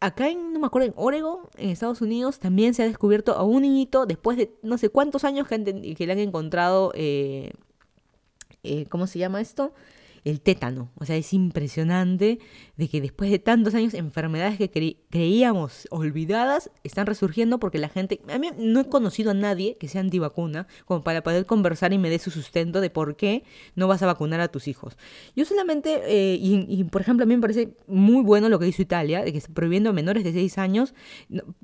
Acá 0.00 0.28
en, 0.28 0.52
no 0.52 0.58
me 0.58 0.66
acuerdo, 0.66 0.88
en 0.88 0.94
Oregon, 0.96 1.38
en 1.56 1.70
Estados 1.70 2.00
Unidos, 2.00 2.40
también 2.40 2.74
se 2.74 2.82
ha 2.82 2.86
descubierto 2.86 3.36
a 3.36 3.44
un 3.44 3.62
niñito 3.62 4.04
después 4.04 4.36
de 4.36 4.50
no 4.62 4.76
sé 4.76 4.88
cuántos 4.88 5.22
años 5.24 5.46
que, 5.46 5.94
que 5.94 6.06
le 6.06 6.12
han 6.12 6.18
encontrado, 6.18 6.92
eh, 6.96 7.52
eh, 8.64 8.86
¿cómo 8.88 9.06
se 9.06 9.20
llama 9.20 9.40
esto? 9.40 9.72
el 10.24 10.40
tétano. 10.40 10.90
O 10.98 11.04
sea, 11.04 11.16
es 11.16 11.32
impresionante 11.32 12.38
de 12.82 12.88
que 12.88 13.00
después 13.00 13.30
de 13.30 13.38
tantos 13.38 13.76
años 13.76 13.94
enfermedades 13.94 14.58
que 14.58 14.96
creíamos 15.08 15.86
olvidadas 15.90 16.68
están 16.82 17.06
resurgiendo 17.06 17.60
porque 17.60 17.78
la 17.78 17.88
gente... 17.88 18.20
A 18.28 18.38
mí 18.38 18.48
no 18.58 18.80
he 18.80 18.88
conocido 18.88 19.30
a 19.30 19.34
nadie 19.34 19.76
que 19.78 19.86
sea 19.86 20.00
antivacuna 20.00 20.66
como 20.84 21.04
para 21.04 21.22
poder 21.22 21.46
conversar 21.46 21.92
y 21.92 21.98
me 21.98 22.10
dé 22.10 22.18
su 22.18 22.32
sustento 22.32 22.80
de 22.80 22.90
por 22.90 23.14
qué 23.14 23.44
no 23.76 23.86
vas 23.86 24.02
a 24.02 24.06
vacunar 24.06 24.40
a 24.40 24.48
tus 24.48 24.66
hijos. 24.66 24.98
Yo 25.36 25.44
solamente, 25.44 26.00
eh, 26.06 26.36
y, 26.40 26.82
por 26.82 27.02
ejemplo, 27.02 27.22
a 27.22 27.26
mí 27.26 27.36
me 27.36 27.40
parece 27.40 27.76
muy 27.86 28.24
bueno 28.24 28.48
lo 28.48 28.58
que 28.58 28.66
hizo 28.66 28.82
Italia, 28.82 29.22
de 29.22 29.32
que 29.32 29.40
prohibiendo 29.54 29.90
a 29.90 29.92
menores 29.92 30.24
de 30.24 30.32
6 30.32 30.58
años, 30.58 30.92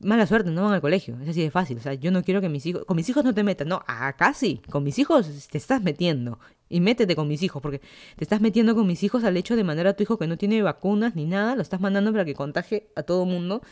mala 0.01 0.25
suerte, 0.29 0.53
no 0.53 0.63
van 0.63 0.75
al 0.75 0.81
colegio. 0.81 1.19
Es 1.23 1.31
así 1.31 1.43
de 1.43 1.51
fácil. 1.51 1.79
O 1.79 1.81
sea, 1.81 1.95
yo 1.95 2.13
no 2.13 2.23
quiero 2.23 2.41
que 2.41 2.49
mis 2.49 2.65
hijos... 2.65 2.85
Con 2.85 2.97
mis 2.97 3.09
hijos 3.09 3.25
no 3.25 3.35
te 3.35 3.43
metas. 3.43 3.67
No, 3.67 3.83
acá 3.89 4.35
sí. 4.35 4.63
Con 4.71 4.85
mis 4.85 5.01
hijos 5.01 5.49
te 5.51 5.59
estás 5.59 5.83
metiendo. 5.83 6.39
Y 6.69 6.81
métete 6.81 7.17
con 7.17 7.29
mis 7.29 7.43
hijos, 7.43 7.63
porque 7.63 7.79
te 7.79 8.25
estás 8.25 8.41
metiendo 8.41 8.75
con 8.75 8.87
mis 8.87 9.03
hijos 9.03 9.25
al 9.25 9.37
hecho 9.37 9.57
de 9.57 9.65
mandar 9.65 9.87
a 9.87 9.95
tu 9.95 10.03
hijo 10.03 10.19
que 10.19 10.27
no 10.27 10.37
tiene 10.37 10.63
vacunas 11.09 11.17
ni 11.17 11.27
nada, 11.27 11.57
lo 11.57 11.63
estás 11.63 11.81
mandando 11.81 12.13
para 12.13 12.25
que 12.25 12.35
contagie 12.35 12.89
a 12.97 13.03
todo 13.03 13.25
mundo. 13.25 13.63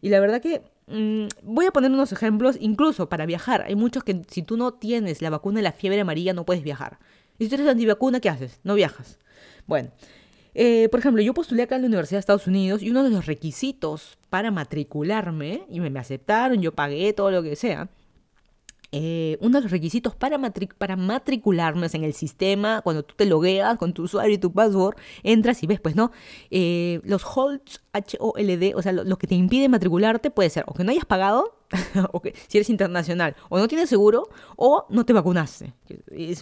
Y 0.00 0.08
la 0.08 0.20
verdad 0.20 0.40
que 0.40 0.62
mm, 0.86 1.28
voy 1.42 1.66
a 1.66 1.70
poner 1.70 1.90
unos 1.90 2.12
ejemplos, 2.12 2.56
incluso 2.60 3.08
para 3.08 3.26
viajar. 3.26 3.62
Hay 3.62 3.76
muchos 3.76 4.04
que 4.04 4.22
si 4.28 4.42
tú 4.42 4.56
no 4.56 4.74
tienes 4.74 5.22
la 5.22 5.30
vacuna 5.30 5.58
de 5.58 5.62
la 5.62 5.72
fiebre 5.72 6.00
amarilla 6.00 6.32
no 6.32 6.44
puedes 6.44 6.62
viajar. 6.62 6.98
Y 7.38 7.44
si 7.44 7.50
tú 7.50 7.56
eres 7.56 7.68
antivacuna, 7.68 8.20
¿qué 8.20 8.28
haces? 8.28 8.60
No 8.64 8.74
viajas. 8.74 9.18
Bueno, 9.66 9.90
eh, 10.54 10.88
por 10.90 11.00
ejemplo, 11.00 11.22
yo 11.22 11.34
postulé 11.34 11.62
acá 11.62 11.76
en 11.76 11.82
la 11.82 11.88
Universidad 11.88 12.16
de 12.16 12.20
Estados 12.20 12.46
Unidos 12.46 12.82
y 12.82 12.90
uno 12.90 13.04
de 13.04 13.10
los 13.10 13.26
requisitos 13.26 14.16
para 14.30 14.50
matricularme, 14.50 15.64
y 15.70 15.80
me, 15.80 15.90
me 15.90 16.00
aceptaron, 16.00 16.62
yo 16.62 16.72
pagué 16.72 17.12
todo 17.12 17.30
lo 17.30 17.42
que 17.42 17.56
sea, 17.56 17.90
eh, 18.92 19.36
uno 19.40 19.58
de 19.58 19.62
los 19.62 19.70
requisitos 19.70 20.14
para, 20.14 20.38
matricularnos 20.38 21.94
en 21.94 22.04
el 22.04 22.14
sistema, 22.14 22.80
cuando 22.82 23.04
tú 23.04 23.14
te 23.16 23.26
logueas 23.26 23.76
con 23.78 23.92
tu 23.92 24.04
usuario 24.04 24.34
y 24.34 24.38
tu 24.38 24.52
password, 24.52 24.96
entras 25.22 25.62
y 25.62 25.66
ves, 25.66 25.80
pues, 25.80 25.96
¿no? 25.96 26.12
Eh, 26.50 27.00
los 27.04 27.24
holds, 27.24 27.80
H-O-L-D, 27.92 28.74
o 28.74 28.82
sea, 28.82 28.92
lo, 28.92 29.18
que 29.18 29.26
te 29.26 29.34
impide 29.34 29.68
matricularte 29.68 30.30
puede 30.30 30.50
ser 30.50 30.64
o 30.66 30.74
que 30.74 30.84
no 30.84 30.92
hayas 30.92 31.04
pagado, 31.04 31.58
o 32.12 32.20
que 32.20 32.34
si 32.48 32.58
eres 32.58 32.70
internacional, 32.70 33.36
o 33.48 33.58
no 33.58 33.68
tienes 33.68 33.88
seguro, 33.88 34.28
o 34.56 34.86
no 34.90 35.04
te 35.04 35.12
vacunaste. 35.12 35.72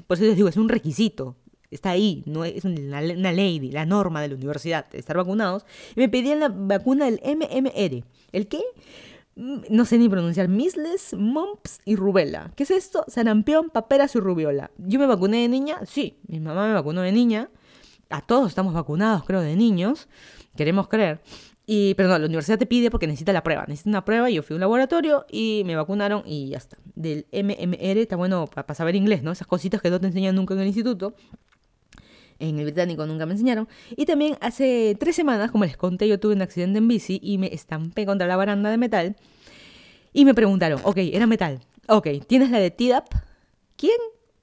por 0.07 0.16
eso 0.16 0.24
les 0.24 0.37
digo, 0.37 0.48
es 0.48 0.57
un 0.57 0.68
requisito. 0.68 1.37
Está 1.70 1.90
ahí, 1.90 2.22
no 2.26 2.44
es 2.44 2.64
una, 2.64 3.00
una 3.00 3.33
ley, 3.33 3.59
la 3.72 3.85
norma 3.85 4.22
de 4.22 4.28
la 4.28 4.37
universidad, 4.37 4.87
estar 4.94 5.16
vacunados. 5.16 5.66
Y 5.96 6.00
me 6.00 6.09
pedían 6.09 6.38
la 6.38 6.48
vacuna 6.48 7.07
del 7.07 7.20
MMR. 7.24 8.04
¿El 8.30 8.46
qué? 8.46 8.61
No 9.37 9.85
sé 9.85 9.99
ni 9.99 10.09
pronunciar, 10.09 10.49
misles, 10.49 11.14
mumps 11.14 11.81
y 11.85 11.97
rubela. 11.97 12.53
¿Qué 12.57 12.62
es 12.62 12.70
esto? 12.70 13.05
Sarampión, 13.09 13.70
paperas 13.70 14.14
y 14.14 14.20
rubiola. 14.20 14.70
¿Yo 14.79 14.99
me 14.99 15.07
vacuné 15.07 15.38
de 15.38 15.49
niña? 15.49 15.79
Sí, 15.87 16.18
mi 16.29 16.40
mamá 16.40 16.68
me 16.68 16.75
vacunó 16.75 17.01
de 17.01 17.12
niña. 17.12 17.51
A 18.11 18.20
todos 18.20 18.49
estamos 18.49 18.75
vacunados, 18.75 19.25
creo, 19.25 19.40
de 19.40 19.57
niños. 19.57 20.09
Queremos 20.57 20.88
creer. 20.88 21.20
Y, 21.66 21.94
pero 21.94 22.09
no, 22.09 22.18
la 22.18 22.27
universidad 22.27 22.59
te 22.59 22.66
pide 22.66 22.90
porque 22.90 23.07
necesita 23.07 23.33
la 23.33 23.42
prueba. 23.42 23.64
Necesita 23.66 23.90
una 23.90 24.05
prueba. 24.05 24.31
Yo 24.31 24.42
fui 24.42 24.55
a 24.55 24.57
un 24.57 24.61
laboratorio 24.61 25.27
y 25.31 25.62
me 25.64 25.75
vacunaron 25.75 26.23
y 26.27 26.51
ya 26.51 26.59
está. 26.59 26.77
Del 26.94 27.27
MMR 27.33 27.99
está 27.99 28.16
bueno 28.16 28.47
para 28.47 28.75
saber 28.75 28.94
inglés, 28.94 29.23
¿no? 29.23 29.33
Esas 29.33 29.47
cositas 29.47 29.81
que 29.81 29.90
no 29.90 29.99
te 29.99 30.07
enseñan 30.07 30.37
nunca 30.37 30.55
en 30.55 30.61
el 30.61 30.66
instituto 30.66 31.14
en 32.38 32.59
el 32.59 32.64
británico 32.64 33.07
nunca 33.07 33.27
me 33.27 33.33
enseñaron. 33.33 33.68
Y 33.97 34.07
también 34.07 34.37
hace 34.40 34.97
tres 34.99 35.16
semanas, 35.16 35.51
como 35.51 35.64
les 35.64 35.77
conté, 35.77 36.09
yo 36.09 36.18
tuve 36.18 36.35
un 36.35 36.42
accidente 36.42 36.79
en 36.79 36.88
bici 36.88 37.20
y 37.23 37.38
me 37.38 37.53
estampé 37.53 38.07
contra 38.07 38.27
la 38.27 38.37
baranda 38.37 38.70
de 38.70 38.79
metal. 38.79 39.16
Y 40.12 40.25
me 40.25 40.35
preguntaron, 40.35 40.81
ok, 40.85 40.97
era 40.99 41.27
metal. 41.27 41.61
Ok, 41.88 42.09
¿tienes 42.27 42.51
la 42.51 42.59
de 42.59 42.70
Tidap? 42.70 43.07
¿Quién? 43.77 43.97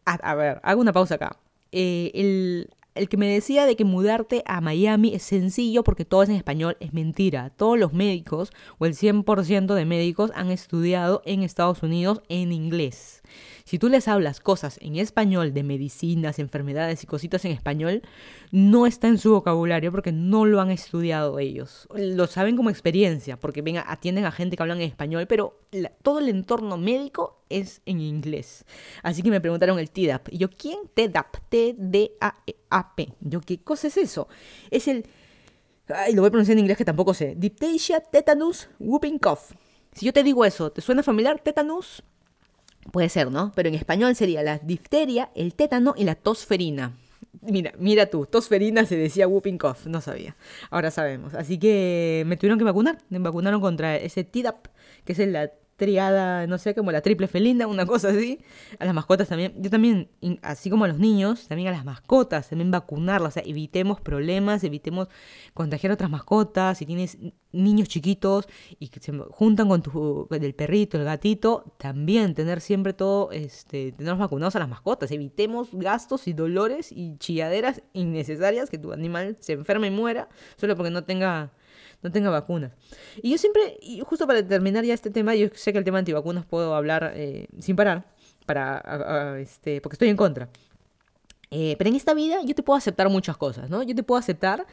A, 0.06 0.36
ver, 0.36 0.60
hago 0.64 0.82
una 0.82 0.94
pausa 0.94 1.16
acá. 1.16 1.38
Eh, 1.72 2.12
el, 2.14 2.70
el 2.96 3.08
que 3.08 3.18
me 3.18 3.28
decía 3.28 3.66
de 3.66 3.76
que 3.76 3.86
mudarte 3.86 4.44
a 4.46 4.60
Miami 4.60 5.16
es 5.16 5.24
sencillo 5.24 5.84
porque 5.84 6.04
todo 6.04 6.24
es 6.24 6.30
en 6.30 6.36
español 6.36 6.76
es 6.80 6.94
mentira. 6.94 7.50
Todos 7.52 7.80
los 7.80 7.94
médicos 7.94 8.52
o 8.80 8.86
el 8.86 8.96
100% 8.96 9.74
de 9.74 9.86
médicos 9.86 10.32
han 10.36 10.52
estudiado 10.52 11.22
en 11.26 11.44
Estados 11.44 11.84
Unidos 11.84 12.22
en 12.28 12.52
inglés. 12.52 13.22
Si 13.64 13.80
tú 13.80 13.90
les 13.90 14.08
hablas 14.08 14.40
cosas 14.40 14.78
en 14.82 14.96
español 14.96 15.54
de 15.54 15.64
medicinas, 15.64 16.40
enfermedades 16.40 17.04
y 17.04 17.08
cositas 17.08 17.46
en 17.46 17.52
español, 17.52 18.02
no 18.52 18.88
está 18.88 19.08
en 19.08 19.18
su 19.18 19.32
vocabulario 19.32 19.92
porque 19.92 20.12
no 20.12 20.46
lo 20.46 20.62
han 20.62 20.72
estudiado 20.72 21.40
ellos. 21.40 21.88
Lo 21.94 22.28
saben 22.28 22.58
como 22.58 22.70
experiencia 22.70 23.38
porque 23.38 23.62
ven, 23.62 23.78
atienden 23.78 24.26
a 24.26 24.32
gente 24.32 24.56
que 24.58 24.64
hablan 24.64 24.82
en 24.82 24.90
español, 24.90 25.28
pero 25.28 25.60
todo 26.02 26.20
el 26.20 26.30
entorno 26.30 26.78
médico 26.78 27.44
es 27.50 27.82
en 27.86 28.02
inglés. 28.02 28.66
Así 29.04 29.22
que 29.22 29.30
me 29.30 29.42
preguntaron 29.42 29.80
el 29.80 29.92
TDAP. 29.92 30.30
Y 30.32 30.38
yo, 30.38 30.50
¿quién? 30.50 30.80
TDAP. 30.94 31.38
T-D-A-A-P. 31.50 33.14
Yo, 33.22 33.42
¿qué 33.42 33.62
cosa 33.62 33.88
es 33.88 33.98
eso? 33.98 34.28
Es 34.70 34.88
el... 34.88 35.06
Ay, 35.94 36.14
lo 36.14 36.22
voy 36.22 36.30
a 36.30 36.32
pronunciar 36.32 36.54
en 36.54 36.60
inglés 36.60 36.78
que 36.78 36.86
tampoco 36.86 37.14
sé. 37.14 37.36
Diptasia, 37.38 38.00
tetanus, 38.00 38.70
whooping 38.80 39.20
cough. 39.20 39.52
Si 39.94 40.06
yo 40.06 40.14
te 40.14 40.24
digo 40.24 40.46
eso, 40.46 40.72
¿te 40.72 40.80
suena 40.82 41.04
familiar? 41.04 41.42
Tetanus, 41.44 42.04
Puede 42.92 43.10
ser, 43.10 43.32
¿no? 43.32 43.52
Pero 43.56 43.70
en 43.70 43.76
español 43.76 44.16
sería 44.16 44.42
la 44.44 44.58
difteria, 44.58 45.30
el 45.36 45.54
tétano 45.54 45.94
y 45.96 46.04
la 46.04 46.16
tosferina. 46.16 46.94
Mira, 47.42 47.74
mira 47.78 48.06
tú, 48.08 48.26
tosferina 48.26 48.86
se 48.86 48.96
decía 48.96 49.28
whooping 49.28 49.58
cough, 49.58 49.86
no 49.86 50.02
sabía. 50.02 50.36
Ahora 50.70 50.92
sabemos. 50.92 51.34
Así 51.34 51.58
que 51.58 52.24
me 52.28 52.38
tuvieron 52.38 52.60
que 52.60 52.66
vacunar. 52.66 52.98
Me 53.10 53.20
vacunaron 53.20 53.62
contra 53.62 53.96
ese 53.96 54.24
TDAP, 54.24 54.68
que 55.06 55.14
es 55.14 55.20
la 55.20 55.52
triada, 55.82 56.46
no 56.46 56.60
sé, 56.60 56.76
como 56.76 56.92
la 56.92 57.02
triple 57.02 57.28
felina, 57.28 57.66
una 57.66 57.88
cosa 57.88 58.10
así. 58.10 58.40
A 58.78 58.86
las 58.86 58.94
mascotas 58.94 59.30
también. 59.30 59.56
Yo 59.58 59.72
también, 59.72 60.12
así 60.44 60.70
como 60.70 60.86
a 60.86 60.88
los 60.88 61.00
niños, 61.00 61.48
también 61.48 61.70
a 61.70 61.72
las 61.72 61.84
mascotas, 61.84 62.50
también 62.50 62.70
vacunarlas. 62.70 63.30
O 63.30 63.34
sea, 63.34 63.44
evitemos 63.44 64.00
problemas, 64.00 64.64
evitemos 64.64 65.08
contagiar 65.56 65.90
a 65.90 65.96
otras 65.96 66.12
mascotas. 66.12 66.78
Si 66.78 66.86
tienes 66.86 67.18
niños 67.52 67.88
chiquitos 67.88 68.48
y 68.78 68.90
que 68.90 69.00
se 69.00 69.12
juntan 69.32 69.70
con 69.70 69.82
tu 69.82 70.28
el 70.30 70.54
perrito, 70.54 71.00
el 71.00 71.04
gatito, 71.04 71.74
también 71.80 72.36
tener 72.36 72.62
siempre 72.62 72.94
todo, 72.94 73.32
este, 73.32 73.92
tenerlos 73.92 74.20
vacunados 74.20 74.56
a 74.56 74.60
las 74.60 74.70
mascotas. 74.70 75.10
Evitemos 75.10 75.70
gastos 75.72 76.28
y 76.28 76.34
dolores 76.34 76.92
y 76.92 77.18
chilladeras 77.18 77.82
innecesarias 77.94 78.70
que 78.70 78.78
tu 78.78 78.94
animal 78.94 79.36
se 79.40 79.54
enferme 79.54 79.88
y 79.88 79.92
muera 79.92 80.30
solo 80.58 80.76
porque 80.76 80.92
no 80.92 81.04
tenga 81.06 81.54
no 82.02 82.12
tenga 82.12 82.30
vacunas. 82.30 82.72
Y 83.22 83.32
yo 83.32 83.38
siempre, 83.38 83.78
y 83.82 84.00
justo 84.02 84.28
para 84.28 84.46
terminar 84.46 84.84
ya 84.86 84.94
este 84.94 85.10
tema, 85.10 85.36
yo 85.36 85.48
sé 85.54 85.72
que 85.72 85.80
el 85.80 85.84
tema 85.84 86.00
antivacunas 86.00 86.46
puedo 86.46 86.76
hablar 86.76 87.14
eh, 87.16 87.48
sin 87.60 87.76
parar, 87.76 88.06
para, 88.46 89.40
este, 89.40 89.82
porque 89.82 89.96
estoy 89.96 90.10
en 90.10 90.18
contra. 90.18 90.50
Eh, 91.52 91.76
pero 91.78 91.90
en 91.90 91.96
esta 91.96 92.14
vida 92.14 92.40
yo 92.44 92.56
te 92.56 92.64
puedo 92.64 92.78
aceptar 92.78 93.10
muchas 93.10 93.38
cosas, 93.38 93.70
¿no? 93.70 93.84
Yo 93.84 93.94
te 93.94 94.04
puedo 94.04 94.18
aceptar 94.18 94.66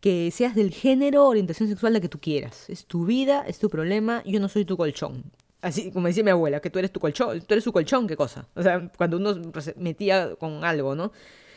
que 0.00 0.30
seas 0.32 0.54
del 0.54 0.72
género 0.72 1.26
orientación 1.26 1.68
sexual 1.68 1.92
de 1.92 2.00
que 2.00 2.08
tú 2.08 2.18
quieras. 2.18 2.68
Es 2.68 2.86
tu 2.86 3.04
vida, 3.04 3.44
es 3.46 3.58
tu 3.58 3.68
problema, 3.68 4.22
yo 4.24 4.40
no 4.40 4.48
soy 4.48 4.64
tu 4.64 4.76
colchón. 4.76 5.24
Así 5.60 5.92
como 5.92 6.08
decía 6.08 6.24
mi 6.24 6.30
abuela, 6.30 6.58
que 6.58 6.70
tú 6.70 6.80
eres 6.80 6.90
tu 6.90 6.98
colchón, 6.98 7.40
tú 7.42 7.54
eres 7.54 7.62
su 7.62 7.72
colchón, 7.72 8.08
qué 8.08 8.16
cosa. 8.16 8.48
O 8.54 8.62
sea, 8.62 8.90
cuando 8.96 9.18
uno 9.18 9.60
se 9.60 9.74
metía 9.76 10.34
con 10.34 10.64
algo, 10.64 10.96
¿no? 10.96 11.12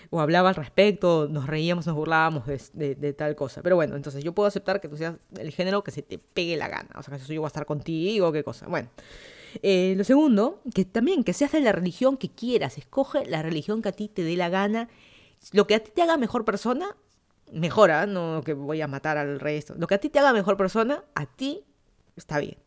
O 0.10 0.22
hablaba 0.22 0.50
al 0.50 0.56
respecto, 0.56 1.28
nos 1.30 1.48
reíamos, 1.48 1.86
nos 1.86 1.96
burlábamos 1.96 2.44
de, 2.46 3.14
tal 3.18 3.36
cosa. 3.36 3.62
Pero 3.62 3.76
bueno, 3.76 3.96
entonces 3.96 4.24
yo 4.24 4.34
puedo 4.34 4.48
aceptar 4.48 4.82
que 4.82 4.88
tú 4.88 4.98
seas 4.98 5.16
el 5.38 5.52
género 5.52 5.84
que 5.84 5.92
se 5.92 6.02
te 6.02 6.18
pegue 6.18 6.58
la 6.58 6.68
gana. 6.68 6.90
O 6.96 7.04
sea, 7.04 7.18
que 7.18 7.34
yo 7.34 7.42
voy 7.42 7.48
a 7.48 7.50
estar 7.50 7.66
contigo, 7.66 8.32
qué 8.32 8.44
cosa. 8.44 8.68
Bueno. 8.68 8.90
Eh, 9.62 9.94
lo 9.96 10.04
segundo, 10.04 10.62
que 10.74 10.84
también 10.84 11.24
que 11.24 11.32
seas 11.32 11.54
de 11.54 11.62
la 11.62 11.72
religión 11.72 12.18
que 12.18 12.30
quieras, 12.30 12.78
escoge 12.78 13.26
la 13.26 13.42
religión 13.42 13.82
que 13.82 13.88
a 13.88 13.94
ti 13.94 14.10
te 14.10 14.22
dé 14.22 14.36
la 14.36 14.50
gana. 14.50 14.90
Lo 15.54 15.66
que 15.66 15.76
a 15.76 15.80
ti 15.80 15.92
te 15.96 16.02
haga 16.02 16.18
mejor 16.18 16.44
persona, 16.44 16.98
mejora, 17.54 18.06
no 18.06 18.42
que 18.44 18.54
voy 18.54 18.82
a 18.82 18.88
matar 18.88 19.18
al 19.18 19.40
resto. 19.40 19.74
Lo 19.78 19.88
que 19.88 19.96
a 19.96 19.98
ti 19.98 20.10
te 20.10 20.20
haga 20.20 20.34
mejor 20.34 20.58
persona, 20.58 21.04
a 21.14 21.26
ti 21.26 21.64
está 22.16 22.40
bien. 22.40 22.58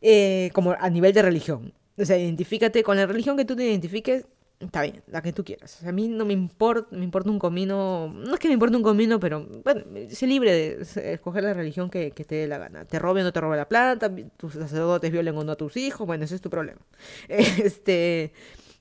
Eh, 0.00 0.50
como 0.52 0.72
a 0.78 0.90
nivel 0.90 1.12
de 1.12 1.22
religión. 1.22 1.72
O 1.96 2.04
sea, 2.04 2.18
identifícate 2.18 2.82
con 2.82 2.96
la 2.96 3.06
religión 3.06 3.36
que 3.36 3.44
tú 3.44 3.54
te 3.54 3.64
identifiques, 3.64 4.26
Está 4.64 4.82
bien, 4.82 5.02
la 5.08 5.22
que 5.22 5.32
tú 5.32 5.44
quieras. 5.44 5.84
a 5.84 5.92
mí 5.92 6.08
no 6.08 6.24
me 6.24 6.32
importa, 6.32 6.96
me 6.96 7.04
importa 7.04 7.30
un 7.30 7.38
comino. 7.38 8.08
No 8.08 8.34
es 8.34 8.40
que 8.40 8.48
me 8.48 8.54
importe 8.54 8.76
un 8.76 8.82
comino, 8.82 9.20
pero 9.20 9.46
bueno, 9.62 9.84
sé 10.08 10.26
libre 10.26 10.52
de 10.52 11.12
escoger 11.12 11.44
la 11.44 11.54
religión 11.54 11.90
que, 11.90 12.10
te 12.10 12.34
dé 12.34 12.46
la 12.46 12.58
gana. 12.58 12.84
Te 12.84 12.98
robe 12.98 13.20
o 13.20 13.24
no 13.24 13.32
te 13.32 13.40
robe 13.40 13.56
la 13.56 13.68
planta, 13.68 14.10
tus 14.36 14.54
sacerdotes 14.54 15.10
violen 15.10 15.36
o 15.36 15.44
no 15.44 15.52
a 15.52 15.56
tus 15.56 15.76
hijos, 15.76 16.06
bueno, 16.06 16.24
ese 16.24 16.36
es 16.36 16.40
tu 16.40 16.50
problema. 16.50 16.80
Este. 17.28 18.32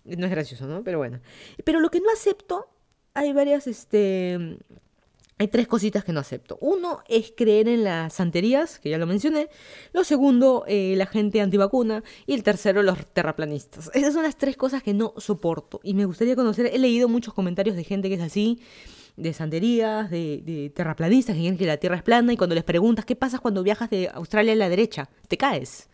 No 0.06 0.26
es 0.26 0.32
gracioso, 0.32 0.68
¿no? 0.68 0.84
Pero 0.84 0.98
bueno. 0.98 1.22
Pero 1.64 1.80
lo 1.80 1.90
que 1.90 2.02
no 2.02 2.12
acepto, 2.12 2.68
hay 3.14 3.32
varias, 3.34 3.68
este 3.68 4.58
hay 5.40 5.48
tres 5.48 5.68
cositas 5.68 6.04
que 6.04 6.14
no 6.14 6.20
acepto. 6.20 6.58
Uno 6.62 7.00
es 7.08 7.34
creer 7.36 7.68
en 7.68 7.84
las 7.84 8.14
santerías, 8.14 8.80
que 8.80 8.90
ya 8.90 8.98
lo 8.98 9.08
mencioné. 9.08 9.50
Lo 9.92 10.04
segundo, 10.04 10.64
eh, 10.68 10.94
la 10.96 11.06
gente 11.06 11.42
antivacuna. 11.42 12.04
Y 12.26 12.34
el 12.34 12.44
tercero, 12.44 12.84
los 12.84 13.06
terraplanistas. 13.08 13.90
Esas 13.94 14.14
son 14.14 14.24
las 14.24 14.38
tres 14.38 14.58
cosas 14.58 14.84
que 14.84 14.94
no 14.94 15.14
soporto. 15.18 15.80
Y 15.84 15.96
me 15.96 16.06
gustaría 16.06 16.36
conocer, 16.36 16.68
he 16.68 16.78
leído 16.78 17.08
muchos 17.10 17.34
comentarios 17.34 17.76
de 17.76 17.84
gente 17.84 18.10
que 18.10 18.16
es 18.16 18.22
así, 18.22 18.62
de 19.16 19.34
santerías, 19.34 20.10
de, 20.10 20.42
de 20.44 20.70
terraplanistas, 20.70 21.36
que 21.36 21.42
creen 21.42 21.58
que 21.58 21.66
la 21.66 21.78
Tierra 21.78 21.98
es 21.98 22.04
plana. 22.04 22.34
Y 22.34 22.38
cuando 22.38 22.56
les 22.56 22.64
preguntas, 22.64 23.06
¿qué 23.06 23.16
pasa 23.16 23.40
cuando 23.40 23.64
viajas 23.64 23.90
de 23.90 24.10
Australia 24.14 24.54
a 24.54 24.56
la 24.56 24.70
derecha? 24.70 25.10
Te 25.28 25.38
caes 25.38 25.90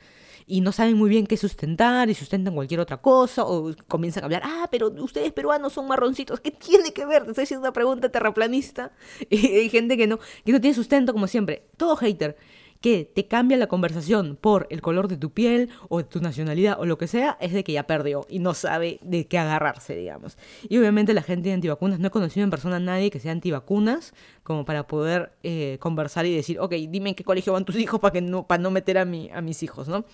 y 0.50 0.62
no 0.62 0.72
saben 0.72 0.98
muy 0.98 1.10
bien 1.10 1.28
qué 1.28 1.38
sustentar 1.38 2.10
y 2.10 2.16
sustentan 2.16 2.56
cualquier 2.56 2.80
otra 2.80 2.98
cosa 2.98 3.46
o 3.46 3.72
comienzan 3.88 4.24
a 4.24 4.26
hablar, 4.26 4.42
ah, 4.44 4.68
pero 4.72 4.88
ustedes 4.88 5.32
peruanos 5.32 5.74
son 5.74 5.88
marroncitos, 5.88 6.40
¿qué 6.40 6.50
tiene 6.50 6.92
que 6.92 7.06
ver? 7.06 7.24
Te 7.24 7.30
estoy 7.30 7.44
haciendo 7.44 7.66
una 7.66 7.74
pregunta 7.74 8.10
terraplanista 8.10 8.92
y 9.30 9.38
hay 9.46 9.70
gente 9.70 9.96
que 9.96 10.08
no, 10.08 10.20
que 10.44 10.52
no 10.52 10.60
tiene 10.60 10.74
sustento 10.74 11.14
como 11.14 11.28
siempre. 11.28 11.68
Todo 11.78 11.96
hater 11.96 12.36
que 12.82 13.04
te 13.14 13.28
cambia 13.28 13.58
la 13.58 13.68
conversación 13.68 14.38
por 14.40 14.68
el 14.70 14.82
color 14.82 15.08
de 15.08 15.18
tu 15.18 15.32
piel 15.32 15.70
o 15.90 15.98
de 15.98 16.06
tu 16.06 16.22
nacionalidad 16.22 16.80
o 16.80 16.86
lo 16.86 16.98
que 16.98 17.08
sea, 17.08 17.38
es 17.42 17.52
de 17.52 17.64
que 17.64 17.74
ya 17.74 17.84
perdió 17.84 18.26
y 18.30 18.40
no 18.40 18.54
sabe 18.54 19.00
de 19.02 19.28
qué 19.28 19.38
agarrarse, 19.38 19.96
digamos. 19.96 20.38
Y 20.70 20.78
obviamente 20.78 21.14
la 21.14 21.22
gente 21.22 21.50
de 21.50 21.56
antivacunas, 21.56 22.00
no 22.00 22.08
he 22.08 22.12
conocido 22.12 22.44
en 22.46 22.50
persona 22.50 22.78
a 22.78 22.80
nadie 22.80 23.12
que 23.12 23.20
sea 23.20 23.34
antivacunas 23.34 24.14
como 24.44 24.66
para 24.66 24.88
poder 24.88 25.34
eh, 25.44 25.78
conversar 25.80 26.26
y 26.26 26.34
decir, 26.34 26.60
ok, 26.60 26.72
dime 26.90 27.10
en 27.10 27.16
qué 27.16 27.24
colegio 27.24 27.54
van 27.54 27.66
tus 27.66 27.76
hijos 27.76 28.00
para, 28.00 28.14
que 28.14 28.22
no, 28.22 28.48
para 28.48 28.64
no 28.64 28.72
meter 28.72 28.98
a, 28.98 29.06
mi, 29.06 29.30
a 29.32 29.42
mis 29.42 29.62
hijos, 29.62 29.88
¿no? 29.88 30.06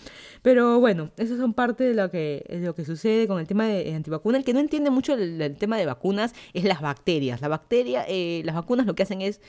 Pero 0.41 0.79
bueno, 0.79 1.11
eso 1.17 1.37
son 1.37 1.53
parte 1.53 1.83
de 1.83 1.93
lo 1.93 2.09
que, 2.09 2.45
lo 2.49 2.73
que 2.73 2.83
sucede 2.83 3.27
con 3.27 3.39
el 3.39 3.47
tema 3.47 3.67
de 3.67 3.93
antivacunas. 3.93 4.39
El 4.39 4.45
que 4.45 4.53
no 4.53 4.59
entiende 4.59 4.89
mucho 4.89 5.13
el, 5.13 5.55
tema 5.57 5.77
de 5.77 5.85
vacunas 5.85 6.33
es 6.53 6.63
las 6.63 6.81
bacterias. 6.81 7.41
La 7.41 7.47
bacteria, 7.47 8.05
eh, 8.07 8.41
las 8.43 8.55
vacunas 8.55 8.85
lo 8.87 8.95
que 8.95 9.03
hacen 9.03 9.21
es 9.21 9.39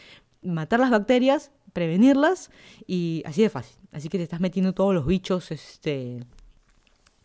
matar 0.42 0.80
las 0.80 0.90
bacterias 0.90 1.50
prevenirlas 1.76 2.50
y 2.86 3.22
así 3.26 3.42
de 3.42 3.50
fácil. 3.50 3.76
Así 3.92 4.08
que 4.08 4.16
te 4.16 4.24
estás 4.24 4.40
metiendo 4.40 4.72
todos 4.72 4.94
los 4.94 5.04
bichos, 5.04 5.50
este... 5.50 6.24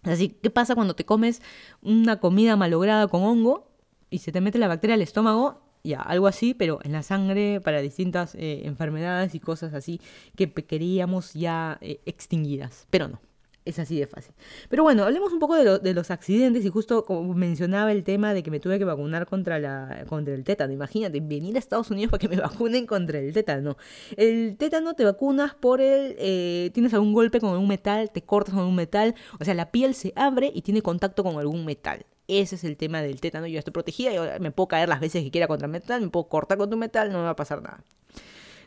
Así, 0.04 0.28
¿qué 0.28 0.50
pasa 0.50 0.76
cuando 0.76 0.94
te 0.94 1.06
comes 1.06 1.42
una 1.82 2.20
comida 2.20 2.58
malograda 2.58 3.08
con 3.08 3.24
hongo 3.24 3.72
y 4.10 4.18
se 4.18 4.34
te 4.34 4.42
mete 4.42 4.60
la 4.60 4.68
bacteria 4.68 4.96
al 4.96 5.02
estómago? 5.02 5.62
Ya, 5.86 6.02
algo 6.02 6.28
así, 6.28 6.54
pero 6.54 6.80
en 6.84 6.92
la 6.92 7.02
sangre 7.02 7.62
para 7.62 7.80
distintas 7.80 8.36
eh, 8.36 8.64
enfermedades 8.66 9.36
y 9.36 9.40
cosas 9.40 9.74
así 9.74 10.02
que 10.36 10.52
queríamos 10.52 11.34
ya 11.34 11.78
eh, 11.80 12.02
extinguidas, 12.06 12.88
pero 12.90 13.08
no. 13.08 13.22
Es 13.64 13.78
así 13.78 14.00
de 14.00 14.08
fácil. 14.08 14.34
Pero 14.70 14.82
bueno, 14.82 15.04
hablemos 15.04 15.32
un 15.32 15.38
poco 15.38 15.56
de, 15.56 15.94
los 15.94 16.10
accidentes 16.10 16.66
y 16.66 16.70
justo 16.70 17.06
como 17.06 17.36
mencionaba 17.36 17.92
el 17.92 18.04
tema 18.04 18.34
de 18.34 18.42
que 18.42 18.50
me 18.50 18.60
tuve 18.60 18.80
que 18.80 18.86
vacunar 18.86 19.28
contra, 19.28 19.60
la, 19.60 20.04
contra 20.10 20.34
el 20.34 20.44
tétano. 20.44 20.74
Imagínate, 20.74 21.20
venir 21.20 21.56
a 21.56 21.60
Estados 21.60 21.92
Unidos 21.92 22.10
para 22.10 22.20
que 22.22 22.28
me 22.28 22.36
vacunen 22.42 22.88
contra 22.88 23.20
el 23.20 23.34
tétano. 23.34 23.78
El 24.18 24.58
tétano 24.58 24.96
te 24.96 25.06
vacunas 25.06 25.54
por 25.54 25.80
el... 25.80 26.16
Eh, 26.18 26.72
tienes 26.74 26.92
algún 26.96 27.14
golpe 27.14 27.40
con 27.40 27.52
algún 27.52 27.68
metal, 27.68 28.10
te 28.12 28.24
cortas 28.24 28.56
con 28.56 28.64
un 28.64 28.76
metal, 28.76 29.14
o 29.40 29.46
sea, 29.46 29.54
la 29.54 29.70
piel 29.70 29.94
se 29.94 30.12
abre 30.16 30.52
y 30.54 30.64
tiene 30.64 30.82
contacto 30.82 31.24
con 31.24 31.38
algún 31.38 31.64
metal. 31.64 32.06
Ese 32.28 32.56
es 32.56 32.64
el 32.64 32.78
tema 32.78 33.04
del 33.04 33.22
tétano. 33.22 33.46
Yo 33.46 33.60
estoy 33.60 33.74
protegida, 33.74 34.12
yo 34.12 34.24
me 34.40 34.52
puedo 34.52 34.70
caer 34.70 34.90
las 34.90 35.02
veces 35.02 35.24
que 35.24 35.30
quiera 35.30 35.48
contra 35.48 35.68
metal, 35.68 36.02
me 36.02 36.10
puedo 36.10 36.30
cortar 36.30 36.58
con 36.58 36.70
tu 36.70 36.78
metal, 36.78 37.12
no 37.12 37.20
me 37.20 37.26
va 37.26 37.32
a 37.32 37.36
pasar 37.36 37.62
nada. 37.62 37.84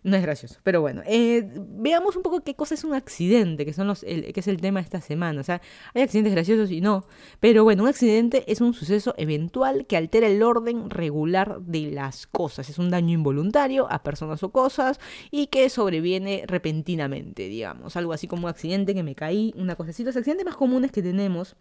No 0.05 0.17
es 0.17 0.23
gracioso. 0.23 0.57
Pero 0.63 0.83
bueno, 0.83 1.01
eh, 1.07 1.49
veamos 1.57 2.15
un 2.15 2.23
poco 2.23 2.43
qué 2.43 2.55
cosa 2.55 2.75
es 2.75 2.85
un 2.85 2.93
accidente, 2.93 3.65
que, 3.65 3.73
son 3.73 3.87
los, 3.87 4.03
que 4.03 4.35
es 4.37 4.49
el 4.49 4.61
tema 4.61 4.81
de 4.81 4.85
esta 4.85 5.01
semana. 5.01 5.41
O 5.41 5.45
sea, 5.45 5.63
hay 5.95 6.03
accidentes 6.03 6.35
graciosos 6.35 6.71
y 6.71 6.83
no. 6.83 7.07
Pero 7.41 7.65
bueno, 7.65 7.85
un 7.85 7.89
accidente 7.89 8.45
es 8.47 8.61
un 8.61 8.75
suceso 8.75 9.15
eventual 9.17 9.87
que 9.87 9.97
altera 9.97 10.27
el 10.27 10.43
orden 10.43 10.91
regular 10.91 11.59
de 11.63 11.91
las 11.91 12.27
cosas. 12.27 12.69
Es 12.69 12.79
un 12.79 12.91
daño 12.91 13.15
involuntario 13.15 13.91
a 13.91 14.03
personas 14.03 14.43
o 14.43 14.53
cosas 14.53 15.01
y 15.31 15.47
que 15.47 15.71
sobreviene 15.71 16.45
repentinamente, 16.47 17.49
digamos. 17.49 17.97
Algo 17.97 18.13
así 18.13 18.29
como 18.29 18.45
un 18.45 18.51
accidente 18.51 18.95
que 18.95 19.03
me 19.03 19.15
caí, 19.15 19.55
una 19.57 19.75
cosa 19.75 19.91
así. 19.91 20.05
Los 20.05 20.19
accidentes 20.19 20.45
más 20.45 20.57
comunes 20.57 20.93
que 20.93 21.03
tenemos 21.03 21.57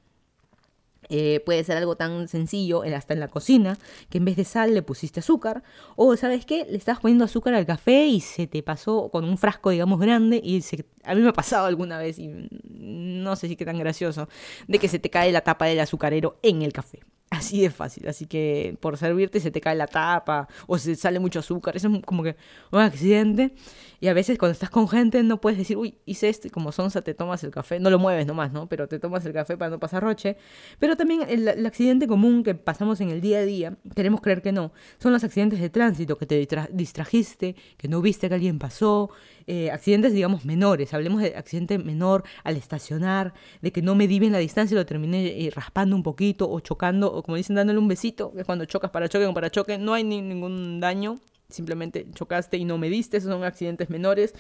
Eh, 1.09 1.41
puede 1.45 1.63
ser 1.63 1.77
algo 1.77 1.95
tan 1.95 2.27
sencillo, 2.27 2.83
eh, 2.83 2.95
hasta 2.95 3.13
en 3.13 3.19
la 3.19 3.27
cocina, 3.27 3.77
que 4.09 4.17
en 4.17 4.25
vez 4.25 4.35
de 4.35 4.45
sal 4.45 4.73
le 4.73 4.81
pusiste 4.81 5.19
azúcar. 5.19 5.63
O, 5.95 6.15
¿sabes 6.15 6.45
qué? 6.45 6.65
Le 6.69 6.77
estabas 6.77 7.01
poniendo 7.01 7.25
azúcar 7.25 7.53
al 7.53 7.65
café 7.65 8.05
y 8.05 8.19
se 8.19 8.47
te 8.47 8.63
pasó 8.63 9.09
con 9.09 9.25
un 9.25 9.37
frasco, 9.37 9.69
digamos, 9.69 9.99
grande. 9.99 10.41
Y 10.43 10.61
se, 10.61 10.85
a 11.03 11.15
mí 11.15 11.21
me 11.21 11.29
ha 11.29 11.33
pasado 11.33 11.65
alguna 11.65 11.97
vez, 11.97 12.19
y 12.19 12.29
no 12.63 13.35
sé 13.35 13.47
si 13.47 13.55
qué 13.55 13.65
tan 13.65 13.79
gracioso, 13.79 14.27
de 14.67 14.79
que 14.79 14.87
se 14.87 14.99
te 14.99 15.09
cae 15.09 15.31
la 15.31 15.41
tapa 15.41 15.65
del 15.65 15.79
azucarero 15.79 16.37
en 16.41 16.61
el 16.61 16.73
café. 16.73 16.99
Así 17.33 17.61
de 17.61 17.71
fácil. 17.71 18.07
Así 18.07 18.27
que 18.27 18.77
por 18.79 18.95
servirte 18.95 19.39
se 19.39 19.49
te 19.49 19.59
cae 19.59 19.75
la 19.75 19.87
tapa 19.87 20.47
o 20.67 20.77
se 20.77 20.95
sale 20.95 21.19
mucho 21.19 21.39
azúcar. 21.39 21.75
Eso 21.75 21.87
es 21.87 22.03
como 22.03 22.21
que 22.21 22.35
un 22.71 22.79
accidente. 22.79 23.55
Y 23.99 24.07
a 24.07 24.13
veces 24.13 24.37
cuando 24.37 24.53
estás 24.53 24.69
con 24.69 24.87
gente 24.87 25.23
no 25.23 25.39
puedes 25.39 25.57
decir, 25.57 25.77
uy, 25.77 25.95
hice 26.05 26.29
esto. 26.29 26.47
Y 26.47 26.51
como 26.51 26.71
sonsa 26.71 27.01
te 27.01 27.13
tomas 27.13 27.43
el 27.43 27.51
café. 27.51 27.79
No 27.79 27.89
lo 27.89 27.99
mueves 27.99 28.25
nomás, 28.25 28.51
¿no? 28.51 28.67
Pero 28.67 28.87
te 28.87 28.99
tomas 28.99 29.25
el 29.25 29.33
café 29.33 29.57
para 29.57 29.71
no 29.71 29.79
pasar 29.79 30.03
roche. 30.03 30.37
Pero 30.79 30.97
también 30.97 31.21
el, 31.27 31.65
accidente 31.65 32.07
común 32.07 32.43
que 32.43 32.55
pasamos 32.55 33.01
en 33.01 33.09
el 33.09 33.21
día 33.21 33.39
a 33.39 33.45
día, 33.45 33.77
queremos 33.95 34.21
creer 34.21 34.41
que 34.41 34.51
no, 34.51 34.73
son 34.97 35.13
los 35.13 35.23
accidentes 35.23 35.59
de 35.59 35.69
tránsito, 35.69 36.17
que 36.17 36.25
te 36.25 36.47
distrajiste, 36.71 37.55
que 37.77 37.87
no 37.87 38.01
viste 38.01 38.27
que 38.27 38.35
alguien 38.35 38.59
pasó, 38.59 39.09
eh, 39.47 39.71
accidentes, 39.71 40.13
digamos, 40.13 40.45
menores. 40.45 40.93
Hablemos 40.93 41.21
de 41.21 41.35
accidente 41.35 41.77
menor 41.77 42.23
al 42.43 42.57
estacionar, 42.57 43.33
de 43.61 43.71
que 43.71 43.81
no 43.81 43.95
me 43.95 44.07
di 44.07 44.19
bien 44.19 44.31
la 44.31 44.39
distancia 44.39 44.75
y 44.75 44.77
lo 44.77 44.85
terminé 44.85 45.45
eh, 45.45 45.51
raspando 45.53 45.95
un 45.95 46.03
poquito 46.03 46.49
o 46.49 46.59
chocando, 46.59 47.11
o 47.11 47.23
como 47.23 47.37
dicen, 47.37 47.55
dándole 47.55 47.79
un 47.79 47.87
besito, 47.87 48.33
que 48.33 48.43
cuando 48.43 48.65
chocas 48.65 48.91
para 48.91 49.09
choque 49.09 49.25
o 49.25 49.33
para 49.33 49.49
choque, 49.49 49.77
no 49.77 49.93
hay 49.93 50.03
ningún 50.03 50.79
daño. 50.79 51.19
Simplemente 51.53 52.05
chocaste 52.13 52.57
y 52.57 52.65
no 52.65 52.77
me 52.77 52.89
diste, 52.89 53.17
esos 53.17 53.31
son 53.31 53.43
accidentes 53.43 53.89
menores. 53.89 54.33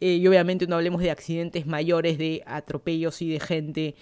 Eh, 0.00 0.14
y 0.14 0.26
obviamente 0.26 0.66
no 0.66 0.76
hablemos 0.76 1.02
de 1.02 1.10
accidentes 1.10 1.66
mayores, 1.66 2.18
de 2.18 2.42
atropellos 2.46 3.20
y 3.22 3.30
de 3.30 3.40
gente, 3.40 3.94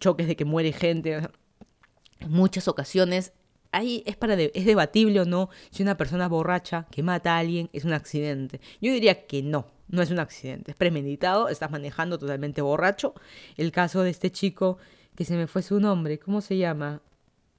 choques 0.00 0.26
de 0.26 0.36
que 0.36 0.44
muere 0.44 0.72
gente. 0.72 1.14
En 2.20 2.30
muchas 2.30 2.68
ocasiones 2.68 3.32
ahí 3.72 4.02
es, 4.06 4.16
para 4.16 4.34
es 4.34 4.64
debatible 4.64 5.20
o 5.20 5.24
no 5.24 5.50
si 5.70 5.82
una 5.82 5.96
persona 5.96 6.28
borracha 6.28 6.86
que 6.90 7.02
mata 7.02 7.34
a 7.34 7.38
alguien 7.38 7.68
es 7.72 7.84
un 7.84 7.94
accidente. 7.94 8.60
Yo 8.80 8.92
diría 8.92 9.26
que 9.26 9.42
no, 9.42 9.66
no 9.88 10.02
es 10.02 10.10
un 10.10 10.20
accidente, 10.20 10.70
es 10.70 10.76
premeditado, 10.76 11.48
estás 11.48 11.70
manejando 11.70 12.18
totalmente 12.18 12.60
borracho. 12.62 13.14
El 13.56 13.72
caso 13.72 14.02
de 14.02 14.10
este 14.10 14.30
chico, 14.30 14.78
que 15.16 15.24
se 15.24 15.36
me 15.36 15.46
fue 15.46 15.62
su 15.62 15.80
nombre, 15.80 16.18
¿cómo 16.18 16.40
se 16.40 16.56
llama? 16.56 17.02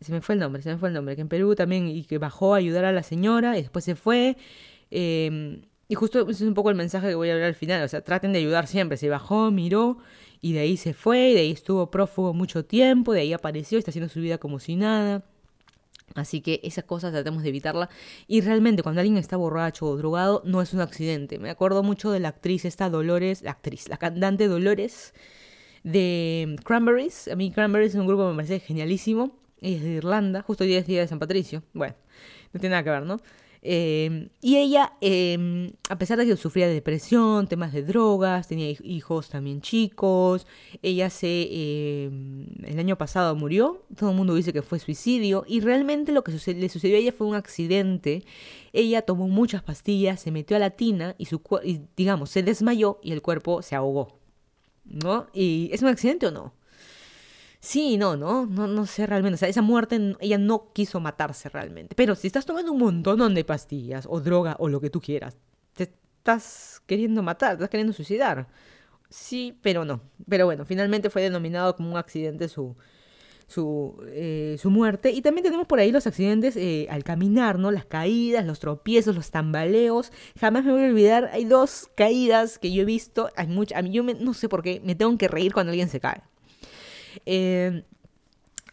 Se 0.04 0.12
me 0.12 0.22
fue 0.22 0.36
el 0.36 0.39
nombre, 0.39 0.62
se 0.62 0.70
me 0.70 0.78
fue 0.78 0.89
el 0.89 0.93
nombre, 0.95 1.16
que 1.16 1.22
en 1.22 1.30
Perú 1.30 1.56
también, 1.56 1.88
y 1.88 2.04
que 2.04 2.18
bajó 2.18 2.54
a 2.54 2.58
ayudar 2.58 2.86
a 2.86 2.91
la 2.91 3.04
señora 3.04 3.58
y 3.58 3.62
después 3.62 3.86
se 3.86 3.95
fue. 3.95 4.38
Em, 4.91 5.62
y 5.88 5.95
justo 5.95 6.22
ese 6.22 6.43
es 6.43 6.47
un 6.47 6.54
poco 6.54 6.70
el 6.70 6.76
mensaje 6.76 7.10
que 7.10 7.16
voy 7.16 7.30
a 7.30 7.34
hablar 7.34 7.49
al 7.49 7.56
final, 7.56 7.84
o 7.84 7.88
sea, 7.88 8.01
traten 8.01 8.34
de 8.34 8.39
ayudar 8.39 8.68
siempre. 8.68 8.97
Se 8.97 9.10
bajó, 9.10 9.51
miró 9.51 9.97
y 10.41 10.54
de 10.54 10.60
ahí 10.60 10.78
se 10.78 10.93
fue, 10.93 11.30
y 11.32 11.34
de 11.34 11.39
ahí 11.41 11.51
estuvo 11.51 11.89
prófugo 11.89 12.34
mucho 12.34 12.66
tiempo, 12.66 13.14
de 13.14 13.22
ahí 13.22 13.34
apareció, 13.34 13.80
está 13.80 13.91
haciendo 13.91 14.10
su 14.10 14.20
vida 14.20 14.38
como 14.38 14.60
si 14.60 14.76
nada. 14.76 15.24
Así 16.16 16.41
que 16.41 16.60
esas 16.64 16.84
cosas 16.84 17.12
tratemos 17.12 17.43
de 17.43 17.49
evitarla. 17.49 17.89
Y 18.28 18.41
realmente 18.41 18.84
cuando 18.84 19.01
alguien 19.01 19.18
está 19.18 19.38
borracho 19.38 19.88
o 19.88 19.97
drogado 19.97 20.41
no 20.45 20.62
es 20.62 20.74
un 20.74 20.82
accidente. 20.82 21.39
Me 21.39 21.49
acuerdo 21.49 21.84
mucho 21.84 22.12
de 22.12 22.20
la 22.20 22.30
actriz 22.30 22.66
esta 22.66 22.89
Dolores, 22.89 23.41
la 23.41 23.51
actriz, 23.51 23.89
la 23.89 23.97
cantante 23.97 24.47
Dolores 24.47 25.14
de 25.84 26.56
Cranberries. 26.64 27.28
A 27.30 27.36
mí 27.36 27.51
Cranberries 27.51 27.95
es 27.95 27.99
un 27.99 28.08
grupo 28.08 28.24
que 28.24 28.30
me 28.32 28.36
parece 28.36 28.60
genialísimo. 28.60 29.43
Es 29.64 29.82
de 29.82 29.91
Irlanda, 29.91 30.41
justo 30.41 30.66
hoy 30.66 30.72
día 30.72 30.80
es 30.80 30.88
día 30.88 30.99
de 30.99 31.07
San 31.07 31.20
Patricio. 31.20 31.64
Bueno, 31.74 31.95
no 32.51 32.59
tiene 32.59 32.74
nada 32.74 32.84
que 32.84 32.89
ver, 32.89 33.03
¿no? 33.03 33.22
Em, 33.61 34.28
y 34.41 34.57
ella, 34.57 34.91
em, 34.99 35.72
a 35.88 35.97
pesar 35.97 36.18
de 36.18 36.26
que 36.26 36.36
sufría 36.36 36.68
de 36.68 36.74
depresión, 36.74 37.47
temas 37.47 37.72
de 37.72 37.82
drogas, 37.82 38.49
tenía 38.49 38.70
hijos 38.84 39.30
también 39.30 39.61
chicos, 39.61 40.45
ella 40.82 41.09
se, 41.09 41.47
em, 42.03 42.47
el 42.66 42.78
año 42.78 42.97
pasado 42.97 43.38
murió, 43.38 43.86
todo 43.95 44.09
el 44.09 44.18
mundo 44.18 44.36
dice 44.36 44.51
que 44.51 44.64
fue 44.64 44.80
suicidio, 44.80 45.45
y 45.47 45.61
realmente 45.61 46.11
lo 46.11 46.26
que 46.26 46.34
le 46.34 46.68
sucedió 46.68 46.97
a 46.97 46.99
ella 46.99 47.14
fue 47.14 47.26
un 47.28 47.36
accidente. 47.36 48.26
Ella 48.74 49.01
tomó 49.03 49.30
muchas 49.30 49.64
pastillas, 49.64 50.20
se 50.20 50.32
metió 50.32 50.57
a 50.57 50.59
la 50.59 50.72
tina 50.72 51.16
y, 51.18 51.28
su, 51.28 51.41
y 51.64 51.80
digamos, 51.95 52.32
se 52.32 52.43
desmayó 52.43 52.99
y 53.01 53.14
el 53.14 53.22
cuerpo 53.22 53.61
se 53.61 53.76
ahogó. 53.76 54.20
¿No? 54.84 55.28
¿Y 55.34 55.70
es 55.72 55.82
un 55.82 55.88
accidente 55.88 56.28
o 56.28 56.32
no? 56.32 56.53
Sí, 57.64 57.95
no, 57.95 58.18
no, 58.18 58.45
no, 58.45 58.68
no 58.68 58.86
sé 58.86 59.07
realmente. 59.07 59.36
O 59.36 59.38
sea, 59.38 59.47
esa 59.47 59.61
muerte, 59.61 60.18
ella 60.20 60.38
no 60.38 60.74
quiso 60.74 60.99
matarse 60.99 61.47
realmente. 61.47 61.95
Pero 61.95 62.14
si 62.14 62.28
estás 62.28 62.45
tomando 62.45 62.74
un 62.74 62.80
montón 62.80 63.34
de 63.34 63.45
pastillas 63.45 64.05
o 64.09 64.20
droga 64.20 64.57
o 64.59 64.68
lo 64.68 64.82
que 64.82 64.89
tú 64.89 64.99
quieras, 64.99 65.38
te 65.74 65.84
estás 65.84 66.82
queriendo 66.86 67.24
matar, 67.24 67.51
te 67.51 67.55
estás 67.55 67.70
queriendo 67.70 67.93
suicidar. 67.93 68.49
Sí, 69.09 69.57
pero 69.61 69.86
no. 69.86 70.01
Pero 70.28 70.45
bueno, 70.45 70.66
finalmente 70.66 71.09
fue 71.09 71.22
denominado 71.22 71.78
como 71.78 71.89
un 71.91 71.97
accidente 71.97 72.49
su, 72.49 72.76
su, 73.47 73.95
eh, 74.09 74.57
su 74.59 74.70
muerte. 74.70 75.11
Y 75.11 75.22
también 75.22 75.45
tenemos 75.45 75.66
por 75.66 75.80
ahí 75.80 75.93
los 75.93 76.05
accidentes 76.05 76.57
eh, 76.57 76.88
al 76.89 77.05
caminar, 77.05 77.59
¿no? 77.59 77.72
Las 77.72 77.86
caídas, 77.86 78.45
los 78.45 78.59
tropiezos, 78.59 79.16
los 79.16 79.32
tambaleos. 79.32 80.11
Jamás 80.38 80.66
me 80.66 80.74
voy 80.74 80.84
a 80.84 80.88
olvidar, 80.88 81.30
hay 81.32 81.45
dos 81.45 81.89
caídas 81.95 82.59
que 82.59 82.74
yo 82.74 82.82
he 82.82 82.86
visto. 82.86 83.30
Hay 83.38 83.47
muchas, 83.47 83.80
a 83.80 83.82
mí 83.84 83.91
yo 83.91 84.03
no 84.03 84.34
sé 84.34 84.49
por 84.49 84.64
qué, 84.64 84.82
me 84.84 84.95
tengo 84.95 85.18
que 85.18 85.30
reír 85.30 85.53
cuando 85.53 85.72
alguien 85.72 85.88
se 85.88 86.01
cae. 86.01 86.24
Eh, 87.26 87.84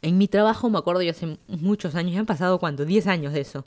en 0.02 0.16
mi 0.16 0.28
trabajo, 0.28 0.70
me 0.70 0.78
acuerdo, 0.78 1.02
yo 1.02 1.10
hace 1.10 1.38
muchos 1.46 1.94
años, 1.94 2.14
ya 2.14 2.20
han 2.20 2.26
pasado 2.26 2.58
cuánto, 2.58 2.86
10 2.86 3.06
años 3.06 3.34
de 3.34 3.40
eso. 3.40 3.66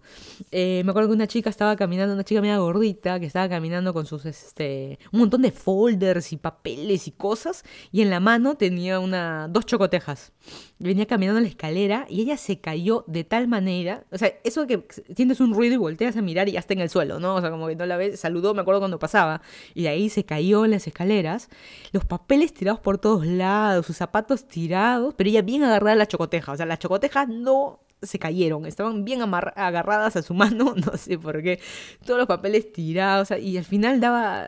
Eh, 0.52 0.82
me 0.84 0.90
acuerdo 0.90 1.10
que 1.10 1.16
una 1.16 1.28
chica 1.28 1.50
estaba 1.50 1.76
caminando, 1.76 2.16
una 2.16 2.24
chica 2.24 2.42
media 2.42 2.58
gordita, 2.58 3.20
que 3.20 3.28
estaba 3.28 3.48
caminando 3.48 3.94
con 3.94 4.08
sus, 4.08 4.26
este, 4.26 4.98
un 5.12 5.20
montón 5.20 5.44
de 5.44 5.52
folders 5.52 6.34
y 6.34 6.38
papeles 6.38 7.08
y 7.08 7.12
cosas, 7.12 7.64
y 7.92 8.02
en 8.02 8.10
la 8.10 8.20
mano 8.20 8.56
tenía 8.56 9.00
una, 9.00 9.48
dos 9.48 9.68
chocotejas. 9.68 10.32
Venía 10.80 11.06
caminando 11.06 11.38
en 11.38 11.44
la 11.44 11.50
escalera 11.50 12.08
y 12.10 12.22
ella 12.22 12.36
se 12.36 12.60
cayó 12.60 13.06
de 13.08 13.24
tal 13.24 13.48
manera, 13.48 14.04
o 14.12 14.18
sea, 14.18 14.34
eso 14.44 14.66
que 14.66 14.80
tienes 15.16 15.40
un 15.40 15.54
ruido 15.54 15.76
y 15.76 15.78
volteas 15.78 16.18
a 16.18 16.22
mirar 16.22 16.50
y 16.50 16.54
ya 16.54 16.60
está 16.60 16.74
en 16.74 16.80
el 16.80 16.90
suelo, 16.90 17.20
¿no? 17.20 17.36
O 17.36 17.42
sea, 17.42 17.52
como 17.52 17.68
que 17.68 17.76
no 17.76 17.86
la 17.86 17.96
ves, 17.96 18.20
saludó, 18.20 18.56
me 18.56 18.62
acuerdo 18.62 18.82
cuando 18.82 18.98
pasaba, 18.98 19.42
y 19.76 19.84
de 19.84 19.90
ahí 19.90 20.10
se 20.10 20.26
cayó 20.26 20.66
en 20.66 20.72
las 20.72 20.88
escaleras, 20.88 21.50
los 21.92 22.06
papeles 22.06 22.54
tirados 22.54 22.80
por 22.80 22.98
todos 22.98 23.26
lados, 23.26 23.86
sus 23.86 23.98
zapatos 23.98 24.48
tirados, 24.48 25.14
pero 25.16 25.30
ella 25.30 25.44
bien 25.44 25.64
agarrada 25.64 25.94
a 25.94 25.96
la 25.96 26.08
chocoteja 26.08 26.23
o 26.24 26.58
sea, 26.58 26.66
las 26.66 26.80
chocotejas 26.80 27.28
no 27.28 27.80
se 28.02 28.20
cayeron, 28.20 28.66
estaban 28.66 29.06
bien 29.06 29.22
agarradas 29.22 30.16
a 30.16 30.22
su 30.22 30.34
mano, 30.34 30.74
no 30.76 30.98
sé 30.98 31.18
por 31.18 31.42
qué, 31.42 31.60
todos 32.06 32.20
los 32.20 32.28
papeles 32.28 32.72
tirados, 32.72 33.32
y 33.32 33.58
al 33.58 33.66
final 33.66 34.00
daba, 34.00 34.48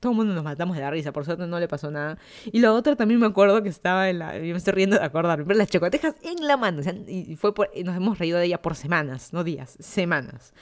todo 0.00 0.12
el 0.12 0.16
mundo 0.16 0.34
nos 0.34 0.44
matamos 0.44 0.76
de 0.76 0.82
la 0.82 0.90
risa, 0.90 1.12
por 1.12 1.24
suerte 1.24 1.46
no 1.46 1.60
le 1.60 1.68
pasó 1.68 1.90
nada. 1.90 2.18
Y 2.46 2.60
lo 2.60 2.74
otro 2.74 2.96
también 2.96 3.20
me 3.20 3.26
acuerdo 3.26 3.62
que 3.62 3.68
estaba 3.68 4.08
en 4.10 4.18
la, 4.18 4.36
yo 4.36 4.52
me 4.52 4.58
estoy 4.58 4.72
riendo 4.72 4.98
de 4.98 5.04
acordarme, 5.04 5.44
pero 5.44 5.58
las 5.58 5.70
chocotejas 5.70 6.14
en 6.22 6.46
la 6.46 6.56
mano, 6.56 6.82
y 7.06 7.36
fue 7.36 7.52
nos 7.84 7.96
hemos 7.96 8.18
reído 8.18 8.38
de 8.38 8.46
ella 8.46 8.60
por 8.60 8.74
semanas, 8.74 9.32
no 9.32 9.44
días, 9.44 9.76
semanas. 9.80 10.52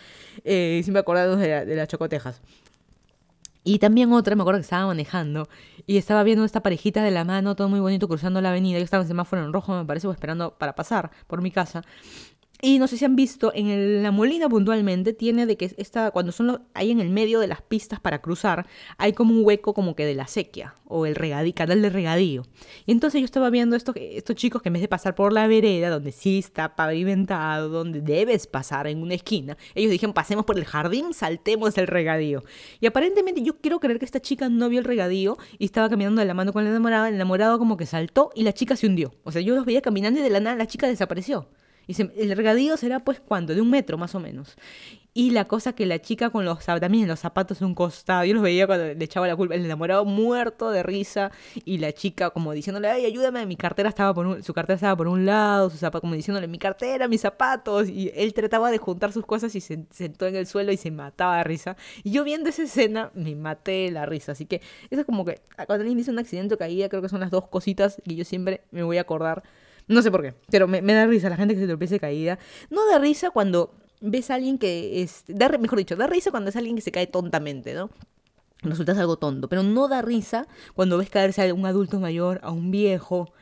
Eh, 0.44 0.80
siempre 0.82 1.00
acordarnos 1.00 1.38
de, 1.38 1.64
de 1.64 1.76
las 1.76 1.88
chocotejas. 1.88 2.40
Y 3.66 3.78
también 3.78 4.12
otra, 4.12 4.36
me 4.36 4.42
acuerdo 4.42 4.58
que 4.58 4.64
estaba 4.64 4.86
manejando 4.86 5.48
y 5.86 5.96
estaba 5.96 6.22
viendo 6.22 6.44
esta 6.44 6.62
parejita 6.62 7.02
de 7.02 7.10
la 7.10 7.24
mano, 7.24 7.56
todo 7.56 7.70
muy 7.70 7.80
bonito, 7.80 8.06
cruzando 8.06 8.42
la 8.42 8.50
avenida. 8.50 8.78
Yo 8.78 8.84
estaba 8.84 9.02
en 9.02 9.08
semáforo 9.08 9.42
en 9.42 9.54
rojo, 9.54 9.74
me 9.74 9.86
parece, 9.86 10.06
esperando 10.10 10.58
para 10.58 10.74
pasar 10.74 11.10
por 11.26 11.40
mi 11.40 11.50
casa. 11.50 11.82
Y 12.66 12.78
no 12.78 12.86
sé 12.86 12.96
si 12.96 13.04
han 13.04 13.14
visto, 13.14 13.52
en 13.54 14.02
la 14.02 14.10
Molina 14.10 14.48
puntualmente 14.48 15.12
tiene 15.12 15.44
de 15.44 15.58
que 15.58 15.74
esta, 15.76 16.10
cuando 16.12 16.32
son 16.32 16.62
hay 16.72 16.90
en 16.90 16.98
el 16.98 17.10
medio 17.10 17.38
de 17.38 17.46
las 17.46 17.60
pistas 17.60 18.00
para 18.00 18.22
cruzar, 18.22 18.66
hay 18.96 19.12
como 19.12 19.34
un 19.34 19.44
hueco 19.44 19.74
como 19.74 19.94
que 19.94 20.06
de 20.06 20.14
la 20.14 20.26
sequía 20.26 20.74
o 20.86 21.04
el 21.04 21.14
regadí, 21.14 21.52
canal 21.52 21.82
de 21.82 21.90
regadío. 21.90 22.44
Y 22.86 22.92
entonces 22.92 23.20
yo 23.20 23.26
estaba 23.26 23.50
viendo 23.50 23.76
estos, 23.76 23.94
estos 23.96 24.34
chicos 24.36 24.62
que 24.62 24.70
en 24.70 24.72
vez 24.72 24.80
de 24.80 24.88
pasar 24.88 25.14
por 25.14 25.34
la 25.34 25.46
vereda, 25.46 25.90
donde 25.90 26.10
sí 26.10 26.38
está 26.38 26.74
pavimentado, 26.74 27.68
donde 27.68 28.00
debes 28.00 28.46
pasar 28.46 28.86
en 28.86 29.02
una 29.02 29.12
esquina, 29.12 29.58
ellos 29.74 29.90
dijeron 29.90 30.14
pasemos 30.14 30.46
por 30.46 30.56
el 30.56 30.64
jardín, 30.64 31.12
saltemos 31.12 31.76
el 31.76 31.86
regadío. 31.86 32.44
Y 32.80 32.86
aparentemente 32.86 33.42
yo 33.42 33.58
quiero 33.58 33.78
creer 33.78 33.98
que 33.98 34.06
esta 34.06 34.20
chica 34.20 34.48
no 34.48 34.70
vio 34.70 34.78
el 34.78 34.86
regadío 34.86 35.36
y 35.58 35.66
estaba 35.66 35.90
caminando 35.90 36.20
de 36.20 36.26
la 36.26 36.32
mano 36.32 36.54
con 36.54 36.62
el 36.62 36.70
enamorado, 36.70 37.04
el 37.04 37.16
enamorado 37.16 37.58
como 37.58 37.76
que 37.76 37.84
saltó 37.84 38.30
y 38.34 38.42
la 38.42 38.54
chica 38.54 38.74
se 38.74 38.86
hundió. 38.86 39.12
O 39.22 39.32
sea, 39.32 39.42
yo 39.42 39.54
los 39.54 39.66
veía 39.66 39.82
caminando 39.82 40.18
y 40.18 40.22
de 40.22 40.30
la 40.30 40.40
nada 40.40 40.56
la 40.56 40.66
chica 40.66 40.86
desapareció. 40.86 41.46
Y 41.86 42.00
el 42.00 42.36
regadío 42.36 42.76
será 42.76 43.00
pues 43.00 43.20
cuánto, 43.20 43.54
de 43.54 43.60
un 43.60 43.70
metro 43.70 43.98
más 43.98 44.14
o 44.14 44.20
menos. 44.20 44.56
Y 45.16 45.30
la 45.30 45.46
cosa 45.46 45.74
que 45.74 45.86
la 45.86 46.00
chica 46.00 46.30
con 46.30 46.44
los 46.44 46.64
también 46.64 47.06
los 47.06 47.20
zapatos 47.20 47.60
de 47.60 47.64
un 47.64 47.76
costado, 47.76 48.24
yo 48.24 48.34
los 48.34 48.42
veía 48.42 48.66
cuando 48.66 48.92
le 48.92 49.04
echaba 49.04 49.28
la 49.28 49.36
culpa, 49.36 49.54
el 49.54 49.64
enamorado 49.64 50.04
muerto 50.04 50.72
de 50.72 50.82
risa 50.82 51.30
y 51.64 51.78
la 51.78 51.92
chica 51.92 52.30
como 52.30 52.50
diciéndole, 52.52 52.88
ay, 52.88 53.04
ayúdame, 53.04 53.46
mi 53.46 53.54
cartera 53.54 53.88
estaba 53.88 54.12
por 54.12 54.26
un, 54.26 54.42
su 54.42 54.52
cartera 54.52 54.74
estaba 54.74 54.96
por 54.96 55.06
un 55.06 55.24
lado, 55.24 55.70
su 55.70 55.76
zapato, 55.76 56.00
como 56.00 56.14
diciéndole, 56.14 56.48
mi 56.48 56.58
cartera, 56.58 57.06
mis 57.06 57.20
zapatos, 57.20 57.88
y 57.88 58.10
él 58.16 58.34
trataba 58.34 58.72
de 58.72 58.78
juntar 58.78 59.12
sus 59.12 59.24
cosas 59.24 59.54
y 59.54 59.60
se 59.60 59.86
sentó 59.90 60.26
en 60.26 60.34
el 60.34 60.48
suelo 60.48 60.72
y 60.72 60.76
se 60.76 60.90
mataba 60.90 61.36
de 61.38 61.44
risa. 61.44 61.76
Y 62.02 62.10
yo 62.10 62.24
viendo 62.24 62.48
esa 62.48 62.64
escena 62.64 63.12
me 63.14 63.36
maté 63.36 63.92
la 63.92 64.06
risa, 64.06 64.32
así 64.32 64.46
que 64.46 64.62
eso 64.90 65.02
es 65.02 65.06
como 65.06 65.24
que 65.24 65.40
cuando 65.54 65.74
alguien 65.74 65.96
dice 65.96 66.10
un 66.10 66.18
accidente 66.18 66.56
o 66.56 66.58
caída, 66.58 66.88
creo 66.88 67.02
que 67.02 67.08
son 67.08 67.20
las 67.20 67.30
dos 67.30 67.46
cositas 67.46 68.02
que 68.04 68.16
yo 68.16 68.24
siempre 68.24 68.62
me 68.72 68.82
voy 68.82 68.98
a 68.98 69.02
acordar 69.02 69.44
no 69.86 70.02
sé 70.02 70.10
por 70.10 70.22
qué, 70.22 70.34
pero 70.50 70.66
me, 70.66 70.80
da 70.80 71.06
risa 71.06 71.28
la 71.28 71.36
gente 71.36 71.54
que 71.54 71.60
se 71.60 71.66
tropieza 71.66 71.98
caída. 71.98 72.38
No 72.70 72.86
da 72.86 72.98
risa 72.98 73.30
cuando 73.30 73.74
ves 74.00 74.30
a 74.30 74.34
alguien 74.34 74.58
que 74.58 75.02
es... 75.02 75.24
Da, 75.28 75.48
mejor 75.58 75.78
dicho, 75.78 75.96
da 75.96 76.06
risa 76.06 76.30
cuando 76.30 76.50
es 76.50 76.56
alguien 76.56 76.76
que 76.76 76.82
se 76.82 76.92
cae 76.92 77.06
tontamente, 77.06 77.74
¿no? 77.74 77.90
Resulta 78.62 78.92
algo 78.92 79.16
tonto, 79.16 79.48
pero 79.48 79.62
no 79.62 79.88
da 79.88 80.00
risa 80.00 80.46
cuando 80.74 80.96
ves 80.96 81.10
caerse 81.10 81.48
a 81.48 81.52
un 81.52 81.66
adulto 81.66 82.00
mayor, 82.00 82.40
a 82.42 82.50
un 82.50 82.70
viejo. 82.70 83.32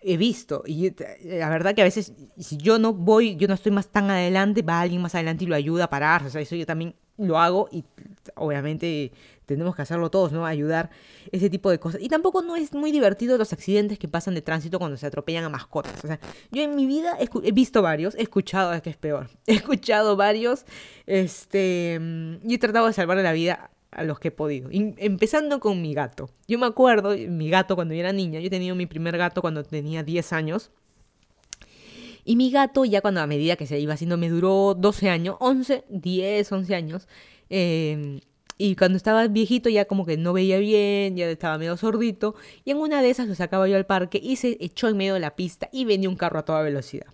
he 0.00 0.16
visto. 0.16 0.62
Y 0.66 0.86
eh, 0.86 0.94
la 1.38 1.50
verdad 1.50 1.74
que 1.74 1.82
a 1.82 1.84
veces, 1.84 2.14
si 2.38 2.56
yo 2.56 2.78
no 2.78 2.94
voy, 2.94 3.36
yo 3.36 3.46
no 3.46 3.54
estoy 3.54 3.72
más 3.72 3.88
tan 3.88 4.10
adelante, 4.10 4.62
va 4.62 4.80
alguien 4.80 5.02
más 5.02 5.14
adelante 5.14 5.44
y 5.44 5.46
lo 5.46 5.54
ayuda 5.54 5.84
a 5.84 5.90
parar. 5.90 6.24
O 6.24 6.30
sea, 6.30 6.40
eso 6.40 6.56
yo 6.56 6.64
también 6.64 6.94
lo 7.18 7.38
hago 7.38 7.68
y 7.70 7.84
obviamente 8.36 9.12
tenemos 9.54 9.76
que 9.76 9.82
hacerlo 9.82 10.10
todos, 10.10 10.32
¿no? 10.32 10.46
Ayudar 10.46 10.90
ese 11.32 11.50
tipo 11.50 11.70
de 11.70 11.78
cosas. 11.78 12.00
Y 12.00 12.08
tampoco 12.08 12.42
no 12.42 12.56
es 12.56 12.72
muy 12.72 12.92
divertido 12.92 13.36
los 13.36 13.52
accidentes 13.52 13.98
que 13.98 14.08
pasan 14.08 14.34
de 14.34 14.42
tránsito 14.42 14.78
cuando 14.78 14.96
se 14.96 15.06
atropellan 15.06 15.44
a 15.44 15.48
mascotas. 15.48 16.02
O 16.04 16.06
sea, 16.06 16.18
yo 16.50 16.62
en 16.62 16.74
mi 16.74 16.86
vida 16.86 17.16
he, 17.18 17.52
visto 17.52 17.82
varios, 17.82 18.14
he 18.14 18.22
escuchado, 18.22 18.72
es 18.72 18.82
que 18.82 18.90
es 18.90 18.96
peor, 18.96 19.28
he 19.46 19.54
escuchado 19.54 20.16
varios, 20.16 20.64
este, 21.06 22.00
y 22.42 22.54
he 22.54 22.58
tratado 22.58 22.86
de 22.86 22.92
salvarle 22.92 23.22
la 23.22 23.32
vida 23.32 23.70
a 23.90 24.04
los 24.04 24.20
que 24.20 24.28
he 24.28 24.30
podido. 24.30 24.68
empezando 24.72 25.60
con 25.60 25.82
mi 25.82 25.94
gato. 25.94 26.30
Yo 26.46 26.58
me 26.58 26.66
acuerdo, 26.66 27.16
mi 27.16 27.50
gato 27.50 27.74
cuando 27.74 27.94
yo 27.94 28.00
era 28.00 28.12
niña, 28.12 28.40
yo 28.40 28.46
he 28.46 28.50
tenido 28.50 28.74
mi 28.76 28.86
primer 28.86 29.16
gato 29.18 29.40
cuando 29.40 29.64
tenía 29.64 30.02
10 30.02 30.32
años. 30.32 30.70
Y 32.24 32.36
mi 32.36 32.50
gato, 32.50 32.84
ya 32.84 33.00
cuando 33.00 33.20
a 33.20 33.26
medida 33.26 33.56
que 33.56 33.66
se 33.66 33.78
iba 33.80 33.94
haciendo, 33.94 34.16
me 34.16 34.28
duró 34.28 34.74
12 34.74 35.10
años, 35.10 35.36
11, 35.40 35.84
10, 35.88 36.52
11 36.52 36.74
años. 36.74 37.08
Eh, 37.48 38.20
y 38.60 38.76
cuando 38.76 38.98
estaba 38.98 39.26
viejito 39.26 39.70
ya 39.70 39.86
como 39.86 40.04
que 40.04 40.18
no 40.18 40.34
veía 40.34 40.58
bien, 40.58 41.16
ya 41.16 41.30
estaba 41.30 41.56
medio 41.56 41.78
sordito. 41.78 42.34
Y 42.62 42.72
en 42.72 42.76
una 42.76 43.00
de 43.00 43.08
esas 43.08 43.26
lo 43.26 43.34
sacaba 43.34 43.66
yo 43.66 43.76
al 43.76 43.86
parque 43.86 44.20
y 44.22 44.36
se 44.36 44.58
echó 44.60 44.88
en 44.88 44.98
medio 44.98 45.14
de 45.14 45.20
la 45.20 45.34
pista 45.34 45.70
y 45.72 45.86
venía 45.86 46.10
un 46.10 46.16
carro 46.16 46.40
a 46.40 46.44
toda 46.44 46.60
velocidad. 46.60 47.06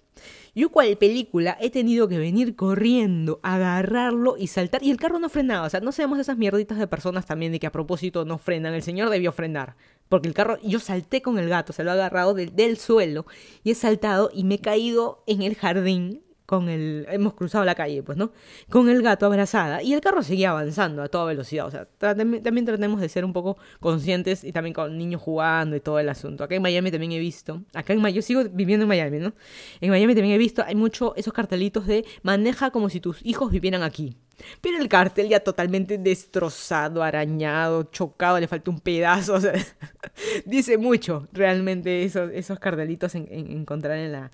Yo 0.57 0.71
cual 0.71 0.97
película 0.97 1.57
he 1.61 1.71
tenido 1.71 2.09
que 2.09 2.19
venir 2.19 2.57
corriendo, 2.57 3.39
agarrarlo 3.45 4.37
y 4.37 4.49
saltar. 4.49 4.83
Y 4.83 4.91
el 4.91 4.97
carro 4.97 5.21
no 5.21 5.29
frenaba. 5.29 5.69
O 5.69 5.71
sea, 5.71 5.79
no 5.79 5.93
seamos 5.93 6.19
esas 6.19 6.37
mierditas 6.37 6.79
de 6.79 6.89
personas 6.89 7.27
también 7.27 7.53
de 7.53 7.61
que 7.61 7.69
a 7.69 7.73
propósito 7.73 8.25
no 8.25 8.39
frenan. 8.39 8.75
El 8.75 8.83
señor 8.83 9.09
debió 9.11 9.31
frenar. 9.31 9.77
Porque 10.09 10.27
el 10.27 10.35
carro, 10.35 10.59
yo 10.65 10.81
salté 10.81 11.23
con 11.23 11.39
el 11.39 11.49
gato, 11.49 11.73
se 11.73 11.85
lo 11.85 11.91
he 11.91 11.93
agarrado 11.93 12.35
del 12.35 12.77
suelo 12.77 13.25
y 13.63 13.71
he 13.71 13.75
saltado 13.77 14.31
y 14.35 14.43
me 14.43 14.57
he 14.57 14.59
caído 14.59 15.23
en 15.29 15.43
el 15.43 15.55
jardín 15.55 16.23
con 16.47 16.69
el 16.69 17.07
hemos 17.11 17.35
cruzado 17.35 17.65
la 17.65 17.75
calle, 17.75 18.03
pues, 18.03 18.17
¿no? 18.17 18.33
Con 18.71 18.89
el 18.89 19.03
gato 19.03 19.27
abrazada 19.27 19.83
y 19.83 19.93
el 19.93 20.01
carro 20.01 20.23
seguía 20.23 20.51
avanzando 20.51 21.03
a 21.03 21.09
toda 21.09 21.27
velocidad, 21.27 21.67
o 21.67 21.71
sea, 21.71 21.87
también 21.99 22.65
tratemos 22.65 23.01
de 23.01 23.09
ser 23.09 23.25
un 23.25 23.33
poco 23.33 23.59
conscientes 23.81 24.45
y 24.45 24.53
también 24.53 24.73
con 24.73 24.97
niños 24.97 25.21
jugando 25.21 25.77
y 25.77 25.81
todo 25.81 25.99
el 25.99 26.09
asunto. 26.09 26.45
Acá 26.45 26.55
en 26.55 26.63
Miami 26.63 26.91
también 26.91 27.13
he 27.13 27.19
visto, 27.19 27.63
acá 27.75 27.93
en 27.93 28.01
Miami, 28.01 28.17
yo 28.17 28.23
sigo 28.23 28.45
viviendo 28.51 28.85
en 28.85 28.89
Miami, 28.89 29.19
¿no? 29.19 29.35
En 29.81 29.91
Miami 29.91 30.15
también 30.15 30.35
he 30.35 30.39
visto, 30.39 30.63
hay 30.65 30.75
mucho 30.75 31.15
esos 31.17 31.33
cartelitos 31.33 31.87
de 31.87 32.05
maneja 32.23 32.71
como 32.71 32.89
si 32.89 33.01
tus 33.01 33.25
hijos 33.25 33.51
vivieran 33.51 33.83
aquí. 33.83 34.17
Pero 34.61 34.79
el 34.79 34.89
cartel 34.89 35.29
ya 35.29 35.41
totalmente 35.41 35.97
destrozado, 35.97 37.03
arañado, 37.03 37.85
chocado, 37.85 38.39
le 38.39 38.47
falta 38.47 38.71
un 38.71 38.81
pedazo. 38.81 39.35
O 39.35 39.41
sea, 39.41 39.55
dice 40.45 40.77
mucho 40.77 41.27
realmente 41.33 42.05
esos, 42.05 42.31
esos 42.33 42.59
cartelitos 42.59 43.15
en 43.15 43.27
encontrar 43.31 43.97
en 43.97 44.13
la, 44.13 44.31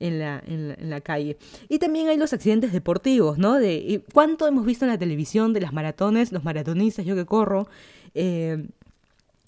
en 0.00 0.18
la, 0.18 0.42
en 0.46 0.90
la, 0.90 1.00
calle. 1.00 1.36
Y 1.68 1.78
también 1.78 2.08
hay 2.08 2.16
los 2.16 2.32
accidentes 2.32 2.72
deportivos, 2.72 3.38
¿no? 3.38 3.58
De, 3.58 4.02
¿Cuánto 4.12 4.46
hemos 4.46 4.66
visto 4.66 4.84
en 4.84 4.90
la 4.90 4.98
televisión 4.98 5.52
de 5.52 5.60
las 5.60 5.72
maratones, 5.72 6.32
los 6.32 6.42
maratonistas, 6.42 7.04
yo 7.04 7.14
que 7.14 7.26
corro? 7.26 7.68
Eh, 8.14 8.66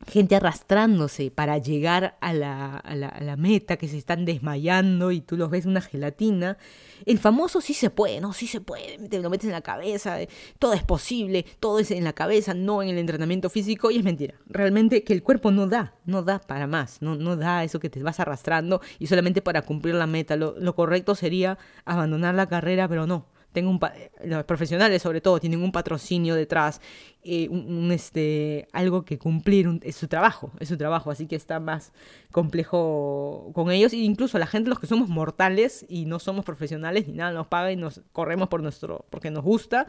gente 0.07 0.37
arrastrándose 0.37 1.31
para 1.31 1.59
llegar 1.59 2.17
a 2.21 2.33
la, 2.33 2.77
a, 2.77 2.95
la, 2.95 3.37
meta, 3.37 3.77
que 3.77 3.89
se 3.89 3.99
están 3.99 4.25
desmayando 4.25 5.13
y 5.13 5.21
tú 5.21 5.37
los 5.37 5.51
ves 5.51 5.67
una 5.67 5.81
gelatina. 5.81 6.59
El 7.07 7.19
famoso 7.19 7.61
sí 7.61 7.75
se 7.75 7.91
puede, 7.91 8.21
¿no? 8.21 8.33
Sí 8.33 8.47
se 8.47 8.61
puede, 8.61 8.99
te 9.09 9.21
lo 9.21 9.31
metes 9.31 9.47
en 9.47 9.53
la 9.53 9.61
cabeza, 9.61 10.21
eh, 10.21 10.29
todo 10.59 10.73
es 10.75 10.83
posible, 10.83 11.45
todo 11.61 11.79
es 11.79 11.91
en 11.91 12.05
la 12.05 12.13
cabeza, 12.13 12.55
no 12.55 12.83
en 12.83 12.91
el 12.91 12.99
entrenamiento 12.99 13.51
físico, 13.51 13.91
y 13.91 13.99
es 13.99 14.05
mentira. 14.05 14.35
Realmente 14.47 15.05
que 15.05 15.13
el 15.13 15.23
cuerpo 15.23 15.51
no 15.51 15.67
da, 15.67 15.95
no 16.05 16.23
da 16.23 16.41
para 16.41 16.67
más, 16.67 17.01
no, 17.01 17.17
no 17.17 17.37
da 17.37 17.65
eso 17.65 17.81
que 17.81 17.91
te 17.91 18.03
vas 18.03 18.21
arrastrando 18.21 18.81
y 18.99 19.07
solamente 19.07 19.43
para 19.43 19.63
cumplir 19.63 19.95
la 19.95 20.07
meta. 20.07 20.37
Lo 20.37 20.75
correcto 20.75 21.15
sería 21.15 21.59
abandonar 21.85 22.35
la 22.35 22.49
carrera, 22.49 22.89
pero 22.89 23.07
no 23.07 23.27
tengo 23.53 23.71
un 23.71 23.81
los 24.25 24.45
profesionales 24.45 25.03
sobre 25.03 25.21
todo 25.21 25.39
tienen 25.39 25.63
un 25.63 25.73
patrocinio 25.73 26.35
detrás, 26.35 26.81
eh, 27.23 27.49
un, 27.49 27.93
este, 27.93 28.67
algo 28.73 29.05
que 29.05 29.19
cumplir, 29.19 29.69
es 29.83 29.97
su 29.97 30.09
trabajo, 30.09 30.51
es 30.59 30.69
su 30.69 30.77
trabajo, 30.77 31.11
así 31.11 31.27
que 31.27 31.37
está 31.37 31.61
más 31.61 31.93
complejo 32.31 33.51
con 33.55 33.71
ellos, 33.71 33.93
e 33.93 33.99
incluso 33.99 34.39
la 34.39 34.47
gente, 34.47 34.71
los 34.71 34.81
que 34.81 34.87
somos 34.87 35.09
mortales 35.09 35.85
y 35.89 36.07
no 36.07 36.19
somos 36.19 36.45
profesionales 36.45 37.07
ni 37.07 37.15
nada, 37.15 37.33
nos 37.33 37.47
paga 37.47 37.71
y 37.73 37.77
nos 37.77 38.01
corremos 38.13 38.49
por 38.49 38.63
nuestro, 38.63 39.05
porque 39.11 39.31
nos 39.31 39.45
gusta, 39.45 39.87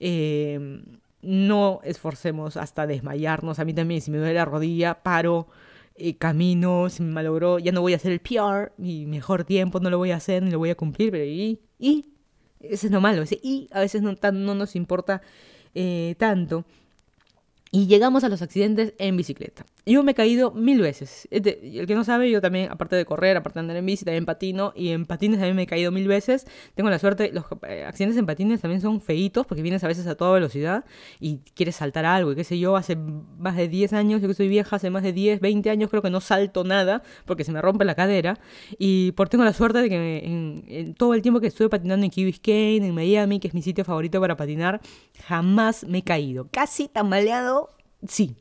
eh, 0.00 0.82
no 1.22 1.80
esforcemos 1.82 2.56
hasta 2.56 2.86
desmayarnos, 2.86 3.58
a 3.58 3.64
mí 3.64 3.74
también, 3.74 4.00
si 4.00 4.10
me 4.10 4.18
duele 4.18 4.34
la 4.34 4.44
rodilla, 4.44 5.02
paro, 5.02 5.48
eh, 5.96 6.16
camino, 6.16 6.88
si 6.90 7.02
me 7.02 7.10
malogró, 7.10 7.58
ya 7.58 7.72
no 7.72 7.80
voy 7.80 7.92
a 7.92 7.96
hacer 7.96 8.12
el 8.12 8.20
PR, 8.20 8.72
mi 8.76 9.04
mejor 9.06 9.42
tiempo 9.42 9.80
no 9.80 9.90
lo 9.90 9.98
voy 9.98 10.12
a 10.12 10.16
hacer, 10.16 10.44
ni 10.44 10.50
lo 10.50 10.58
voy 10.58 10.70
a 10.70 10.76
cumplir, 10.76 11.10
pero 11.10 11.24
y, 11.24 11.60
y 11.80 12.17
ese 12.60 12.86
es 12.86 12.92
lo 12.92 13.00
malo. 13.00 13.24
Y 13.42 13.68
a 13.72 13.80
veces 13.80 14.02
no, 14.02 14.14
tan, 14.16 14.44
no 14.44 14.54
nos 14.54 14.76
importa 14.76 15.22
eh, 15.74 16.14
tanto. 16.18 16.64
Y 17.70 17.86
llegamos 17.86 18.24
a 18.24 18.28
los 18.28 18.40
accidentes 18.42 18.94
en 18.98 19.16
bicicleta. 19.16 19.66
Yo 19.84 20.02
me 20.02 20.12
he 20.12 20.14
caído 20.14 20.52
mil 20.52 20.80
veces. 20.80 21.28
El 21.30 21.86
que 21.86 21.94
no 21.94 22.04
sabe, 22.04 22.30
yo 22.30 22.40
también, 22.40 22.70
aparte 22.70 22.96
de 22.96 23.04
correr, 23.04 23.36
aparte 23.36 23.58
de 23.58 23.60
andar 23.60 23.76
en 23.76 23.86
bici, 23.86 24.04
también 24.04 24.24
patino. 24.24 24.72
Y 24.74 24.90
en 24.90 25.06
patines 25.06 25.38
también 25.38 25.56
me 25.56 25.62
he 25.62 25.66
caído 25.66 25.90
mil 25.90 26.08
veces. 26.08 26.46
Tengo 26.74 26.90
la 26.90 26.98
suerte, 26.98 27.30
los 27.32 27.44
eh, 27.66 27.84
accidentes 27.86 28.18
en 28.18 28.26
patines 28.26 28.60
también 28.60 28.80
son 28.80 29.00
feitos 29.00 29.46
porque 29.46 29.62
vienes 29.62 29.84
a 29.84 29.88
veces 29.88 30.06
a 30.06 30.14
toda 30.14 30.32
velocidad 30.32 30.84
y 31.20 31.38
quieres 31.54 31.76
saltar 31.76 32.04
algo. 32.04 32.32
Y 32.32 32.36
qué 32.36 32.44
sé 32.44 32.58
yo, 32.58 32.76
hace 32.76 32.96
más 32.96 33.56
de 33.56 33.68
10 33.68 33.92
años, 33.92 34.22
yo 34.22 34.28
que 34.28 34.34
soy 34.34 34.48
vieja, 34.48 34.76
hace 34.76 34.90
más 34.90 35.02
de 35.02 35.12
10, 35.12 35.40
20 35.40 35.70
años 35.70 35.90
creo 35.90 36.02
que 36.02 36.10
no 36.10 36.20
salto 36.20 36.64
nada 36.64 37.02
porque 37.24 37.44
se 37.44 37.52
me 37.52 37.60
rompe 37.60 37.84
la 37.84 37.94
cadera. 37.94 38.38
Y 38.78 39.12
por 39.12 39.28
tengo 39.28 39.44
la 39.44 39.52
suerte 39.52 39.80
de 39.82 39.88
que 39.88 40.18
en, 40.24 40.94
todo 40.94 41.14
el 41.14 41.22
tiempo 41.22 41.40
que 41.40 41.48
estuve 41.48 41.68
patinando 41.68 42.04
en 42.04 42.10
Key 42.10 42.24
Biscayne, 42.24 42.86
en 42.86 42.94
Miami, 42.94 43.40
que 43.40 43.48
es 43.48 43.54
mi 43.54 43.62
sitio 43.62 43.84
favorito 43.84 44.20
para 44.20 44.36
patinar, 44.36 44.80
jamás 45.26 45.84
me 45.84 45.98
he 45.98 46.02
caído. 46.02 46.48
Casi 46.50 46.88
tambaleado, 46.88 47.67
sí 48.06 48.36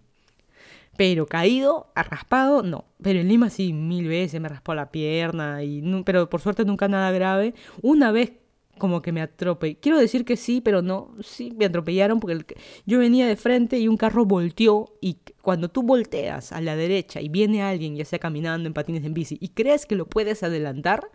pero 0.98 1.28
caído, 1.28 1.92
raspado, 1.96 2.64
no. 2.64 2.86
Pero 3.02 3.20
en 3.20 3.28
Lima 3.30 3.50
sí, 3.50 3.72
mil 3.72 4.08
veces 4.08 4.42
me 4.42 4.50
raspó 4.50 4.74
la 4.74 4.92
pierna, 4.92 5.64
y 5.64 5.82
pero 6.04 6.30
por 6.30 6.42
suerte 6.42 6.66
nunca 6.66 6.88
nada 6.88 7.12
grave. 7.12 7.54
Una 7.82 8.12
vez 8.12 8.34
como 8.78 9.02
que 9.02 9.12
me 9.12 9.22
atropellé. 9.22 9.78
Quiero 9.80 10.00
decir 10.00 10.26
que 10.26 10.36
sí, 10.38 10.60
pero 10.62 10.82
no. 10.82 11.16
Sí, 11.22 11.54
me 11.56 11.66
atropellaron 11.66 12.20
porque 12.20 12.58
yo 12.86 13.00
venía 13.00 13.28
de 13.28 13.36
frente 13.36 13.80
y 13.80 13.88
un 13.88 13.98
carro 13.98 14.26
volteó. 14.26 14.94
Y 15.00 15.20
cuando 15.42 15.70
tú 15.70 15.84
volteas 15.84 16.52
a 16.52 16.62
la 16.62 16.76
derecha 16.76 17.22
y 17.22 17.30
viene 17.30 17.62
alguien, 17.62 17.96
ya 17.96 18.06
sea 18.06 18.20
caminando 18.20 18.68
en 18.68 18.74
patines 18.74 19.06
en 19.06 19.14
bici, 19.14 19.38
y 19.40 19.50
crees 19.50 19.86
que 19.86 19.96
lo 19.96 20.08
puedes 20.08 20.44
adelantar, 20.44 21.10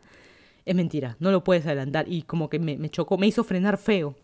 es 0.64 0.74
mentira, 0.76 1.16
no 1.18 1.32
lo 1.32 1.43
puedes 1.45 1.66
adelantar. 1.66 2.07
Y 2.09 2.22
como 2.22 2.49
que 2.49 2.61
me, 2.61 2.78
me 2.78 2.88
chocó, 2.88 3.18
me 3.18 3.26
hizo 3.26 3.43
frenar 3.45 3.78
feo. 3.78 4.14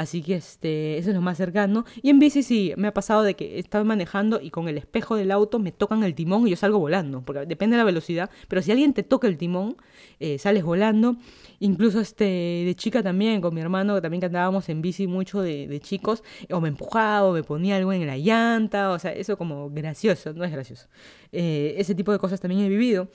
Así 0.00 0.22
que 0.22 0.36
este, 0.36 0.96
eso 0.96 1.10
es 1.10 1.14
lo 1.14 1.20
más 1.20 1.36
cercano. 1.36 1.84
Y 2.00 2.08
en 2.08 2.18
bici 2.18 2.42
sí, 2.42 2.72
me 2.78 2.88
ha 2.88 2.94
pasado 2.94 3.22
de 3.22 3.34
que 3.34 3.58
estaba 3.58 3.84
manejando 3.84 4.40
y 4.40 4.48
con 4.48 4.66
el 4.66 4.78
espejo 4.78 5.14
del 5.14 5.30
auto 5.30 5.58
me 5.58 5.72
tocan 5.72 6.02
el 6.04 6.14
timón 6.14 6.46
y 6.46 6.50
yo 6.50 6.56
salgo 6.56 6.78
volando, 6.78 7.20
porque 7.20 7.44
depende 7.44 7.76
de 7.76 7.82
la 7.82 7.84
velocidad. 7.84 8.30
Pero 8.48 8.62
si 8.62 8.72
alguien 8.72 8.94
te 8.94 9.02
toca 9.02 9.28
el 9.28 9.36
timón, 9.36 9.76
eh, 10.18 10.38
sales 10.38 10.64
volando. 10.64 11.16
Incluso 11.58 12.00
este, 12.00 12.24
de 12.24 12.74
chica 12.78 13.02
también, 13.02 13.42
con 13.42 13.54
mi 13.54 13.60
hermano, 13.60 13.94
que 13.94 14.00
también 14.00 14.20
que 14.20 14.26
andábamos 14.26 14.70
en 14.70 14.80
bici 14.80 15.06
mucho 15.06 15.42
de, 15.42 15.78
chicos, 15.82 16.24
o 16.50 16.62
me 16.62 16.68
empujaba 16.68 17.24
o 17.24 17.34
me 17.34 17.42
ponía 17.42 17.76
algo 17.76 17.92
en 17.92 18.06
la 18.06 18.16
llanta, 18.16 18.92
o 18.92 18.98
sea, 18.98 19.12
eso 19.12 19.36
como 19.36 19.68
gracioso, 19.68 20.32
no 20.32 20.44
es 20.44 20.50
gracioso. 20.50 20.88
Eh, 21.30 21.74
ese 21.76 21.94
tipo 21.94 22.10
de 22.10 22.18
cosas 22.18 22.40
también 22.40 22.62
he 22.62 22.70
vivido. 22.70 23.08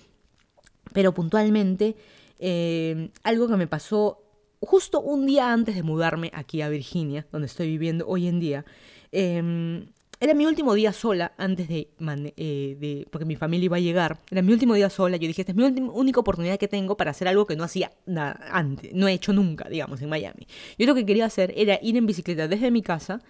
Pero 0.93 1.15
puntualmente, 1.15 1.95
eh, 2.37 3.09
algo 3.23 3.47
que 3.47 3.57
me 3.57 3.65
pasó 3.65 4.24
justo 4.65 4.99
un 5.01 5.25
día 5.25 5.51
antes 5.51 5.75
de 5.75 5.83
mudarme 5.83 6.31
aquí 6.33 6.61
a 6.61 6.69
Virginia, 6.69 7.25
donde 7.31 7.47
estoy 7.47 7.67
viviendo 7.67 8.07
hoy 8.07 8.27
en 8.27 8.39
día, 8.39 8.65
em, 9.11 9.85
era 10.19 10.33
mi 10.33 10.45
último 10.45 10.73
día 10.73 10.93
sola 10.93 11.33
antes 11.37 11.67
de, 11.67 11.89
eh, 12.37 13.05
porque 13.11 13.25
mi 13.25 13.35
familia 13.35 13.65
iba 13.65 13.77
a 13.77 13.81
llegar. 13.81 14.19
Era 14.31 14.41
mi 14.41 14.53
último 14.53 14.73
día 14.73 14.89
sola. 14.89 15.17
Yo 15.17 15.27
dije, 15.27 15.41
esta 15.41 15.51
es 15.51 15.55
mi 15.55 15.63
única 15.63 16.19
oportunidad 16.19 16.57
que 16.57 16.67
tengo 16.67 16.95
para 16.95 17.11
hacer 17.11 17.27
algo 17.27 17.45
que 17.45 17.55
no 17.55 17.63
hacía 17.63 17.91
nada 18.05 18.39
antes, 18.49 18.93
no 18.93 19.07
he 19.07 19.13
hecho 19.13 19.33
nunca, 19.33 19.67
digamos, 19.69 20.01
en 20.01 20.09
Miami. 20.09 20.47
Yo 20.77 20.87
lo 20.87 20.95
que 20.95 21.05
quería 21.05 21.25
hacer 21.25 21.53
era 21.57 21.79
ir 21.81 21.97
en 21.97 22.05
bicicleta 22.05 22.47
desde 22.47 22.71
mi 22.71 22.81
casa. 22.81 23.21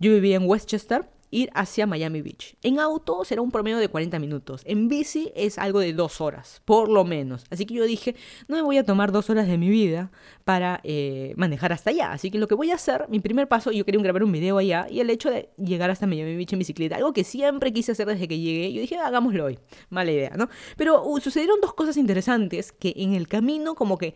Yo 0.00 0.12
vivía 0.12 0.36
en 0.36 0.48
Westchester 0.48 1.08
ir 1.32 1.50
hacia 1.54 1.86
Miami 1.86 2.20
Beach. 2.20 2.54
En 2.62 2.78
auto 2.78 3.24
será 3.24 3.40
un 3.42 3.50
promedio 3.50 3.78
de 3.78 3.88
40 3.88 4.18
minutos. 4.18 4.62
En 4.66 4.86
bici 4.86 5.32
es 5.34 5.58
algo 5.58 5.80
de 5.80 5.94
dos 5.94 6.20
horas, 6.20 6.60
por 6.66 6.88
lo 6.88 7.04
menos. 7.04 7.46
Así 7.50 7.64
que 7.64 7.74
yo 7.74 7.84
dije, 7.84 8.14
no 8.48 8.56
me 8.56 8.62
voy 8.62 8.76
a 8.76 8.84
tomar 8.84 9.10
dos 9.12 9.30
horas 9.30 9.48
de 9.48 9.56
mi 9.56 9.70
vida 9.70 10.12
para 10.44 10.80
eh, 10.84 11.32
manejar 11.36 11.72
hasta 11.72 11.90
allá. 11.90 12.12
Así 12.12 12.30
que 12.30 12.38
lo 12.38 12.46
que 12.46 12.54
voy 12.54 12.70
a 12.70 12.74
hacer, 12.74 13.06
mi 13.08 13.18
primer 13.18 13.48
paso, 13.48 13.72
yo 13.72 13.84
quería 13.86 14.00
grabar 14.02 14.22
un 14.22 14.30
video 14.30 14.58
allá 14.58 14.86
y 14.90 15.00
el 15.00 15.08
hecho 15.08 15.30
de 15.30 15.48
llegar 15.56 15.90
hasta 15.90 16.06
Miami 16.06 16.36
Beach 16.36 16.52
en 16.52 16.58
bicicleta, 16.58 16.96
algo 16.96 17.14
que 17.14 17.24
siempre 17.24 17.72
quise 17.72 17.92
hacer 17.92 18.06
desde 18.06 18.28
que 18.28 18.38
llegué, 18.38 18.70
yo 18.70 18.82
dije, 18.82 18.98
hagámoslo 18.98 19.46
hoy. 19.46 19.58
Mala 19.88 20.12
idea, 20.12 20.32
¿no? 20.36 20.50
Pero 20.76 21.02
uh, 21.02 21.18
sucedieron 21.18 21.60
dos 21.62 21.72
cosas 21.72 21.96
interesantes 21.96 22.72
que 22.72 22.92
en 22.96 23.14
el 23.14 23.26
camino 23.26 23.74
como 23.74 23.98
que... 23.98 24.14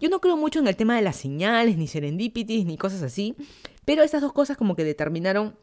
Yo 0.00 0.08
no 0.10 0.20
creo 0.20 0.36
mucho 0.36 0.58
en 0.58 0.66
el 0.66 0.74
tema 0.74 0.96
de 0.96 1.02
las 1.02 1.14
señales, 1.14 1.78
ni 1.78 1.86
serendipities, 1.86 2.66
ni 2.66 2.76
cosas 2.76 3.02
así, 3.02 3.36
pero 3.84 4.02
esas 4.02 4.20
dos 4.20 4.32
cosas 4.32 4.56
como 4.56 4.74
que 4.74 4.82
determinaron 4.82 5.54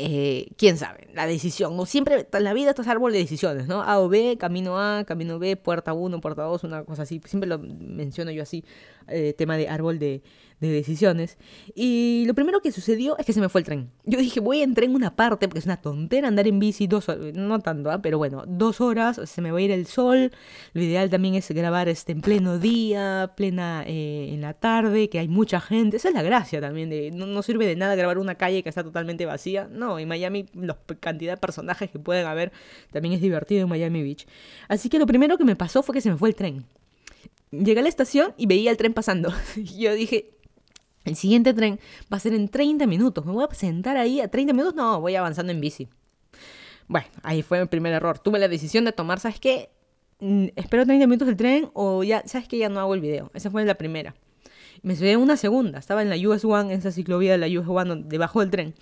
eh, 0.00 0.52
quién 0.56 0.78
sabe, 0.78 1.08
la 1.12 1.26
decisión, 1.26 1.76
¿no? 1.76 1.84
Siempre 1.84 2.28
la 2.38 2.54
vida 2.54 2.70
estás 2.70 2.86
árbol 2.86 3.12
de 3.12 3.18
decisiones, 3.18 3.66
¿no? 3.66 3.82
A 3.82 3.98
o 3.98 4.08
B, 4.08 4.36
camino 4.38 4.78
A, 4.78 5.02
camino 5.04 5.40
B, 5.40 5.56
puerta 5.56 5.92
1, 5.92 6.20
puerta 6.20 6.44
2, 6.44 6.62
una 6.62 6.84
cosa 6.84 7.02
así. 7.02 7.20
Siempre 7.24 7.48
lo 7.48 7.58
menciono 7.58 8.30
yo 8.30 8.44
así, 8.44 8.64
eh, 9.08 9.34
tema 9.36 9.56
de 9.56 9.68
árbol 9.68 9.98
de, 9.98 10.22
de 10.60 10.70
decisiones. 10.70 11.38
Y 11.74 12.24
lo 12.26 12.34
primero 12.34 12.60
que 12.60 12.72
sucedió 12.72 13.16
es 13.18 13.26
que 13.26 13.32
se 13.32 13.40
me 13.40 13.48
fue 13.48 13.60
el 13.60 13.64
tren. 13.64 13.90
Yo 14.04 14.18
dije, 14.18 14.40
voy 14.40 14.62
en 14.62 14.74
tren 14.74 14.94
una 14.94 15.14
parte, 15.14 15.48
porque 15.48 15.60
es 15.60 15.64
una 15.64 15.76
tontera 15.76 16.28
andar 16.28 16.46
en 16.48 16.58
bici 16.58 16.86
dos 16.86 17.08
horas, 17.08 17.34
no 17.34 17.60
tanto, 17.60 17.90
¿ah? 17.90 18.02
pero 18.02 18.18
bueno, 18.18 18.44
dos 18.46 18.80
horas, 18.80 19.20
se 19.24 19.40
me 19.40 19.50
va 19.50 19.58
a 19.58 19.60
ir 19.60 19.70
el 19.70 19.86
sol. 19.86 20.32
Lo 20.72 20.82
ideal 20.82 21.10
también 21.10 21.34
es 21.34 21.48
grabar 21.50 21.88
este 21.88 22.12
en 22.12 22.20
pleno 22.20 22.58
día, 22.58 23.32
plena 23.36 23.84
eh, 23.86 24.30
en 24.32 24.40
la 24.40 24.54
tarde, 24.54 25.08
que 25.08 25.18
hay 25.18 25.28
mucha 25.28 25.60
gente. 25.60 25.96
Esa 25.96 26.08
es 26.08 26.14
la 26.14 26.22
gracia 26.22 26.60
también, 26.60 26.90
de 26.90 27.10
no, 27.10 27.26
no 27.26 27.42
sirve 27.42 27.66
de 27.66 27.76
nada 27.76 27.94
grabar 27.94 28.18
una 28.18 28.34
calle 28.34 28.62
que 28.62 28.68
está 28.68 28.82
totalmente 28.82 29.26
vacía. 29.26 29.68
No, 29.70 29.98
en 29.98 30.08
Miami 30.08 30.46
la 30.54 30.76
cantidad 31.00 31.34
de 31.34 31.36
personajes 31.36 31.90
que 31.90 31.98
pueden 31.98 32.26
haber 32.26 32.52
también 32.92 33.14
es 33.14 33.20
divertido 33.20 33.62
en 33.62 33.68
Miami 33.68 34.02
Beach. 34.02 34.26
Así 34.68 34.88
que 34.88 34.98
lo 34.98 35.06
primero 35.06 35.38
que 35.38 35.44
me 35.44 35.56
pasó 35.56 35.82
fue 35.82 35.94
que 35.94 36.00
se 36.00 36.10
me 36.10 36.16
fue 36.16 36.28
el 36.28 36.34
tren. 36.34 36.64
Llegué 37.50 37.80
a 37.80 37.82
la 37.82 37.88
estación 37.88 38.34
y 38.36 38.46
veía 38.46 38.70
el 38.70 38.76
tren 38.76 38.92
pasando. 38.92 39.32
Yo 39.56 39.94
dije, 39.94 40.30
el 41.08 41.16
siguiente 41.16 41.54
tren 41.54 41.80
va 42.12 42.16
a 42.16 42.20
ser 42.20 42.34
en 42.34 42.48
30 42.48 42.86
minutos. 42.86 43.24
¿Me 43.24 43.32
voy 43.32 43.46
a 43.48 43.54
sentar 43.54 43.96
ahí 43.96 44.20
a 44.20 44.28
30 44.28 44.52
minutos? 44.52 44.74
No, 44.74 45.00
voy 45.00 45.16
avanzando 45.16 45.52
en 45.52 45.60
bici. 45.60 45.88
Bueno, 46.86 47.06
ahí 47.22 47.42
fue 47.42 47.60
mi 47.60 47.66
primer 47.66 47.92
error. 47.92 48.18
Tuve 48.18 48.38
la 48.38 48.48
decisión 48.48 48.84
de 48.84 48.92
tomar, 48.92 49.20
¿sabes 49.20 49.40
qué? 49.40 49.70
Mm, 50.20 50.46
espero 50.56 50.84
30 50.84 51.06
minutos 51.06 51.28
el 51.28 51.36
tren 51.36 51.70
o 51.74 52.02
ya, 52.02 52.22
¿sabes 52.26 52.48
qué? 52.48 52.58
Ya 52.58 52.68
no 52.68 52.80
hago 52.80 52.94
el 52.94 53.00
video. 53.00 53.30
Esa 53.34 53.50
fue 53.50 53.64
la 53.64 53.74
primera. 53.74 54.14
Me 54.82 54.96
subí 54.96 55.08
en 55.08 55.20
una 55.20 55.36
segunda. 55.36 55.78
Estaba 55.78 56.02
en 56.02 56.10
la 56.10 56.16
US 56.28 56.44
One, 56.44 56.72
en 56.72 56.78
esa 56.78 56.92
ciclovía 56.92 57.36
de 57.36 57.38
la 57.38 57.60
US 57.60 57.68
One, 57.68 58.04
debajo 58.06 58.40
del 58.40 58.50
tren. 58.50 58.74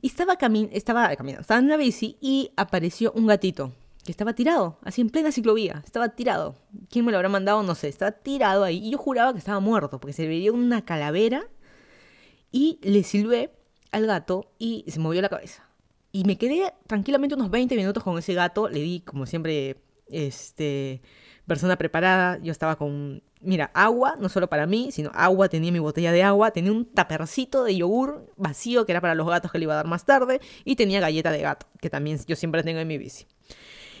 Y 0.00 0.08
estaba, 0.08 0.36
cami 0.36 0.68
estaba 0.72 1.14
caminando, 1.16 1.40
estaba 1.42 1.60
en 1.60 1.68
la 1.68 1.76
bici 1.76 2.16
y 2.20 2.50
apareció 2.56 3.12
un 3.12 3.26
gatito 3.26 3.72
que 4.04 4.12
estaba 4.12 4.34
tirado, 4.34 4.78
así 4.84 5.00
en 5.00 5.10
plena 5.10 5.32
ciclovía, 5.32 5.82
estaba 5.84 6.10
tirado. 6.10 6.54
¿Quién 6.90 7.04
me 7.04 7.10
lo 7.10 7.18
habrá 7.18 7.28
mandado? 7.28 7.62
No 7.62 7.74
sé, 7.74 7.88
estaba 7.88 8.12
tirado 8.12 8.62
ahí. 8.64 8.78
Y 8.78 8.92
yo 8.92 8.98
juraba 8.98 9.32
que 9.32 9.40
estaba 9.40 9.58
muerto, 9.60 9.98
porque 9.98 10.12
se 10.12 10.28
veía 10.28 10.52
una 10.52 10.84
calavera 10.84 11.48
y 12.56 12.78
le 12.80 13.02
silbé 13.02 13.50
al 13.92 14.06
gato 14.06 14.50
y 14.58 14.86
se 14.88 14.98
movió 14.98 15.20
la 15.20 15.28
cabeza. 15.28 15.68
Y 16.10 16.24
me 16.24 16.38
quedé 16.38 16.72
tranquilamente 16.86 17.34
unos 17.34 17.50
20 17.50 17.76
minutos 17.76 18.02
con 18.02 18.16
ese 18.16 18.32
gato, 18.32 18.70
le 18.70 18.80
di 18.80 19.00
como 19.00 19.26
siempre, 19.26 19.76
este, 20.08 21.02
persona 21.46 21.76
preparada, 21.76 22.38
yo 22.38 22.52
estaba 22.52 22.76
con, 22.76 23.22
mira, 23.42 23.70
agua, 23.74 24.14
no 24.18 24.30
solo 24.30 24.48
para 24.48 24.66
mí, 24.66 24.88
sino 24.90 25.10
agua, 25.12 25.50
tenía 25.50 25.70
mi 25.70 25.80
botella 25.80 26.12
de 26.12 26.22
agua, 26.22 26.50
tenía 26.50 26.72
un 26.72 26.86
tapercito 26.86 27.62
de 27.62 27.76
yogur 27.76 28.32
vacío 28.38 28.86
que 28.86 28.92
era 28.92 29.02
para 29.02 29.14
los 29.14 29.28
gatos 29.28 29.52
que 29.52 29.58
le 29.58 29.64
iba 29.64 29.74
a 29.74 29.76
dar 29.76 29.86
más 29.86 30.06
tarde 30.06 30.40
y 30.64 30.76
tenía 30.76 30.98
galleta 31.00 31.30
de 31.30 31.42
gato, 31.42 31.66
que 31.78 31.90
también 31.90 32.18
yo 32.26 32.36
siempre 32.36 32.62
tengo 32.62 32.80
en 32.80 32.88
mi 32.88 32.96
bici. 32.96 33.26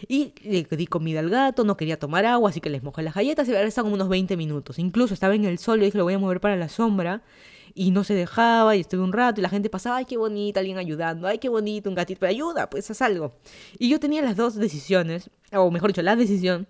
Y 0.08 0.32
le 0.44 0.64
di 0.64 0.86
comida 0.86 1.20
al 1.20 1.28
gato, 1.28 1.62
no 1.62 1.76
quería 1.76 1.98
tomar 1.98 2.24
agua, 2.24 2.48
así 2.48 2.62
que 2.62 2.70
les 2.70 2.82
mojé 2.82 3.02
las 3.02 3.14
galletas 3.14 3.46
y 3.48 3.54
ahora 3.54 3.68
están 3.68 3.84
unos 3.84 4.08
20 4.08 4.34
minutos. 4.38 4.78
Incluso 4.78 5.12
estaba 5.12 5.34
en 5.34 5.44
el 5.44 5.58
sol, 5.58 5.78
le 5.78 5.86
dije, 5.86 5.98
lo 5.98 6.04
voy 6.04 6.14
a 6.14 6.18
mover 6.18 6.40
para 6.40 6.56
la 6.56 6.70
sombra 6.70 7.22
y 7.76 7.90
no 7.90 8.04
se 8.04 8.14
dejaba 8.14 8.74
y 8.74 8.80
estuve 8.80 9.02
un 9.02 9.12
rato 9.12 9.40
y 9.40 9.42
la 9.42 9.50
gente 9.50 9.68
pasaba, 9.68 9.98
ay, 9.98 10.06
qué 10.06 10.16
bonito, 10.16 10.58
alguien 10.58 10.78
ayudando, 10.78 11.28
ay, 11.28 11.38
qué 11.38 11.50
bonito, 11.50 11.90
un 11.90 11.94
gatito, 11.94 12.18
pero 12.20 12.30
ayuda, 12.30 12.70
pues 12.70 12.90
haz 12.90 13.02
algo. 13.02 13.34
Y 13.78 13.90
yo 13.90 14.00
tenía 14.00 14.22
las 14.22 14.34
dos 14.34 14.54
decisiones, 14.54 15.30
o 15.52 15.70
mejor 15.70 15.90
dicho, 15.90 16.00
la 16.00 16.16
decisión, 16.16 16.66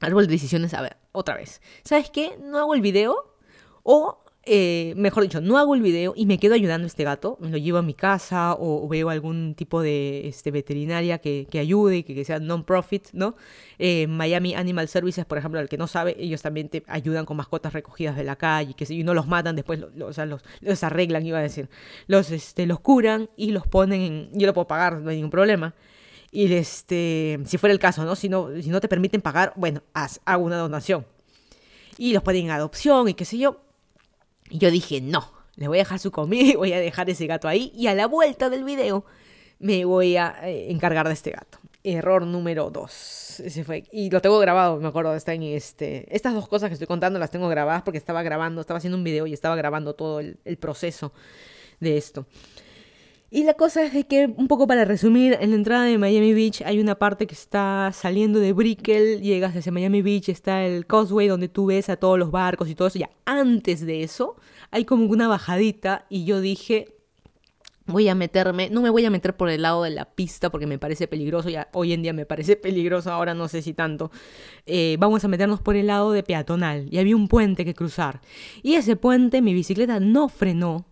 árbol 0.00 0.26
de 0.26 0.32
decisiones, 0.32 0.72
a 0.72 0.80
ver, 0.80 0.96
otra 1.12 1.36
vez. 1.36 1.60
¿Sabes 1.84 2.08
qué? 2.08 2.38
No 2.42 2.58
hago 2.58 2.74
el 2.74 2.80
video 2.80 3.36
o 3.82 4.23
eh, 4.46 4.92
mejor 4.96 5.22
dicho, 5.22 5.40
no 5.40 5.56
hago 5.56 5.74
el 5.74 5.80
video 5.80 6.12
y 6.16 6.26
me 6.26 6.38
quedo 6.38 6.54
ayudando 6.54 6.84
a 6.84 6.88
este 6.88 7.02
gato, 7.04 7.38
lo 7.40 7.56
llevo 7.56 7.78
a 7.78 7.82
mi 7.82 7.94
casa 7.94 8.54
o, 8.58 8.86
veo 8.88 9.08
algún 9.08 9.54
tipo 9.54 9.80
de 9.80 10.28
este, 10.28 10.50
veterinaria 10.50 11.18
que, 11.18 11.46
que 11.50 11.58
ayude, 11.58 12.04
que, 12.04 12.14
que 12.14 12.24
sea 12.24 12.38
non-profit, 12.40 13.08
¿no? 13.12 13.36
Eh, 13.78 14.06
Miami 14.06 14.54
Animal 14.54 14.88
Services, 14.88 15.24
por 15.24 15.38
ejemplo, 15.38 15.60
al 15.60 15.68
que 15.68 15.78
no 15.78 15.86
sabe, 15.86 16.14
ellos 16.18 16.42
también 16.42 16.68
te 16.68 16.84
ayudan 16.88 17.24
con 17.24 17.36
mascotas 17.36 17.72
recogidas 17.72 18.16
de 18.16 18.24
la 18.24 18.36
calle, 18.36 18.74
que 18.74 18.84
si 18.84 19.02
no 19.02 19.14
los 19.14 19.26
matan, 19.26 19.56
después 19.56 19.80
o 19.82 20.12
sea, 20.12 20.26
los, 20.26 20.42
los, 20.60 20.84
arreglan, 20.84 21.24
iba 21.24 21.38
a 21.38 21.42
decir, 21.42 21.70
los, 22.06 22.30
este, 22.30 22.66
los 22.66 22.80
curan 22.80 23.30
y 23.36 23.50
los 23.52 23.66
ponen 23.66 24.00
en, 24.02 24.30
yo 24.32 24.46
lo 24.46 24.52
puedo 24.52 24.66
pagar, 24.66 25.00
no 25.00 25.10
hay 25.10 25.16
ningún 25.16 25.30
problema. 25.30 25.74
Y 26.30 26.52
este, 26.52 27.38
si 27.46 27.58
fuera 27.58 27.72
el 27.72 27.78
caso, 27.78 28.04
¿no? 28.04 28.16
Si 28.16 28.28
no, 28.28 28.50
si 28.60 28.68
no 28.68 28.80
te 28.80 28.88
permiten 28.88 29.22
pagar, 29.22 29.52
bueno, 29.56 29.82
haz, 29.94 30.20
hago 30.24 30.44
una 30.44 30.56
donación. 30.56 31.06
Y 31.96 32.12
los 32.12 32.22
ponen 32.22 32.46
en 32.46 32.50
adopción 32.50 33.08
y 33.08 33.14
qué 33.14 33.24
sé 33.24 33.38
yo 33.38 33.63
y 34.54 34.58
yo 34.58 34.70
dije, 34.70 35.00
no, 35.00 35.32
le 35.56 35.66
voy 35.66 35.78
a 35.78 35.80
dejar 35.80 35.98
su 35.98 36.12
comida 36.12 36.52
y 36.52 36.54
voy 36.54 36.72
a 36.72 36.78
dejar 36.78 37.10
ese 37.10 37.26
gato 37.26 37.48
ahí. 37.48 37.72
Y 37.74 37.88
a 37.88 37.94
la 37.94 38.06
vuelta 38.06 38.48
del 38.50 38.62
video 38.62 39.04
me 39.58 39.84
voy 39.84 40.16
a 40.16 40.32
eh, 40.44 40.70
encargar 40.70 41.08
de 41.08 41.14
este 41.14 41.32
gato. 41.32 41.58
Error 41.82 42.24
número 42.24 42.70
dos. 42.70 43.40
Ese 43.40 43.64
fue. 43.64 43.82
Y 43.90 44.10
lo 44.10 44.22
tengo 44.22 44.38
grabado, 44.38 44.78
me 44.78 44.86
acuerdo. 44.86 45.12
Está 45.16 45.34
en 45.34 45.42
este. 45.42 46.06
Estas 46.14 46.34
dos 46.34 46.46
cosas 46.46 46.68
que 46.68 46.74
estoy 46.74 46.86
contando 46.86 47.18
las 47.18 47.32
tengo 47.32 47.48
grabadas 47.48 47.82
porque 47.82 47.98
estaba 47.98 48.22
grabando, 48.22 48.60
estaba 48.60 48.78
haciendo 48.78 48.96
un 48.96 49.02
video 49.02 49.26
y 49.26 49.32
estaba 49.32 49.56
grabando 49.56 49.94
todo 49.96 50.20
el, 50.20 50.38
el 50.44 50.56
proceso 50.56 51.12
de 51.80 51.96
esto. 51.96 52.24
Y 53.30 53.42
la 53.44 53.54
cosa 53.54 53.82
es 53.84 53.92
de 53.92 54.06
que, 54.06 54.32
un 54.36 54.46
poco 54.46 54.66
para 54.66 54.84
resumir, 54.84 55.36
en 55.40 55.50
la 55.50 55.56
entrada 55.56 55.84
de 55.84 55.98
Miami 55.98 56.34
Beach 56.34 56.62
hay 56.62 56.78
una 56.78 56.94
parte 56.94 57.26
que 57.26 57.34
está 57.34 57.90
saliendo 57.92 58.38
de 58.38 58.52
Brickell, 58.52 59.20
llegas 59.20 59.56
hacia 59.56 59.72
Miami 59.72 60.02
Beach, 60.02 60.28
está 60.28 60.64
el 60.64 60.86
causeway 60.86 61.26
donde 61.26 61.48
tú 61.48 61.66
ves 61.66 61.88
a 61.88 61.96
todos 61.96 62.18
los 62.18 62.30
barcos 62.30 62.68
y 62.68 62.74
todo 62.76 62.88
eso. 62.88 62.98
Ya 62.98 63.10
antes 63.24 63.84
de 63.84 64.04
eso 64.04 64.36
hay 64.70 64.84
como 64.84 65.06
una 65.06 65.26
bajadita 65.26 66.06
y 66.08 66.24
yo 66.24 66.40
dije, 66.40 66.94
voy 67.86 68.08
a 68.08 68.14
meterme, 68.14 68.70
no 68.70 68.80
me 68.80 68.90
voy 68.90 69.04
a 69.04 69.10
meter 69.10 69.36
por 69.36 69.50
el 69.50 69.62
lado 69.62 69.82
de 69.82 69.90
la 69.90 70.04
pista 70.04 70.50
porque 70.50 70.66
me 70.66 70.78
parece 70.78 71.06
peligroso, 71.08 71.48
ya 71.48 71.68
hoy 71.72 71.92
en 71.92 72.02
día 72.02 72.12
me 72.12 72.26
parece 72.26 72.56
peligroso, 72.56 73.10
ahora 73.10 73.34
no 73.34 73.48
sé 73.48 73.62
si 73.62 73.74
tanto. 73.74 74.10
Eh, 74.66 74.96
vamos 74.98 75.24
a 75.24 75.28
meternos 75.28 75.60
por 75.60 75.76
el 75.76 75.88
lado 75.88 76.12
de 76.12 76.22
peatonal 76.22 76.86
y 76.90 76.98
había 76.98 77.16
un 77.16 77.28
puente 77.28 77.64
que 77.64 77.74
cruzar. 77.74 78.20
Y 78.62 78.74
ese 78.74 78.96
puente 78.96 79.42
mi 79.42 79.54
bicicleta 79.54 80.00
no 80.00 80.28
frenó 80.28 80.86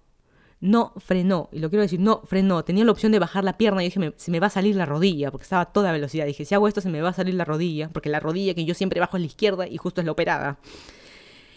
no 0.62 0.92
frenó, 0.96 1.48
y 1.50 1.58
lo 1.58 1.70
quiero 1.70 1.82
decir, 1.82 1.98
no 1.98 2.22
frenó, 2.24 2.64
tenía 2.64 2.84
la 2.84 2.92
opción 2.92 3.10
de 3.10 3.18
bajar 3.18 3.42
la 3.42 3.58
pierna 3.58 3.82
y 3.82 3.86
dije, 3.86 4.14
se 4.16 4.30
me 4.30 4.38
va 4.38 4.46
a 4.46 4.50
salir 4.50 4.76
la 4.76 4.86
rodilla, 4.86 5.32
porque 5.32 5.42
estaba 5.42 5.66
toda 5.66 5.90
velocidad, 5.90 6.24
dije, 6.24 6.44
si 6.44 6.54
hago 6.54 6.68
esto 6.68 6.80
se 6.80 6.88
me 6.88 7.02
va 7.02 7.08
a 7.08 7.12
salir 7.12 7.34
la 7.34 7.44
rodilla, 7.44 7.88
porque 7.88 8.08
la 8.08 8.20
rodilla 8.20 8.54
que 8.54 8.64
yo 8.64 8.72
siempre 8.72 9.00
bajo 9.00 9.16
es 9.16 9.22
la 9.22 9.26
izquierda 9.26 9.66
y 9.66 9.76
justo 9.76 10.00
es 10.00 10.04
la 10.04 10.12
operada. 10.12 10.60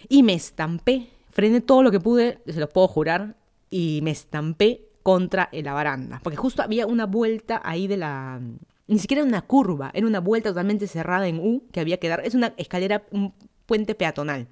Y 0.10 0.24
me 0.24 0.34
estampé, 0.34 1.10
frené 1.30 1.62
todo 1.62 1.84
lo 1.84 1.92
que 1.92 2.00
pude, 2.00 2.40
se 2.48 2.60
lo 2.60 2.68
puedo 2.68 2.88
jurar, 2.88 3.36
y 3.70 4.00
me 4.02 4.10
estampé 4.10 4.88
contra 5.04 5.50
la 5.52 5.74
baranda, 5.74 6.20
porque 6.24 6.38
justo 6.38 6.64
había 6.64 6.88
una 6.88 7.06
vuelta 7.06 7.62
ahí 7.64 7.86
de 7.86 7.98
la... 7.98 8.42
Ni 8.88 8.98
siquiera 8.98 9.24
una 9.24 9.44
curva, 9.44 9.92
era 9.94 10.08
una 10.08 10.20
vuelta 10.20 10.50
totalmente 10.50 10.88
cerrada 10.88 11.28
en 11.28 11.40
U 11.40 11.64
que 11.72 11.80
había 11.80 11.98
que 11.98 12.10
dar, 12.10 12.26
es 12.26 12.34
una 12.34 12.56
escalera, 12.58 13.06
un 13.12 13.34
puente 13.68 13.94
peatonal. 13.94 14.48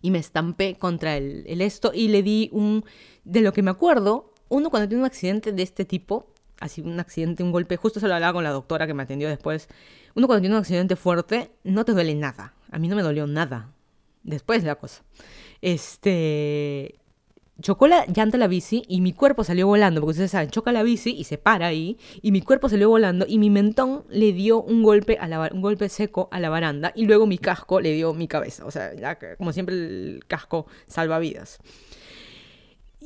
Y 0.00 0.10
me 0.10 0.18
estampé 0.18 0.76
contra 0.76 1.16
el, 1.16 1.60
esto 1.60 1.92
y 1.94 2.08
le 2.08 2.22
di 2.22 2.48
un, 2.52 2.84
de 3.26 3.40
lo 3.40 3.52
que 3.52 3.62
me 3.62 3.70
acuerdo, 3.70 4.32
uno 4.48 4.70
cuando 4.70 4.88
tiene 4.88 5.02
un 5.02 5.06
accidente 5.06 5.52
de 5.52 5.62
este 5.62 5.84
tipo, 5.84 6.26
así 6.60 6.80
un 6.80 6.98
accidente, 7.00 7.42
un 7.42 7.50
golpe, 7.50 7.76
justo 7.76 8.00
se 8.00 8.06
lo 8.06 8.14
hablaba 8.14 8.32
con 8.32 8.44
la 8.44 8.50
doctora 8.50 8.86
que 8.86 8.94
me 8.94 9.02
atendió 9.02 9.28
después, 9.28 9.68
uno 10.14 10.28
cuando 10.28 10.42
tiene 10.42 10.54
un 10.54 10.60
accidente 10.60 10.96
fuerte 10.96 11.50
no 11.64 11.84
te 11.84 11.92
duele 11.92 12.14
nada, 12.14 12.54
a 12.70 12.78
mí 12.78 12.86
no 12.88 12.94
me 12.94 13.02
dolió 13.02 13.26
nada, 13.26 13.72
después 14.22 14.62
la 14.62 14.76
cosa. 14.76 15.02
Este, 15.60 17.00
chocó 17.60 17.88
la 17.88 18.06
llanta 18.06 18.38
la 18.38 18.46
bici 18.46 18.84
y 18.86 19.00
mi 19.00 19.12
cuerpo 19.12 19.42
salió 19.42 19.66
volando, 19.66 20.00
porque 20.00 20.12
ustedes 20.12 20.30
saben, 20.30 20.50
choca 20.50 20.70
la 20.70 20.84
bici 20.84 21.10
y 21.10 21.24
se 21.24 21.36
para 21.36 21.66
ahí, 21.66 21.98
y 22.22 22.30
mi 22.30 22.42
cuerpo 22.42 22.68
salió 22.68 22.88
volando 22.88 23.26
y 23.28 23.40
mi 23.40 23.50
mentón 23.50 24.04
le 24.08 24.32
dio 24.32 24.62
un 24.62 24.84
golpe, 24.84 25.18
a 25.20 25.26
la, 25.26 25.50
un 25.52 25.62
golpe 25.62 25.88
seco 25.88 26.28
a 26.30 26.38
la 26.38 26.48
baranda 26.48 26.92
y 26.94 27.06
luego 27.06 27.26
mi 27.26 27.38
casco 27.38 27.80
le 27.80 27.92
dio 27.92 28.14
mi 28.14 28.28
cabeza, 28.28 28.64
o 28.64 28.70
sea, 28.70 29.18
como 29.36 29.52
siempre 29.52 29.74
el 29.74 30.24
casco 30.28 30.66
salva 30.86 31.18
vidas. 31.18 31.58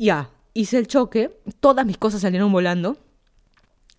Ya, 0.01 0.31
hice 0.55 0.79
el 0.79 0.87
choque, 0.87 1.31
todas 1.61 1.85
mis 1.85 1.99
cosas 1.99 2.23
salieron 2.23 2.51
volando, 2.51 2.97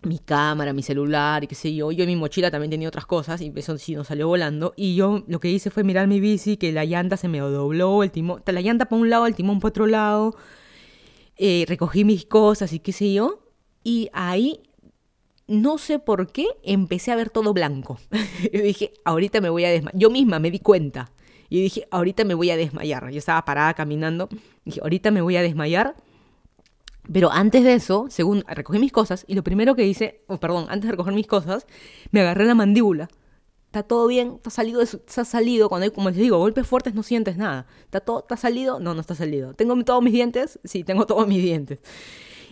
mi 0.02 0.18
cámara, 0.18 0.72
mi 0.72 0.82
celular 0.82 1.44
y 1.44 1.46
qué 1.46 1.54
sé 1.54 1.72
yo. 1.76 1.92
Yo 1.92 2.02
en 2.02 2.08
mi 2.08 2.16
mochila 2.16 2.50
también 2.50 2.72
tenía 2.72 2.88
otras 2.88 3.06
cosas 3.06 3.40
y 3.40 3.52
eso 3.54 3.78
sí 3.78 3.94
nos 3.94 4.08
salió 4.08 4.26
volando. 4.26 4.74
Y 4.76 4.96
yo 4.96 5.22
lo 5.28 5.38
que 5.38 5.48
hice 5.48 5.70
fue 5.70 5.84
mirar 5.84 6.08
mi 6.08 6.18
bici, 6.18 6.56
que 6.56 6.72
la 6.72 6.84
llanta 6.84 7.16
se 7.16 7.28
me 7.28 7.38
dobló, 7.38 8.02
el 8.02 8.10
timón, 8.10 8.42
la 8.44 8.60
llanta 8.60 8.86
para 8.86 9.00
un 9.00 9.10
lado, 9.10 9.28
el 9.28 9.36
timón 9.36 9.60
para 9.60 9.68
otro 9.68 9.86
lado. 9.86 10.34
Eh, 11.36 11.66
recogí 11.68 12.04
mis 12.04 12.26
cosas 12.26 12.72
y 12.72 12.80
qué 12.80 12.90
sé 12.90 13.12
yo. 13.12 13.38
Y 13.84 14.10
ahí, 14.12 14.58
no 15.46 15.78
sé 15.78 16.00
por 16.00 16.32
qué, 16.32 16.48
empecé 16.64 17.12
a 17.12 17.14
ver 17.16 17.30
todo 17.30 17.52
blanco. 17.52 18.00
y 18.52 18.58
dije, 18.58 18.92
ahorita 19.04 19.40
me 19.40 19.50
voy 19.50 19.66
a 19.66 19.70
desmayar. 19.70 20.00
Yo 20.00 20.10
misma 20.10 20.40
me 20.40 20.50
di 20.50 20.58
cuenta. 20.58 21.12
Y 21.48 21.62
dije, 21.62 21.86
ahorita 21.92 22.24
me 22.24 22.34
voy 22.34 22.50
a 22.50 22.56
desmayar. 22.56 23.08
Yo 23.10 23.18
estaba 23.18 23.44
parada 23.44 23.74
caminando. 23.74 24.28
Dije, 24.64 24.80
ahorita 24.82 25.10
me 25.10 25.20
voy 25.20 25.36
a 25.36 25.42
desmayar 25.42 25.96
pero 27.10 27.32
antes 27.32 27.64
de 27.64 27.74
eso, 27.74 28.06
según 28.10 28.44
recogí 28.46 28.78
mis 28.78 28.92
cosas, 28.92 29.24
y 29.26 29.34
lo 29.34 29.42
primero 29.42 29.74
que 29.74 29.86
hice, 29.86 30.22
oh, 30.28 30.38
perdón, 30.38 30.66
antes 30.68 30.86
de 30.86 30.92
recoger 30.92 31.14
mis 31.14 31.26
cosas, 31.26 31.66
me 32.10 32.20
agarré 32.20 32.44
la 32.44 32.54
mandíbula. 32.54 33.08
Está 33.66 33.82
todo 33.82 34.06
bien, 34.06 34.34
está 34.36 34.50
salido, 34.50 34.82
está 34.82 35.24
salido. 35.24 35.68
Cuando 35.68 35.84
hay, 35.84 35.90
como 35.90 36.10
les 36.10 36.18
digo, 36.18 36.38
golpes 36.38 36.66
fuertes 36.66 36.94
no 36.94 37.02
sientes 37.02 37.36
nada. 37.38 37.66
¿Está 37.84 38.00
todo, 38.00 38.20
está 38.20 38.36
salido? 38.36 38.78
No, 38.78 38.94
no 38.94 39.00
está 39.00 39.14
salido. 39.14 39.54
¿Tengo 39.54 39.82
todos 39.82 40.02
mis 40.02 40.12
dientes? 40.12 40.60
Sí, 40.62 40.84
tengo 40.84 41.06
todos 41.06 41.26
mis 41.26 41.42
dientes. 41.42 41.78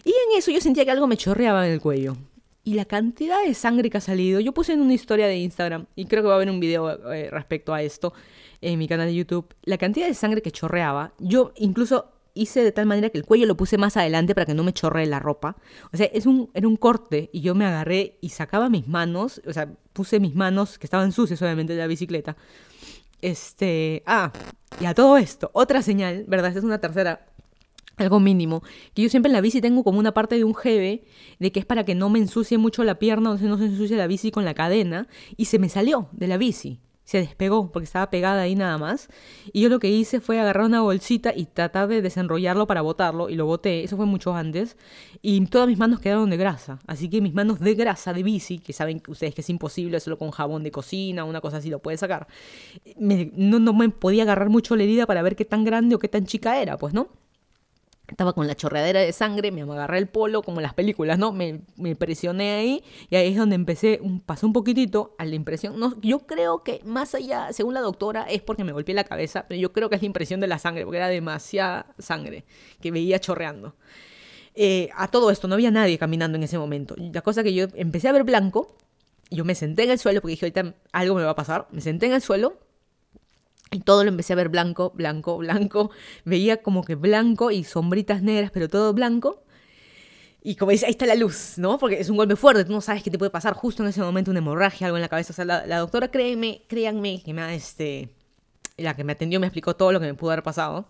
Y 0.04 0.08
en 0.08 0.38
eso 0.38 0.50
yo 0.50 0.60
sentía 0.60 0.84
que 0.84 0.90
algo 0.90 1.06
me 1.06 1.18
chorreaba 1.18 1.66
en 1.66 1.74
el 1.74 1.80
cuello. 1.80 2.16
Y 2.64 2.74
la 2.74 2.86
cantidad 2.86 3.42
de 3.44 3.54
sangre 3.54 3.90
que 3.90 3.98
ha 3.98 4.00
salido, 4.00 4.40
yo 4.40 4.52
puse 4.52 4.72
en 4.72 4.80
una 4.80 4.94
historia 4.94 5.26
de 5.26 5.36
Instagram, 5.36 5.86
y 5.94 6.06
creo 6.06 6.22
que 6.22 6.28
va 6.28 6.34
a 6.34 6.36
haber 6.36 6.50
un 6.50 6.58
video 6.58 7.12
eh, 7.12 7.30
respecto 7.30 7.72
a 7.72 7.82
esto 7.82 8.12
en 8.60 8.78
mi 8.78 8.88
canal 8.88 9.06
de 9.06 9.14
YouTube, 9.14 9.54
la 9.62 9.78
cantidad 9.78 10.06
de 10.06 10.14
sangre 10.14 10.42
que 10.42 10.50
chorreaba, 10.50 11.14
yo 11.18 11.52
incluso 11.56 12.12
hice 12.34 12.62
de 12.62 12.72
tal 12.72 12.86
manera 12.86 13.10
que 13.10 13.18
el 13.18 13.24
cuello 13.24 13.46
lo 13.46 13.56
puse 13.56 13.78
más 13.78 13.96
adelante 13.96 14.34
para 14.34 14.46
que 14.46 14.54
no 14.54 14.62
me 14.62 14.72
chorre 14.72 15.06
la 15.06 15.18
ropa. 15.18 15.56
O 15.92 15.96
sea, 15.96 16.06
es 16.06 16.26
un, 16.26 16.50
era 16.54 16.68
un 16.68 16.76
corte 16.76 17.30
y 17.32 17.40
yo 17.40 17.54
me 17.54 17.66
agarré 17.66 18.18
y 18.20 18.30
sacaba 18.30 18.68
mis 18.68 18.88
manos, 18.88 19.42
o 19.46 19.52
sea, 19.52 19.72
puse 19.92 20.20
mis 20.20 20.34
manos, 20.34 20.78
que 20.78 20.86
estaban 20.86 21.12
sucias 21.12 21.40
obviamente 21.42 21.74
de 21.74 21.80
la 21.80 21.86
bicicleta. 21.86 22.36
Este, 23.20 24.02
ah, 24.06 24.32
y 24.80 24.86
a 24.86 24.94
todo 24.94 25.18
esto, 25.18 25.50
otra 25.52 25.82
señal, 25.82 26.24
¿verdad? 26.28 26.48
Esta 26.48 26.60
es 26.60 26.64
una 26.64 26.80
tercera, 26.80 27.26
algo 27.96 28.20
mínimo, 28.20 28.62
que 28.94 29.02
yo 29.02 29.08
siempre 29.10 29.28
en 29.28 29.34
la 29.34 29.42
bici 29.42 29.60
tengo 29.60 29.84
como 29.84 29.98
una 29.98 30.14
parte 30.14 30.36
de 30.36 30.44
un 30.44 30.54
jeve, 30.54 31.04
de 31.38 31.52
que 31.52 31.60
es 31.60 31.66
para 31.66 31.84
que 31.84 31.94
no 31.94 32.08
me 32.08 32.18
ensucie 32.18 32.56
mucho 32.56 32.82
la 32.84 32.98
pierna, 32.98 33.30
o 33.32 33.38
sea, 33.38 33.48
no 33.48 33.58
se 33.58 33.66
ensucie 33.66 33.96
la 33.96 34.06
bici 34.06 34.30
con 34.30 34.44
la 34.44 34.54
cadena, 34.54 35.08
y 35.36 35.46
se 35.46 35.58
me 35.58 35.68
salió 35.68 36.08
de 36.12 36.28
la 36.28 36.38
bici 36.38 36.80
se 37.10 37.18
despegó 37.18 37.72
porque 37.72 37.86
estaba 37.86 38.08
pegada 38.08 38.42
ahí 38.42 38.54
nada 38.54 38.78
más. 38.78 39.08
Y 39.52 39.62
yo 39.62 39.68
lo 39.68 39.80
que 39.80 39.88
hice 39.88 40.20
fue 40.20 40.38
agarrar 40.38 40.66
una 40.66 40.80
bolsita 40.80 41.32
y 41.34 41.46
tratar 41.46 41.88
de 41.88 42.02
desenrollarlo 42.02 42.68
para 42.68 42.82
botarlo 42.82 43.28
y 43.28 43.34
lo 43.34 43.46
boté, 43.46 43.82
eso 43.82 43.96
fue 43.96 44.06
mucho 44.06 44.32
antes. 44.32 44.76
Y 45.20 45.44
todas 45.46 45.66
mis 45.66 45.76
manos 45.76 45.98
quedaron 45.98 46.30
de 46.30 46.36
grasa, 46.36 46.78
así 46.86 47.10
que 47.10 47.20
mis 47.20 47.34
manos 47.34 47.58
de 47.58 47.74
grasa 47.74 48.12
de 48.12 48.22
bici, 48.22 48.60
que 48.60 48.72
saben 48.72 49.02
ustedes 49.08 49.34
que 49.34 49.40
es 49.40 49.50
imposible 49.50 49.98
solo 49.98 50.18
con 50.18 50.30
jabón 50.30 50.62
de 50.62 50.70
cocina, 50.70 51.24
una 51.24 51.40
cosa 51.40 51.56
así 51.56 51.68
lo 51.68 51.80
puede 51.80 51.96
sacar, 51.96 52.28
no, 52.96 53.58
no 53.58 53.72
me 53.72 53.88
podía 53.88 54.22
agarrar 54.22 54.48
mucho 54.48 54.76
la 54.76 54.84
herida 54.84 55.04
para 55.04 55.20
ver 55.22 55.34
qué 55.34 55.44
tan 55.44 55.64
grande 55.64 55.96
o 55.96 55.98
qué 55.98 56.06
tan 56.06 56.26
chica 56.26 56.62
era, 56.62 56.78
pues 56.78 56.94
no. 56.94 57.08
Estaba 58.10 58.32
con 58.32 58.46
la 58.46 58.54
chorreadera 58.54 59.00
de 59.00 59.12
sangre, 59.12 59.52
me 59.52 59.62
agarré 59.62 59.98
el 59.98 60.08
polo, 60.08 60.42
como 60.42 60.58
en 60.58 60.64
las 60.64 60.74
películas, 60.74 61.18
¿no? 61.18 61.32
Me, 61.32 61.60
me 61.76 61.94
presioné 61.94 62.52
ahí 62.52 62.84
y 63.08 63.16
ahí 63.16 63.28
es 63.28 63.36
donde 63.36 63.54
empecé, 63.54 64.00
un, 64.02 64.20
pasó 64.20 64.46
un 64.46 64.52
poquitito 64.52 65.14
a 65.18 65.24
la 65.24 65.34
impresión. 65.34 65.78
No, 65.78 65.98
yo 66.00 66.20
creo 66.26 66.62
que 66.64 66.80
más 66.84 67.14
allá, 67.14 67.52
según 67.52 67.74
la 67.74 67.80
doctora, 67.80 68.24
es 68.24 68.42
porque 68.42 68.64
me 68.64 68.72
golpeé 68.72 68.94
la 68.94 69.04
cabeza, 69.04 69.46
pero 69.48 69.60
yo 69.60 69.72
creo 69.72 69.88
que 69.88 69.96
es 69.96 70.02
la 70.02 70.06
impresión 70.06 70.40
de 70.40 70.48
la 70.48 70.58
sangre, 70.58 70.84
porque 70.84 70.98
era 70.98 71.08
demasiada 71.08 71.94
sangre 71.98 72.44
que 72.80 72.90
veía 72.90 73.20
chorreando. 73.20 73.76
Eh, 74.54 74.90
a 74.94 75.08
todo 75.08 75.30
esto, 75.30 75.48
no 75.48 75.54
había 75.54 75.70
nadie 75.70 75.96
caminando 75.98 76.36
en 76.36 76.42
ese 76.42 76.58
momento. 76.58 76.94
La 76.98 77.22
cosa 77.22 77.42
que 77.42 77.54
yo 77.54 77.66
empecé 77.74 78.08
a 78.08 78.12
ver 78.12 78.24
blanco, 78.24 78.76
yo 79.30 79.44
me 79.44 79.54
senté 79.54 79.84
en 79.84 79.90
el 79.90 79.98
suelo 79.98 80.20
porque 80.20 80.32
dije, 80.32 80.46
ahorita 80.46 80.74
algo 80.92 81.14
me 81.14 81.22
va 81.22 81.30
a 81.30 81.36
pasar. 81.36 81.68
Me 81.70 81.80
senté 81.80 82.06
en 82.06 82.12
el 82.12 82.22
suelo 82.22 82.58
y 83.70 83.80
todo 83.80 84.04
lo 84.04 84.10
empecé 84.10 84.32
a 84.32 84.36
ver 84.36 84.48
blanco, 84.48 84.90
blanco, 84.94 85.38
blanco. 85.38 85.90
Veía 86.24 86.62
como 86.62 86.82
que 86.82 86.96
blanco 86.96 87.50
y 87.50 87.64
sombritas 87.64 88.22
negras, 88.22 88.50
pero 88.50 88.68
todo 88.68 88.92
blanco. 88.92 89.42
Y 90.42 90.56
como 90.56 90.72
dice, 90.72 90.86
ahí 90.86 90.92
está 90.92 91.06
la 91.06 91.14
luz, 91.14 91.58
¿no? 91.58 91.78
Porque 91.78 92.00
es 92.00 92.08
un 92.08 92.16
golpe 92.16 92.34
fuerte, 92.34 92.64
tú 92.64 92.72
no 92.72 92.80
sabes 92.80 93.02
qué 93.02 93.10
te 93.10 93.18
puede 93.18 93.30
pasar 93.30 93.52
justo 93.52 93.82
en 93.82 93.90
ese 93.90 94.00
momento, 94.00 94.30
una 94.30 94.38
hemorragia, 94.38 94.86
algo 94.86 94.96
en 94.96 95.02
la 95.02 95.08
cabeza. 95.08 95.32
O 95.32 95.36
sea, 95.36 95.44
la, 95.44 95.78
doctora, 95.78 96.10
créeme, 96.10 96.62
créanme, 96.66 97.22
que 97.22 97.34
me 97.34 97.54
este, 97.54 98.14
la 98.78 98.96
que 98.96 99.04
me 99.04 99.12
atendió 99.12 99.38
me 99.38 99.46
explicó 99.46 99.76
todo 99.76 99.92
lo 99.92 100.00
que 100.00 100.06
me 100.06 100.14
pudo 100.14 100.30
haber 100.30 100.42
pasado. 100.42 100.88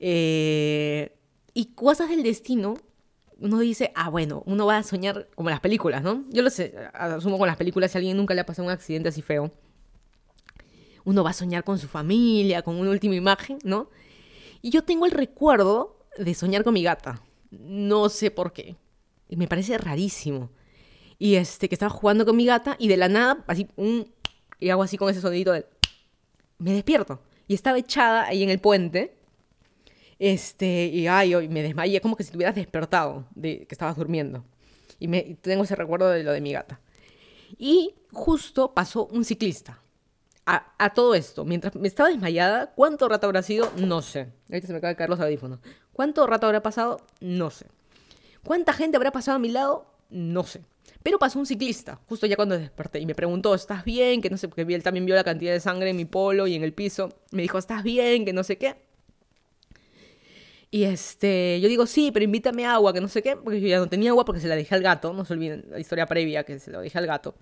Eh, 0.00 1.16
y 1.54 1.66
cosas 1.74 2.10
del 2.10 2.24
destino, 2.24 2.76
uno 3.38 3.60
dice, 3.60 3.92
ah, 3.94 4.10
bueno, 4.10 4.42
uno 4.46 4.66
va 4.66 4.78
a 4.78 4.82
soñar 4.82 5.28
como 5.36 5.48
las 5.48 5.60
películas, 5.60 6.02
¿no? 6.02 6.24
Yo 6.30 6.42
lo 6.42 6.50
sé, 6.50 6.74
asumo 6.92 7.38
con 7.38 7.46
las 7.46 7.56
películas, 7.56 7.92
si 7.92 7.98
a 7.98 8.00
alguien 8.00 8.16
nunca 8.16 8.34
le 8.34 8.40
ha 8.40 8.46
pasado 8.46 8.66
un 8.66 8.72
accidente 8.72 9.08
así 9.10 9.22
feo 9.22 9.52
uno 11.06 11.22
va 11.22 11.30
a 11.30 11.34
soñar 11.34 11.62
con 11.62 11.78
su 11.78 11.86
familia, 11.86 12.62
con 12.62 12.76
una 12.76 12.90
última 12.90 13.14
imagen, 13.14 13.58
¿no? 13.62 13.88
Y 14.60 14.70
yo 14.70 14.82
tengo 14.82 15.06
el 15.06 15.12
recuerdo 15.12 16.04
de 16.18 16.34
soñar 16.34 16.64
con 16.64 16.74
mi 16.74 16.82
gata. 16.82 17.22
No 17.52 18.08
sé 18.08 18.32
por 18.32 18.52
qué. 18.52 18.76
Y 19.28 19.36
me 19.36 19.46
parece 19.46 19.78
rarísimo. 19.78 20.50
Y 21.16 21.36
este, 21.36 21.68
que 21.68 21.76
estaba 21.76 21.90
jugando 21.90 22.26
con 22.26 22.36
mi 22.36 22.44
gata 22.44 22.74
y 22.80 22.88
de 22.88 22.96
la 22.96 23.08
nada, 23.08 23.44
así, 23.46 23.68
un, 23.76 24.12
y 24.58 24.68
hago 24.70 24.82
así 24.82 24.98
con 24.98 25.08
ese 25.08 25.20
sonidito 25.20 25.52
de... 25.52 25.64
Me 26.58 26.72
despierto. 26.72 27.20
Y 27.46 27.54
estaba 27.54 27.78
echada 27.78 28.26
ahí 28.26 28.42
en 28.42 28.50
el 28.50 28.58
puente. 28.58 29.16
Este, 30.18 30.86
y 30.86 31.06
ay, 31.06 31.48
me 31.48 31.62
desmayé, 31.62 32.00
como 32.00 32.16
que 32.16 32.24
si 32.24 32.32
te 32.32 32.36
hubieras 32.36 32.56
despertado 32.56 33.26
de 33.36 33.64
que 33.68 33.74
estabas 33.74 33.96
durmiendo. 33.96 34.44
Y 34.98 35.06
me, 35.06 35.36
tengo 35.40 35.62
ese 35.62 35.76
recuerdo 35.76 36.10
de 36.10 36.24
lo 36.24 36.32
de 36.32 36.40
mi 36.40 36.52
gata. 36.52 36.80
Y 37.58 37.94
justo 38.10 38.74
pasó 38.74 39.06
un 39.06 39.24
ciclista 39.24 39.85
a, 40.46 40.94
todo 40.94 41.14
esto, 41.14 41.44
mientras 41.44 41.74
me 41.74 41.88
estaba 41.88 42.08
desmayada, 42.08 42.72
¿cuánto 42.74 43.08
rato 43.08 43.26
habrá 43.26 43.42
sido? 43.42 43.70
No 43.76 44.00
sé. 44.00 44.28
Ahorita 44.48 44.68
se 44.68 44.72
me 44.72 44.78
acaba 44.78 44.90
de 44.90 44.96
caer 44.96 45.10
los 45.10 45.20
audífonos. 45.20 45.58
¿Cuánto 45.92 46.24
rato 46.26 46.46
habrá 46.46 46.62
pasado? 46.62 47.00
No 47.20 47.50
sé. 47.50 47.66
¿Cuánta 48.44 48.72
gente 48.72 48.96
habrá 48.96 49.10
pasado 49.10 49.36
a 49.36 49.38
mi 49.40 49.48
lado? 49.48 49.86
No 50.08 50.44
sé. 50.44 50.62
Pero 51.02 51.18
pasó 51.18 51.40
un 51.40 51.46
ciclista, 51.46 51.98
justo 52.08 52.26
ya 52.26 52.36
cuando 52.36 52.56
desperté, 52.56 53.00
y 53.00 53.06
me 53.06 53.14
preguntó, 53.14 53.54
¿estás 53.54 53.84
bien? 53.84 54.20
Que 54.20 54.30
no 54.30 54.36
sé, 54.36 54.46
porque 54.48 54.62
él 54.62 54.82
también 54.82 55.04
vio 55.04 55.16
la 55.16 55.24
cantidad 55.24 55.52
de 55.52 55.60
sangre 55.60 55.90
en 55.90 55.96
mi 55.96 56.04
polo 56.04 56.46
y 56.46 56.54
en 56.54 56.62
el 56.62 56.72
piso. 56.72 57.12
Me 57.32 57.42
dijo, 57.42 57.58
¿estás 57.58 57.82
bien? 57.82 58.24
Que 58.24 58.32
no 58.32 58.44
sé 58.44 58.56
qué. 58.56 58.76
Y 60.70 60.84
este, 60.84 61.60
yo 61.60 61.68
digo, 61.68 61.86
sí, 61.86 62.10
pero 62.12 62.24
invítame 62.24 62.66
agua, 62.66 62.92
que 62.92 63.00
no 63.00 63.08
sé 63.08 63.22
qué, 63.22 63.36
porque 63.36 63.60
yo 63.60 63.68
ya 63.68 63.78
no 63.78 63.88
tenía 63.88 64.10
agua 64.10 64.24
porque 64.24 64.40
se 64.40 64.48
la 64.48 64.56
dejé 64.56 64.74
al 64.74 64.82
gato, 64.82 65.12
no 65.12 65.24
se 65.24 65.32
olviden 65.32 65.64
la 65.70 65.78
historia 65.80 66.06
previa 66.06 66.44
que 66.44 66.58
se 66.58 66.70
lo 66.70 66.80
dejé 66.80 66.98
al 66.98 67.06
gato. 67.06 67.34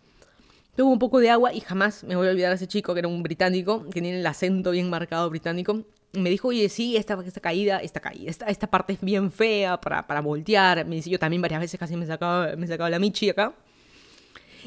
Tuve 0.77 0.91
un 0.91 0.99
poco 0.99 1.21
de 1.21 1.31
agua 1.31 1.53
y 1.53 1.61
jamás 1.61 2.03
me 2.03 2.17
voy 2.17 2.27
a 2.27 2.31
olvidar 2.31 2.51
a 2.53 2.57
ese 2.57 2.67
chico 2.67 2.95
que 2.95 2.99
era 3.01 3.09
un 3.09 3.23
británico, 3.23 3.85
que 3.85 4.01
tiene 4.01 4.19
el 4.19 4.27
acento 4.27 4.73
bien 4.73 4.91
marcado 4.91 5.31
británico. 5.31 5.85
Me 6.13 6.31
dijo, 6.31 6.49
oye, 6.49 6.69
sí, 6.69 6.97
esta, 6.97 7.19
esta 7.25 7.41
caída, 7.41 7.79
esta 7.79 8.01
caída, 8.01 8.31
esta, 8.31 8.47
esta 8.47 8.67
parte 8.69 8.93
es 8.95 9.01
bien 9.01 9.31
fea 9.31 9.81
para, 9.81 10.07
para 10.07 10.21
voltear. 10.21 10.85
Me 10.87 10.97
dice, 10.97 11.11
yo 11.11 11.19
también 11.19 11.43
varias 11.43 11.61
veces 11.61 11.79
casi 11.79 11.97
me 11.97 12.07
sacaba, 12.07 12.57
me 12.57 12.67
sacaba 12.67 12.91
la 12.91 12.99
michi 12.99 13.31
acá. 13.31 13.55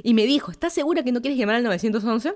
Y 0.03 0.13
me 0.13 0.25
dijo, 0.25 0.51
¿estás 0.51 0.73
segura 0.73 1.03
que 1.03 1.11
no 1.11 1.21
quieres 1.21 1.37
llamar 1.37 1.55
al 1.55 1.63
911? 1.63 2.35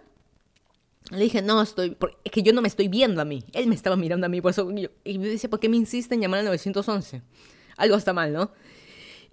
Le 1.12 1.24
dije, 1.24 1.42
no, 1.42 1.62
estoy. 1.62 1.98
Es 2.24 2.32
que 2.32 2.42
yo 2.42 2.54
no 2.54 2.62
me 2.62 2.68
estoy 2.68 2.88
viendo 2.88 3.22
a 3.22 3.26
mí. 3.26 3.44
Él 3.54 3.68
me 3.68 3.76
estaba 3.76 3.96
mirando 3.96 4.26
a 4.26 4.30
mí. 4.30 4.42
Por 4.42 4.52
eso 4.52 4.70
y 5.04 5.18
me 5.18 5.28
dice, 5.28 5.50
¿por 5.50 5.60
qué 5.60 5.70
me 5.70 5.78
insiste 5.78 6.16
en 6.16 6.22
llamar 6.22 6.40
al 6.40 6.46
911? 6.46 7.22
Algo 7.78 7.96
está 7.96 8.14
mal, 8.14 8.34
¿no? 8.34 8.52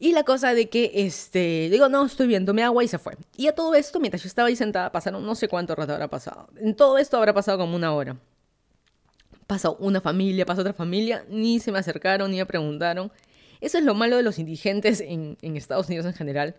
Y 0.01 0.13
la 0.13 0.23
cosa 0.23 0.55
de 0.55 0.69
que, 0.69 0.93
este, 0.95 1.69
digo, 1.73 1.89
no, 1.89 2.07
estoy 2.07 2.29
viéndome 2.29 2.63
agua 2.63 2.85
y 2.85 2.89
se 2.89 2.99
fue. 2.99 3.17
Y 3.37 3.49
a 3.49 3.55
todo 3.55 3.75
esto, 3.75 3.99
mientras 3.99 4.23
yo 4.23 4.29
estaba 4.29 4.47
ahí 4.47 4.55
sentada, 4.55 4.93
pasaron 4.93 5.27
no 5.27 5.35
sé 5.35 5.49
cuánto 5.49 5.75
rato 5.75 5.93
habrá 5.93 6.07
pasado. 6.07 6.49
En 6.57 6.77
todo 6.77 6.99
esto 6.99 7.17
habrá 7.17 7.35
pasado 7.35 7.59
como 7.59 7.75
una 7.75 7.93
hora. 7.93 8.17
Pasó 9.49 9.77
una 9.81 10.01
familia, 10.01 10.47
pasó 10.47 10.61
otra 10.61 10.73
familia, 10.73 11.25
ni 11.29 11.59
se 11.59 11.73
me 11.73 11.81
acercaron, 11.81 12.31
ni 12.31 12.37
me 12.37 12.47
preguntaron. 12.47 13.11
Eso 13.61 13.79
es 13.79 13.85
lo 13.85 13.95
malo 13.95 14.17
de 14.17 14.23
los 14.23 14.39
indigentes 14.39 15.01
en, 15.01 15.37
Estados 15.43 15.89
Unidos 15.89 16.07
en 16.07 16.15
general, 16.15 16.55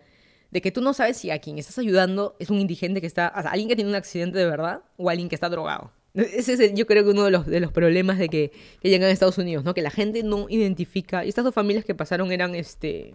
de 0.51 0.61
que 0.61 0.71
tú 0.71 0.81
no 0.81 0.93
sabes 0.93 1.15
si 1.15 1.31
a 1.31 1.39
quien 1.39 1.57
estás 1.59 1.79
ayudando 1.79 2.35
es 2.39 2.49
un 2.49 2.59
indigente 2.59 2.99
que 2.99 3.07
está, 3.07 3.31
o 3.33 3.47
alguien 3.47 3.69
que 3.69 3.75
tiene 3.77 3.89
un 3.89 3.95
accidente 3.95 4.37
de 4.37 4.47
verdad 4.47 4.81
o 4.97 5.09
alguien 5.09 5.29
que 5.29 5.35
está 5.35 5.47
drogado. 5.47 5.93
Ese 6.19 6.53
es, 6.53 6.73
yo 6.73 6.85
creo 6.85 7.03
que 7.03 7.11
uno 7.11 7.23
de 7.23 7.31
los, 7.31 7.45
de 7.45 7.59
los 7.59 7.71
problemas 7.71 8.17
de 8.17 8.29
que, 8.29 8.51
que, 8.81 8.89
llegan 8.89 9.09
a 9.09 9.11
Estados 9.11 9.37
Unidos, 9.37 9.63
¿no? 9.63 9.73
Que 9.73 9.81
la 9.81 9.91
gente 9.91 10.23
no 10.23 10.47
identifica. 10.49 11.25
Y 11.25 11.29
estas 11.29 11.45
dos 11.45 11.53
familias 11.53 11.85
que 11.85 11.95
pasaron 11.95 12.31
eran, 12.31 12.55
este, 12.55 13.13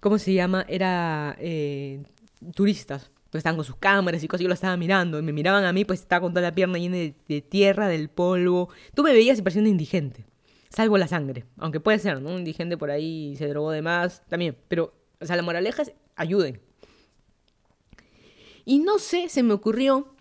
¿cómo 0.00 0.18
se 0.18 0.32
llama? 0.32 0.64
Era 0.68 1.36
eh, 1.40 2.02
turistas. 2.54 3.10
Pues 3.30 3.40
estaban 3.40 3.56
con 3.56 3.64
sus 3.64 3.76
cámaras 3.76 4.24
y 4.24 4.28
cosas, 4.28 4.42
yo 4.42 4.48
lo 4.48 4.54
estaba 4.54 4.76
mirando. 4.76 5.18
Y 5.18 5.22
me 5.22 5.32
miraban 5.32 5.64
a 5.64 5.72
mí, 5.72 5.84
pues 5.84 6.00
estaba 6.00 6.20
con 6.20 6.32
toda 6.32 6.42
la 6.42 6.54
pierna 6.54 6.78
llena 6.78 6.96
de, 6.96 7.40
tierra, 7.42 7.86
del 7.86 8.08
polvo. 8.08 8.68
Tú 8.94 9.04
me 9.04 9.12
veías 9.12 9.38
y 9.38 9.42
parecía 9.42 9.62
un 9.62 9.68
indigente. 9.68 10.26
Salvo 10.68 10.98
la 10.98 11.06
sangre. 11.06 11.44
Aunque 11.58 11.78
puede 11.78 12.00
ser, 12.00 12.20
¿no? 12.20 12.30
Un 12.30 12.38
indigente 12.38 12.76
por 12.76 12.90
ahí 12.90 13.36
se 13.36 13.46
drogó 13.46 13.70
de 13.70 13.82
más, 13.82 14.26
también. 14.28 14.56
Pero, 14.66 14.94
o 15.20 15.26
sea, 15.26 15.36
la 15.36 15.42
moraleja 15.42 15.82
es 15.82 15.92
ayuden. 16.16 16.60
Y 18.64 18.80
no 18.80 18.98
sé, 18.98 19.28
se 19.28 19.42
me 19.42 19.52
ocurrió 19.52 20.14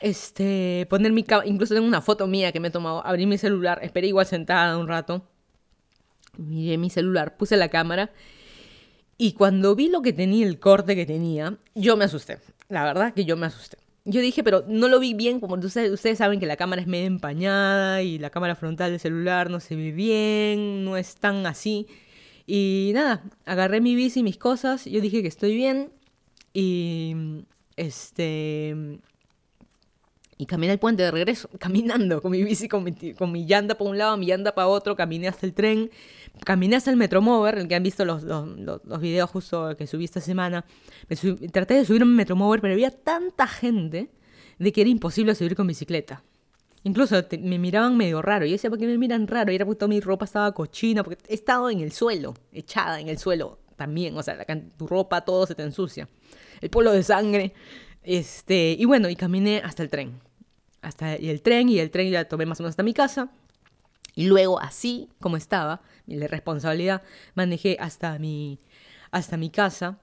este, 0.00 0.86
poner 0.88 1.12
mi 1.12 1.24
incluso 1.44 1.74
tengo 1.74 1.86
una 1.86 2.00
foto 2.00 2.26
mía 2.26 2.52
que 2.52 2.60
me 2.60 2.68
he 2.68 2.70
tomado, 2.70 3.04
abrí 3.06 3.26
mi 3.26 3.38
celular, 3.38 3.80
esperé 3.82 4.08
igual 4.08 4.26
sentada 4.26 4.78
un 4.78 4.88
rato, 4.88 5.26
miré 6.36 6.78
mi 6.78 6.90
celular, 6.90 7.36
puse 7.36 7.56
la 7.56 7.68
cámara 7.68 8.10
y 9.16 9.32
cuando 9.32 9.74
vi 9.74 9.88
lo 9.88 10.02
que 10.02 10.12
tenía, 10.12 10.46
el 10.46 10.60
corte 10.60 10.94
que 10.94 11.06
tenía, 11.06 11.58
yo 11.74 11.96
me 11.96 12.04
asusté, 12.04 12.38
la 12.68 12.84
verdad 12.84 13.12
que 13.14 13.24
yo 13.24 13.36
me 13.36 13.46
asusté. 13.46 13.78
Yo 14.04 14.22
dije, 14.22 14.42
pero 14.42 14.64
no 14.66 14.88
lo 14.88 15.00
vi 15.00 15.12
bien, 15.12 15.38
como 15.38 15.56
ustedes, 15.56 15.92
ustedes 15.92 16.16
saben 16.16 16.40
que 16.40 16.46
la 16.46 16.56
cámara 16.56 16.80
es 16.80 16.88
medio 16.88 17.06
empañada 17.06 18.00
y 18.00 18.18
la 18.18 18.30
cámara 18.30 18.54
frontal 18.54 18.90
del 18.90 19.00
celular 19.00 19.50
no 19.50 19.60
se 19.60 19.76
ve 19.76 19.92
bien, 19.92 20.84
no 20.84 20.96
es 20.96 21.16
tan 21.16 21.44
así. 21.44 21.86
Y 22.46 22.92
nada, 22.94 23.22
agarré 23.44 23.82
mi 23.82 23.94
bici, 23.94 24.22
mis 24.22 24.38
cosas, 24.38 24.86
yo 24.86 25.02
dije 25.02 25.20
que 25.20 25.28
estoy 25.28 25.54
bien 25.54 25.90
y 26.54 27.44
este 27.76 28.98
y 30.38 30.46
caminé 30.46 30.72
el 30.72 30.78
puente 30.78 31.02
de 31.02 31.10
regreso, 31.10 31.50
caminando 31.58 32.22
con 32.22 32.30
mi 32.30 32.42
bici, 32.42 32.68
con 32.68 32.84
mi, 32.84 32.92
con 33.14 33.32
mi 33.32 33.44
llanta 33.44 33.76
para 33.76 33.90
un 33.90 33.98
lado, 33.98 34.16
mi 34.16 34.26
llanta 34.26 34.54
para 34.54 34.68
otro, 34.68 34.96
caminé 34.96 35.28
hasta 35.28 35.44
el 35.44 35.52
tren, 35.52 35.90
caminé 36.44 36.76
hasta 36.76 36.90
el 36.90 36.96
Metromover, 36.96 37.58
el 37.58 37.68
que 37.68 37.74
han 37.74 37.82
visto 37.82 38.04
los, 38.04 38.22
los, 38.22 38.48
los, 38.56 39.00
videos 39.00 39.28
justo 39.30 39.76
que 39.76 39.86
subí 39.86 40.04
esta 40.04 40.20
semana. 40.20 40.64
traté 41.52 41.74
de 41.74 41.84
subir 41.84 42.02
un 42.02 42.14
Metromover, 42.14 42.60
pero 42.60 42.72
había 42.72 42.90
tanta 42.90 43.46
gente 43.48 44.10
de 44.58 44.72
que 44.72 44.80
era 44.80 44.90
imposible 44.90 45.34
subir 45.34 45.56
con 45.56 45.66
bicicleta. 45.66 46.22
Incluso 46.84 47.16
me 47.40 47.58
miraban 47.58 47.96
medio 47.96 48.22
raro. 48.22 48.46
Yo 48.46 48.52
decía, 48.52 48.70
¿por 48.70 48.78
qué 48.78 48.86
me 48.86 48.96
miran 48.96 49.26
raro? 49.26 49.50
Y 49.50 49.56
era 49.56 49.66
porque 49.66 49.80
toda 49.80 49.88
mi 49.88 50.00
ropa 50.00 50.24
estaba 50.24 50.52
cochina, 50.52 51.02
porque 51.02 51.18
he 51.28 51.34
estado 51.34 51.68
en 51.70 51.80
el 51.80 51.92
suelo, 51.92 52.34
echada 52.52 53.00
en 53.00 53.08
el 53.08 53.18
suelo 53.18 53.58
también. 53.76 54.16
O 54.16 54.22
sea, 54.22 54.38
tu 54.76 54.86
ropa, 54.86 55.20
todo 55.22 55.46
se 55.46 55.54
te 55.54 55.64
ensucia. 55.64 56.08
El 56.60 56.70
polo 56.70 56.92
de 56.92 57.02
sangre. 57.02 57.52
Este, 58.02 58.76
y 58.78 58.84
bueno, 58.84 59.08
y 59.08 59.16
caminé 59.16 59.60
hasta 59.64 59.82
el 59.82 59.90
tren. 59.90 60.20
Hasta 60.82 61.14
el 61.14 61.42
tren, 61.42 61.68
y 61.68 61.78
el 61.78 61.90
tren 61.90 62.10
ya 62.10 62.24
tomé 62.26 62.46
más 62.46 62.60
o 62.60 62.62
menos 62.62 62.72
hasta 62.72 62.82
mi 62.82 62.94
casa. 62.94 63.30
Y 64.14 64.26
luego, 64.26 64.58
así 64.60 65.08
como 65.20 65.36
estaba, 65.36 65.80
mi 66.06 66.18
responsabilidad, 66.26 67.02
manejé 67.34 67.76
hasta 67.80 68.18
mi, 68.18 68.58
hasta 69.10 69.36
mi 69.36 69.50
casa. 69.50 70.00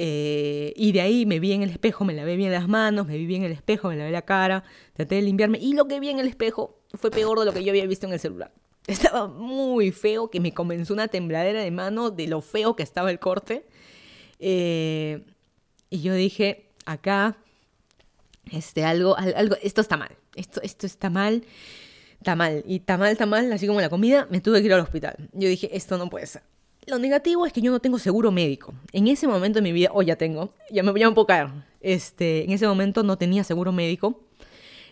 Eh, 0.00 0.72
y 0.76 0.92
de 0.92 1.00
ahí 1.00 1.26
me 1.26 1.40
vi 1.40 1.52
en 1.52 1.62
el 1.62 1.70
espejo, 1.70 2.04
me 2.04 2.14
lavé 2.14 2.36
bien 2.36 2.52
las 2.52 2.68
manos, 2.68 3.06
me 3.06 3.18
vi 3.18 3.26
bien 3.26 3.42
en 3.42 3.50
el 3.50 3.52
espejo, 3.52 3.88
me 3.88 3.96
lavé 3.96 4.12
la 4.12 4.22
cara, 4.22 4.64
traté 4.94 5.16
de 5.16 5.22
limpiarme. 5.22 5.58
Y 5.58 5.74
lo 5.74 5.86
que 5.86 6.00
vi 6.00 6.08
en 6.08 6.18
el 6.20 6.28
espejo 6.28 6.78
fue 6.94 7.10
peor 7.10 7.40
de 7.40 7.44
lo 7.44 7.52
que 7.52 7.64
yo 7.64 7.72
había 7.72 7.86
visto 7.86 8.06
en 8.06 8.12
el 8.12 8.20
celular. 8.20 8.52
Estaba 8.86 9.26
muy 9.26 9.90
feo, 9.90 10.30
que 10.30 10.40
me 10.40 10.54
comenzó 10.54 10.94
una 10.94 11.08
tembladera 11.08 11.60
de 11.60 11.70
mano 11.70 12.10
de 12.10 12.26
lo 12.26 12.40
feo 12.40 12.76
que 12.76 12.82
estaba 12.82 13.10
el 13.10 13.18
corte. 13.18 13.66
Eh, 14.38 15.26
y 15.90 16.00
yo 16.00 16.14
dije, 16.14 16.70
acá, 16.86 17.36
este, 18.52 18.84
algo, 18.84 19.16
algo, 19.16 19.56
esto 19.62 19.80
está 19.80 19.96
mal, 19.96 20.16
esto, 20.34 20.60
esto 20.62 20.86
está 20.86 21.10
mal, 21.10 21.44
está 22.18 22.36
mal, 22.36 22.64
y 22.66 22.76
está 22.76 22.96
mal, 22.96 23.12
está 23.12 23.26
mal, 23.26 23.52
así 23.52 23.66
como 23.66 23.80
la 23.80 23.88
comida, 23.88 24.26
me 24.30 24.40
tuve 24.40 24.60
que 24.60 24.66
ir 24.66 24.72
al 24.74 24.80
hospital. 24.80 25.16
Yo 25.32 25.48
dije, 25.48 25.76
esto 25.76 25.98
no 25.98 26.08
puede 26.10 26.26
ser. 26.26 26.42
Lo 26.86 26.98
negativo 26.98 27.44
es 27.44 27.52
que 27.52 27.60
yo 27.60 27.70
no 27.70 27.80
tengo 27.80 27.98
seguro 27.98 28.30
médico. 28.30 28.72
En 28.92 29.08
ese 29.08 29.28
momento 29.28 29.58
de 29.58 29.62
mi 29.62 29.72
vida, 29.72 29.90
o 29.92 30.00
ya 30.02 30.16
tengo, 30.16 30.54
ya 30.70 30.82
me, 30.82 30.90
voy 30.90 31.02
a 31.02 31.14
caer. 31.26 31.48
Este, 31.80 32.44
en 32.44 32.52
ese 32.52 32.66
momento 32.66 33.02
no 33.02 33.18
tenía 33.18 33.44
seguro 33.44 33.72
médico. 33.72 34.22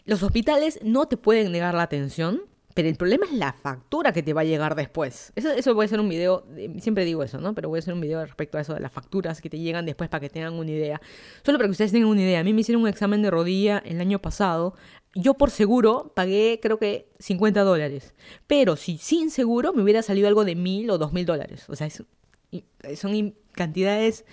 Los 0.05 0.23
hospitales 0.23 0.79
no 0.83 1.07
te 1.07 1.17
pueden 1.17 1.51
negar 1.53 1.75
la 1.75 1.83
atención, 1.83 2.43
pero 2.77 2.89
el 2.89 2.97
problema 2.97 3.25
es 3.25 3.33
la 3.33 3.53
factura 3.53 4.13
que 4.13 4.23
te 4.23 4.35
va 4.35 4.43
a 4.43 4.45
llegar 4.45 4.75
después. 4.75 5.33
Eso, 5.35 5.51
eso 5.51 5.75
voy 5.75 5.85
a 5.85 5.87
hacer 5.87 5.99
un 5.99 6.09
video, 6.09 6.47
siempre 6.79 7.05
digo 7.05 7.23
eso, 7.23 7.41
¿no? 7.41 7.55
Pero 7.55 7.69
voy 7.69 7.79
a 7.79 7.81
hacer 7.81 7.95
un 7.95 8.01
video 8.01 8.25
respecto 8.25 8.59
a 8.59 8.61
eso 8.61 8.75
de 8.75 8.81
las 8.81 8.93
facturas 8.93 9.41
que 9.41 9.51
te 9.51 9.59
llegan 9.59 9.87
después 9.87 10.09
para 10.11 10.21
que 10.21 10.29
tengan 10.29 10.53
una 10.53 10.71
idea. 10.71 11.01
Solo 11.43 11.59
para 11.59 11.69
que 11.69 11.73
ustedes 11.73 11.91
tengan 11.91 12.11
una 12.11 12.21
idea. 12.21 12.41
A 12.41 12.45
mí 12.45 12.53
me 12.53 12.61
hicieron 12.61 12.83
un 12.83 12.89
examen 12.89 13.23
de 13.23 13.31
rodilla 13.31 13.83
el 13.85 14.01
año 14.01 14.21
pasado 14.21 14.75
yo 15.17 15.35
por 15.35 15.51
seguro 15.51 16.13
pagué 16.15 16.61
creo 16.63 16.79
que 16.79 17.09
50 17.19 17.63
dólares. 17.63 18.15
Pero 18.47 18.77
si 18.77 18.99
sin 18.99 19.31
seguro 19.31 19.73
me 19.73 19.83
hubiera 19.83 20.03
salido 20.03 20.29
algo 20.29 20.45
de 20.45 20.55
mil 20.55 20.91
o 20.91 20.99
dos 20.99 21.13
mil 21.13 21.25
dólares. 21.25 21.65
O 21.69 21.75
sea, 21.75 21.89
son 21.91 23.35
cantidades... 23.53 24.25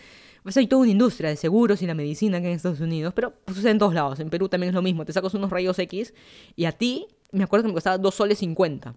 Pues 0.44 0.58
hay 0.58 0.68
toda 0.68 0.82
una 0.82 0.91
industria 0.91 1.30
de 1.30 1.38
seguros 1.38 1.82
y 1.82 1.88
la 1.88 1.94
medicina 1.94 2.41
que 2.41 2.48
en 2.48 2.56
Estados 2.56 2.82
Unidos, 2.82 3.14
pero 3.16 3.32
pues, 3.46 3.56
sucede 3.56 3.72
en 3.72 3.80
todos 3.80 3.94
lados. 3.94 4.20
En 4.20 4.30
Perú 4.30 4.50
también 4.50 4.72
es 4.72 4.76
lo 4.76 4.82
mismo. 4.82 5.06
Te 5.06 5.14
sacas 5.14 5.34
unos 5.36 5.50
rayos 5.50 5.80
X 5.80 6.14
y 6.58 6.66
a 6.66 6.74
ti, 6.74 7.08
me 7.34 7.44
acuerdo 7.44 7.64
que 7.64 7.68
me 7.70 7.74
costaba 7.74 7.98
2 7.98 8.16
soles 8.16 8.38
50. 8.40 8.96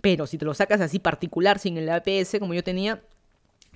Pero 0.00 0.26
si 0.26 0.38
te 0.38 0.44
lo 0.44 0.54
sacas 0.54 0.80
así 0.80 0.98
particular, 0.98 1.58
sin 1.58 1.76
el 1.78 1.88
APS, 1.88 2.36
como 2.38 2.54
yo 2.54 2.62
tenía, 2.62 3.02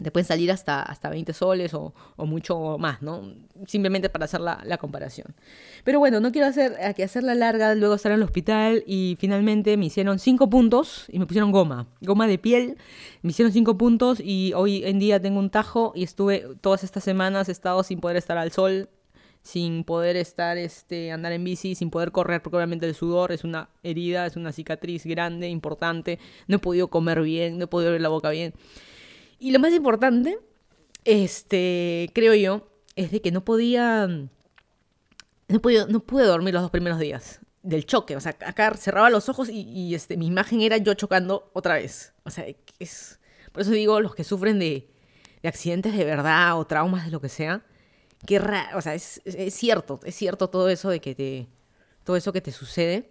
te 0.02 0.10
pueden 0.10 0.26
salir 0.26 0.52
hasta, 0.52 0.82
hasta 0.82 1.08
20 1.08 1.32
soles 1.32 1.72
o, 1.72 1.94
mucho 2.18 2.76
más, 2.78 3.00
¿no? 3.00 3.32
Simplemente 3.66 4.10
para 4.10 4.26
hacer 4.26 4.40
la, 4.40 4.78
comparación. 4.78 5.34
Pero 5.84 5.98
bueno, 5.98 6.20
no 6.20 6.32
quiero 6.32 6.48
hacer, 6.48 6.76
que 6.94 7.02
hacerla 7.02 7.34
larga, 7.34 7.74
luego 7.74 7.94
estar 7.94 8.12
en 8.12 8.16
el 8.16 8.22
hospital 8.22 8.84
y 8.86 9.16
finalmente 9.18 9.76
me 9.78 9.86
hicieron 9.86 10.18
5 10.18 10.50
puntos 10.50 11.06
y 11.08 11.18
me 11.18 11.26
pusieron 11.26 11.50
goma, 11.50 11.86
goma 12.02 12.26
de 12.26 12.36
piel, 12.38 12.76
me 13.22 13.30
hicieron 13.30 13.52
5 13.52 13.78
puntos 13.78 14.20
y 14.20 14.52
hoy 14.54 14.84
en 14.84 14.98
día 14.98 15.20
tengo 15.20 15.38
un 15.38 15.48
tajo 15.48 15.92
y 15.94 16.02
estuve 16.02 16.46
todas 16.60 16.84
estas 16.84 17.02
semanas, 17.02 17.48
he 17.48 17.52
estado 17.52 17.82
sin 17.82 18.00
poder 18.00 18.18
estar 18.18 18.36
al 18.36 18.52
sol, 18.52 18.90
sin 19.46 19.84
poder 19.84 20.16
estar, 20.16 20.58
este, 20.58 21.12
andar 21.12 21.30
en 21.30 21.44
bici, 21.44 21.76
sin 21.76 21.88
poder 21.88 22.10
correr, 22.10 22.42
porque 22.42 22.56
obviamente 22.56 22.84
el 22.84 22.96
sudor 22.96 23.30
es 23.30 23.44
una 23.44 23.70
herida, 23.84 24.26
es 24.26 24.34
una 24.34 24.50
cicatriz 24.50 25.06
grande, 25.06 25.48
importante, 25.48 26.18
no 26.48 26.56
he 26.56 26.58
podido 26.58 26.88
comer 26.88 27.22
bien, 27.22 27.56
no 27.56 27.64
he 27.64 27.68
podido 27.68 27.90
abrir 27.90 28.02
la 28.02 28.08
boca 28.08 28.30
bien. 28.30 28.54
Y 29.38 29.52
lo 29.52 29.60
más 29.60 29.72
importante, 29.72 30.40
este, 31.04 32.10
creo 32.12 32.34
yo, 32.34 32.68
es 32.96 33.12
de 33.12 33.20
que 33.22 33.30
no 33.30 33.44
podía, 33.44 34.08
no, 34.08 35.60
podía, 35.62 35.86
no 35.86 36.00
pude 36.00 36.24
dormir 36.24 36.52
los 36.52 36.62
dos 36.62 36.72
primeros 36.72 36.98
días 36.98 37.38
del 37.62 37.86
choque. 37.86 38.16
O 38.16 38.20
sea, 38.20 38.36
acá 38.44 38.74
cerraba 38.74 39.10
los 39.10 39.28
ojos 39.28 39.48
y, 39.48 39.94
este, 39.94 40.16
mi 40.16 40.26
imagen 40.26 40.60
era 40.62 40.76
yo 40.78 40.94
chocando 40.94 41.52
otra 41.52 41.74
vez. 41.74 42.14
O 42.24 42.30
sea, 42.30 42.46
es, 42.80 43.20
por 43.52 43.62
eso 43.62 43.70
digo, 43.70 44.00
los 44.00 44.16
que 44.16 44.24
sufren 44.24 44.58
de, 44.58 44.90
de 45.40 45.48
accidentes 45.48 45.96
de 45.96 46.04
verdad 46.04 46.58
o 46.58 46.66
traumas 46.66 47.04
de 47.04 47.12
lo 47.12 47.20
que 47.20 47.28
sea, 47.28 47.64
qué 48.26 48.38
raro, 48.38 48.78
o 48.78 48.80
sea, 48.82 48.94
es, 48.94 49.20
es, 49.24 49.54
cierto, 49.54 50.00
es 50.04 50.14
cierto 50.14 50.50
todo 50.50 50.68
eso 50.68 50.90
de 50.90 51.00
que 51.00 51.14
te, 51.14 51.46
todo 52.04 52.16
eso 52.16 52.32
que 52.32 52.40
te 52.40 52.52
sucede. 52.52 53.10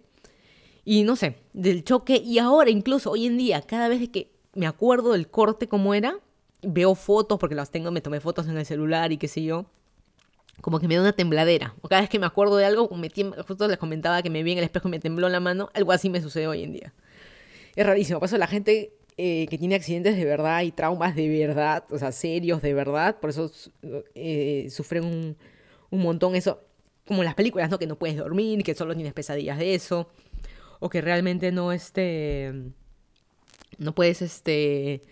Y 0.84 1.02
no 1.02 1.16
sé, 1.16 1.38
del 1.52 1.82
choque, 1.82 2.16
y 2.16 2.38
ahora 2.38 2.70
incluso 2.70 3.10
hoy 3.10 3.26
en 3.26 3.36
día, 3.36 3.60
cada 3.62 3.88
vez 3.88 4.08
que 4.08 4.30
me 4.54 4.66
acuerdo 4.66 5.12
del 5.12 5.28
corte 5.28 5.68
como 5.68 5.94
era, 5.94 6.20
veo 6.62 6.94
fotos 6.94 7.38
porque 7.38 7.54
las 7.54 7.70
tengo, 7.70 7.90
me 7.90 8.00
tomé 8.00 8.20
fotos 8.20 8.46
en 8.48 8.56
el 8.56 8.66
celular 8.66 9.12
y 9.12 9.18
qué 9.18 9.28
sé 9.28 9.42
yo. 9.42 9.66
Como 10.60 10.80
que 10.80 10.88
me 10.88 10.94
da 10.94 11.02
una 11.02 11.12
tembladera. 11.12 11.74
O 11.82 11.88
cada 11.88 12.00
vez 12.00 12.08
que 12.08 12.18
me 12.18 12.24
acuerdo 12.24 12.56
de 12.56 12.64
algo, 12.64 12.88
me 12.96 13.10
justo 13.46 13.68
les 13.68 13.76
comentaba 13.76 14.22
que 14.22 14.30
me 14.30 14.42
vi 14.42 14.52
en 14.52 14.58
el 14.58 14.64
espejo 14.64 14.88
y 14.88 14.92
me 14.92 14.98
tembló 14.98 15.28
la 15.28 15.38
mano. 15.38 15.68
Algo 15.74 15.92
así 15.92 16.08
me 16.08 16.22
sucede 16.22 16.46
hoy 16.46 16.62
en 16.62 16.72
día. 16.72 16.94
Es 17.74 17.84
rarísimo. 17.84 18.18
Por 18.20 18.28
eso 18.28 18.38
la 18.38 18.46
gente 18.46 18.95
eh, 19.18 19.46
que 19.48 19.58
tiene 19.58 19.74
accidentes 19.74 20.16
de 20.16 20.24
verdad 20.24 20.62
y 20.62 20.72
traumas 20.72 21.14
de 21.16 21.28
verdad, 21.28 21.84
o 21.90 21.98
sea, 21.98 22.12
serios 22.12 22.62
de 22.62 22.74
verdad, 22.74 23.18
por 23.20 23.30
eso 23.30 23.50
eh, 24.14 24.68
sufren 24.70 25.04
un, 25.04 25.36
un 25.90 26.02
montón 26.02 26.36
eso. 26.36 26.62
Como 27.06 27.22
en 27.22 27.26
las 27.26 27.36
películas, 27.36 27.70
¿no? 27.70 27.78
Que 27.78 27.86
no 27.86 27.96
puedes 27.96 28.16
dormir, 28.16 28.64
que 28.64 28.74
solo 28.74 28.94
tienes 28.94 29.12
pesadillas 29.14 29.58
de 29.58 29.74
eso. 29.76 30.08
O 30.80 30.90
que 30.90 31.00
realmente 31.00 31.52
no 31.52 31.72
este 31.72 32.52
no 33.78 33.94
puedes 33.94 34.22
este, 34.22 35.04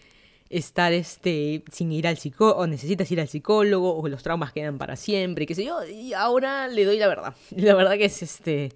estar 0.51 0.93
este, 0.93 1.65
sin 1.71 1.93
ir 1.93 2.07
al 2.07 2.19
psicólogo, 2.19 2.61
o 2.61 2.67
necesitas 2.67 3.11
ir 3.11 3.21
al 3.21 3.29
psicólogo, 3.29 3.97
o 3.97 4.09
los 4.09 4.23
traumas 4.23 4.53
quedan 4.53 4.79
para 4.79 4.97
siempre, 4.97 5.47
qué 5.47 5.55
sé 5.55 5.65
yo. 5.65 5.85
Y 5.85 6.13
ahora 6.13 6.69
le 6.69 6.85
doy 6.85 6.99
la 6.99 7.09
verdad. 7.09 7.35
La 7.51 7.75
verdad 7.75 7.97
que 7.97 8.07
es 8.07 8.23
este, 8.23 8.73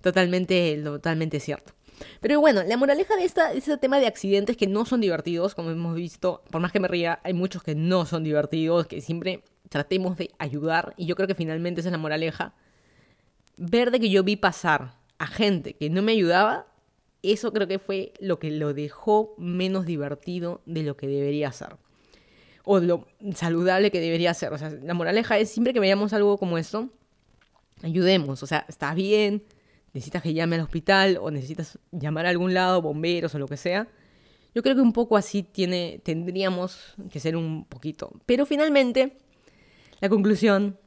totalmente, 0.00 0.80
totalmente 0.82 1.40
cierto. 1.40 1.72
Pero 2.20 2.40
bueno, 2.40 2.62
la 2.62 2.76
moraleja 2.76 3.16
de, 3.16 3.24
esta, 3.24 3.50
de 3.52 3.58
este 3.58 3.76
tema 3.78 3.98
de 3.98 4.06
accidentes 4.06 4.56
que 4.56 4.66
no 4.66 4.84
son 4.84 5.00
divertidos, 5.00 5.54
como 5.54 5.70
hemos 5.70 5.94
visto, 5.94 6.42
por 6.50 6.60
más 6.60 6.72
que 6.72 6.80
me 6.80 6.88
ría, 6.88 7.20
hay 7.22 7.32
muchos 7.32 7.62
que 7.62 7.74
no 7.74 8.06
son 8.06 8.24
divertidos, 8.24 8.86
que 8.86 9.00
siempre 9.00 9.42
tratemos 9.68 10.16
de 10.16 10.30
ayudar, 10.38 10.94
y 10.96 11.06
yo 11.06 11.16
creo 11.16 11.26
que 11.26 11.34
finalmente 11.34 11.80
esa 11.80 11.88
es 11.88 11.92
la 11.92 11.98
moraleja. 11.98 12.54
Ver 13.56 13.90
de 13.90 14.00
que 14.00 14.10
yo 14.10 14.22
vi 14.22 14.36
pasar 14.36 14.94
a 15.18 15.26
gente 15.26 15.74
que 15.74 15.90
no 15.90 16.02
me 16.02 16.12
ayudaba, 16.12 16.66
eso 17.22 17.52
creo 17.52 17.66
que 17.66 17.78
fue 17.78 18.12
lo 18.20 18.38
que 18.38 18.50
lo 18.50 18.74
dejó 18.74 19.34
menos 19.38 19.86
divertido 19.86 20.60
de 20.66 20.82
lo 20.82 20.96
que 20.96 21.06
debería 21.06 21.50
ser. 21.52 21.76
O 22.64 22.78
lo 22.80 23.06
saludable 23.34 23.90
que 23.90 24.00
debería 24.00 24.34
ser. 24.34 24.52
O 24.52 24.58
sea, 24.58 24.70
la 24.70 24.94
moraleja 24.94 25.38
es 25.38 25.50
siempre 25.50 25.72
que 25.72 25.80
veamos 25.80 26.12
algo 26.12 26.36
como 26.36 26.58
esto, 26.58 26.90
ayudemos. 27.82 28.42
O 28.42 28.46
sea, 28.46 28.64
está 28.68 28.94
bien, 28.94 29.42
necesitas 29.96 30.22
que 30.22 30.34
llame 30.34 30.56
al 30.56 30.62
hospital 30.62 31.18
o 31.22 31.30
necesitas 31.30 31.78
llamar 31.90 32.26
a 32.26 32.28
algún 32.28 32.52
lado, 32.52 32.82
bomberos 32.82 33.34
o 33.34 33.38
lo 33.38 33.48
que 33.48 33.56
sea. 33.56 33.88
Yo 34.54 34.62
creo 34.62 34.74
que 34.74 34.82
un 34.82 34.92
poco 34.92 35.16
así 35.16 35.42
tiene, 35.42 36.02
tendríamos 36.04 36.94
que 37.10 37.18
ser 37.18 37.34
un 37.34 37.64
poquito. 37.64 38.12
Pero 38.26 38.44
finalmente, 38.44 39.16
la 40.00 40.10
conclusión 40.10 40.78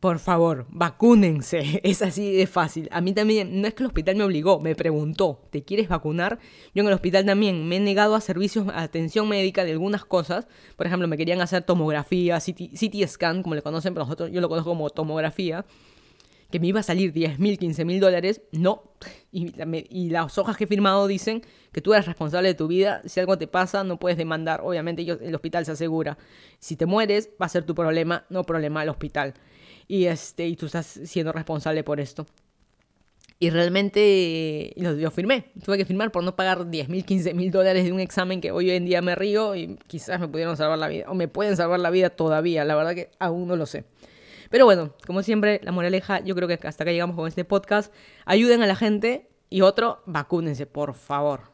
por 0.00 0.18
favor, 0.18 0.66
vacúnense. 0.70 1.80
Es 1.84 2.00
así 2.00 2.32
de 2.32 2.46
fácil. 2.46 2.88
A 2.90 3.02
mí 3.02 3.12
también, 3.12 3.60
no 3.60 3.68
es 3.68 3.74
que 3.74 3.82
el 3.82 3.88
hospital 3.88 4.16
me 4.16 4.24
obligó, 4.24 4.58
me 4.60 4.74
preguntó, 4.74 5.46
¿te 5.50 5.62
quieres 5.62 5.88
vacunar? 5.88 6.38
Yo 6.74 6.80
en 6.80 6.88
el 6.88 6.94
hospital 6.94 7.26
también 7.26 7.68
me 7.68 7.76
he 7.76 7.80
negado 7.80 8.14
a 8.14 8.22
servicios, 8.22 8.66
a 8.68 8.82
atención 8.82 9.28
médica 9.28 9.62
de 9.62 9.72
algunas 9.72 10.06
cosas. 10.06 10.48
Por 10.76 10.86
ejemplo, 10.86 11.06
me 11.06 11.18
querían 11.18 11.42
hacer 11.42 11.64
tomografía, 11.64 12.38
CT, 12.40 13.06
scan, 13.06 13.42
como 13.42 13.54
le 13.54 13.62
conocen, 13.62 13.92
pero 13.92 14.06
nosotros, 14.06 14.30
yo 14.32 14.40
lo 14.40 14.48
conozco 14.48 14.70
como 14.70 14.88
tomografía. 14.88 15.66
Que 16.54 16.60
me 16.60 16.68
iba 16.68 16.78
a 16.78 16.84
salir 16.84 17.12
10 17.12 17.40
mil, 17.40 17.58
15 17.58 17.84
mil 17.84 17.98
dólares. 17.98 18.42
No. 18.52 18.84
Y, 19.32 19.50
las 20.10 20.38
hojas 20.38 20.56
que 20.56 20.62
he 20.62 20.66
firmado 20.68 21.08
dicen 21.08 21.42
que 21.72 21.80
tú 21.80 21.94
eres 21.94 22.06
responsable 22.06 22.46
de 22.46 22.54
tu 22.54 22.68
vida. 22.68 23.02
Si 23.06 23.18
algo 23.18 23.36
te 23.36 23.48
pasa, 23.48 23.82
no 23.82 23.98
puedes 23.98 24.16
demandar. 24.16 24.60
Obviamente, 24.62 25.02
el 25.02 25.34
hospital 25.34 25.66
se 25.66 25.72
asegura. 25.72 26.16
Si 26.60 26.76
te 26.76 26.86
mueres, 26.86 27.30
va 27.42 27.46
a 27.46 27.48
ser 27.48 27.64
tu 27.64 27.74
problema, 27.74 28.24
no 28.30 28.44
problema 28.44 28.78
del 28.78 28.90
hospital 28.90 29.34
y, 29.88 30.04
este, 30.04 30.46
y 30.46 30.54
tú 30.54 30.66
estás 30.66 30.86
siendo 30.86 31.32
responsable 31.32 31.82
por 31.82 31.98
esto. 31.98 32.24
Y 33.40 33.50
realmente 33.50 34.72
lo, 34.76 35.10
firmé. 35.10 35.46
Tuve 35.64 35.76
que 35.76 35.84
firmar 35.84 36.12
por 36.12 36.22
no 36.22 36.36
pagar 36.36 36.70
10 36.70 36.88
mil, 36.88 37.04
15 37.04 37.34
mil 37.34 37.50
dólares 37.50 37.82
de 37.82 37.92
un 37.92 37.98
examen 37.98 38.40
que 38.40 38.52
hoy 38.52 38.70
en 38.70 38.84
día 38.84 39.02
me 39.02 39.16
río 39.16 39.56
y 39.56 39.76
quizás 39.88 40.20
me 40.20 40.28
pudieron 40.28 40.56
salvar 40.56 40.78
la 40.78 40.86
vida. 40.86 41.06
O 41.08 41.14
me 41.14 41.26
pueden 41.26 41.56
salvar 41.56 41.80
la 41.80 41.90
vida 41.90 42.10
todavía. 42.10 42.64
La 42.64 42.76
verdad 42.76 42.94
que 42.94 43.10
aún 43.18 43.48
no 43.48 43.56
lo 43.56 43.66
sé. 43.66 43.84
Pero 44.54 44.66
bueno, 44.66 44.92
como 45.04 45.24
siempre, 45.24 45.60
la 45.64 45.72
moraleja, 45.72 46.20
yo 46.20 46.36
creo 46.36 46.46
que 46.46 46.54
hasta 46.62 46.84
acá 46.84 46.92
llegamos 46.92 47.16
con 47.16 47.26
este 47.26 47.44
podcast. 47.44 47.92
Ayuden 48.24 48.62
a 48.62 48.68
la 48.68 48.76
gente 48.76 49.28
y 49.50 49.62
otro, 49.62 50.00
vacúnense, 50.06 50.64
por 50.64 50.94
favor. 50.94 51.53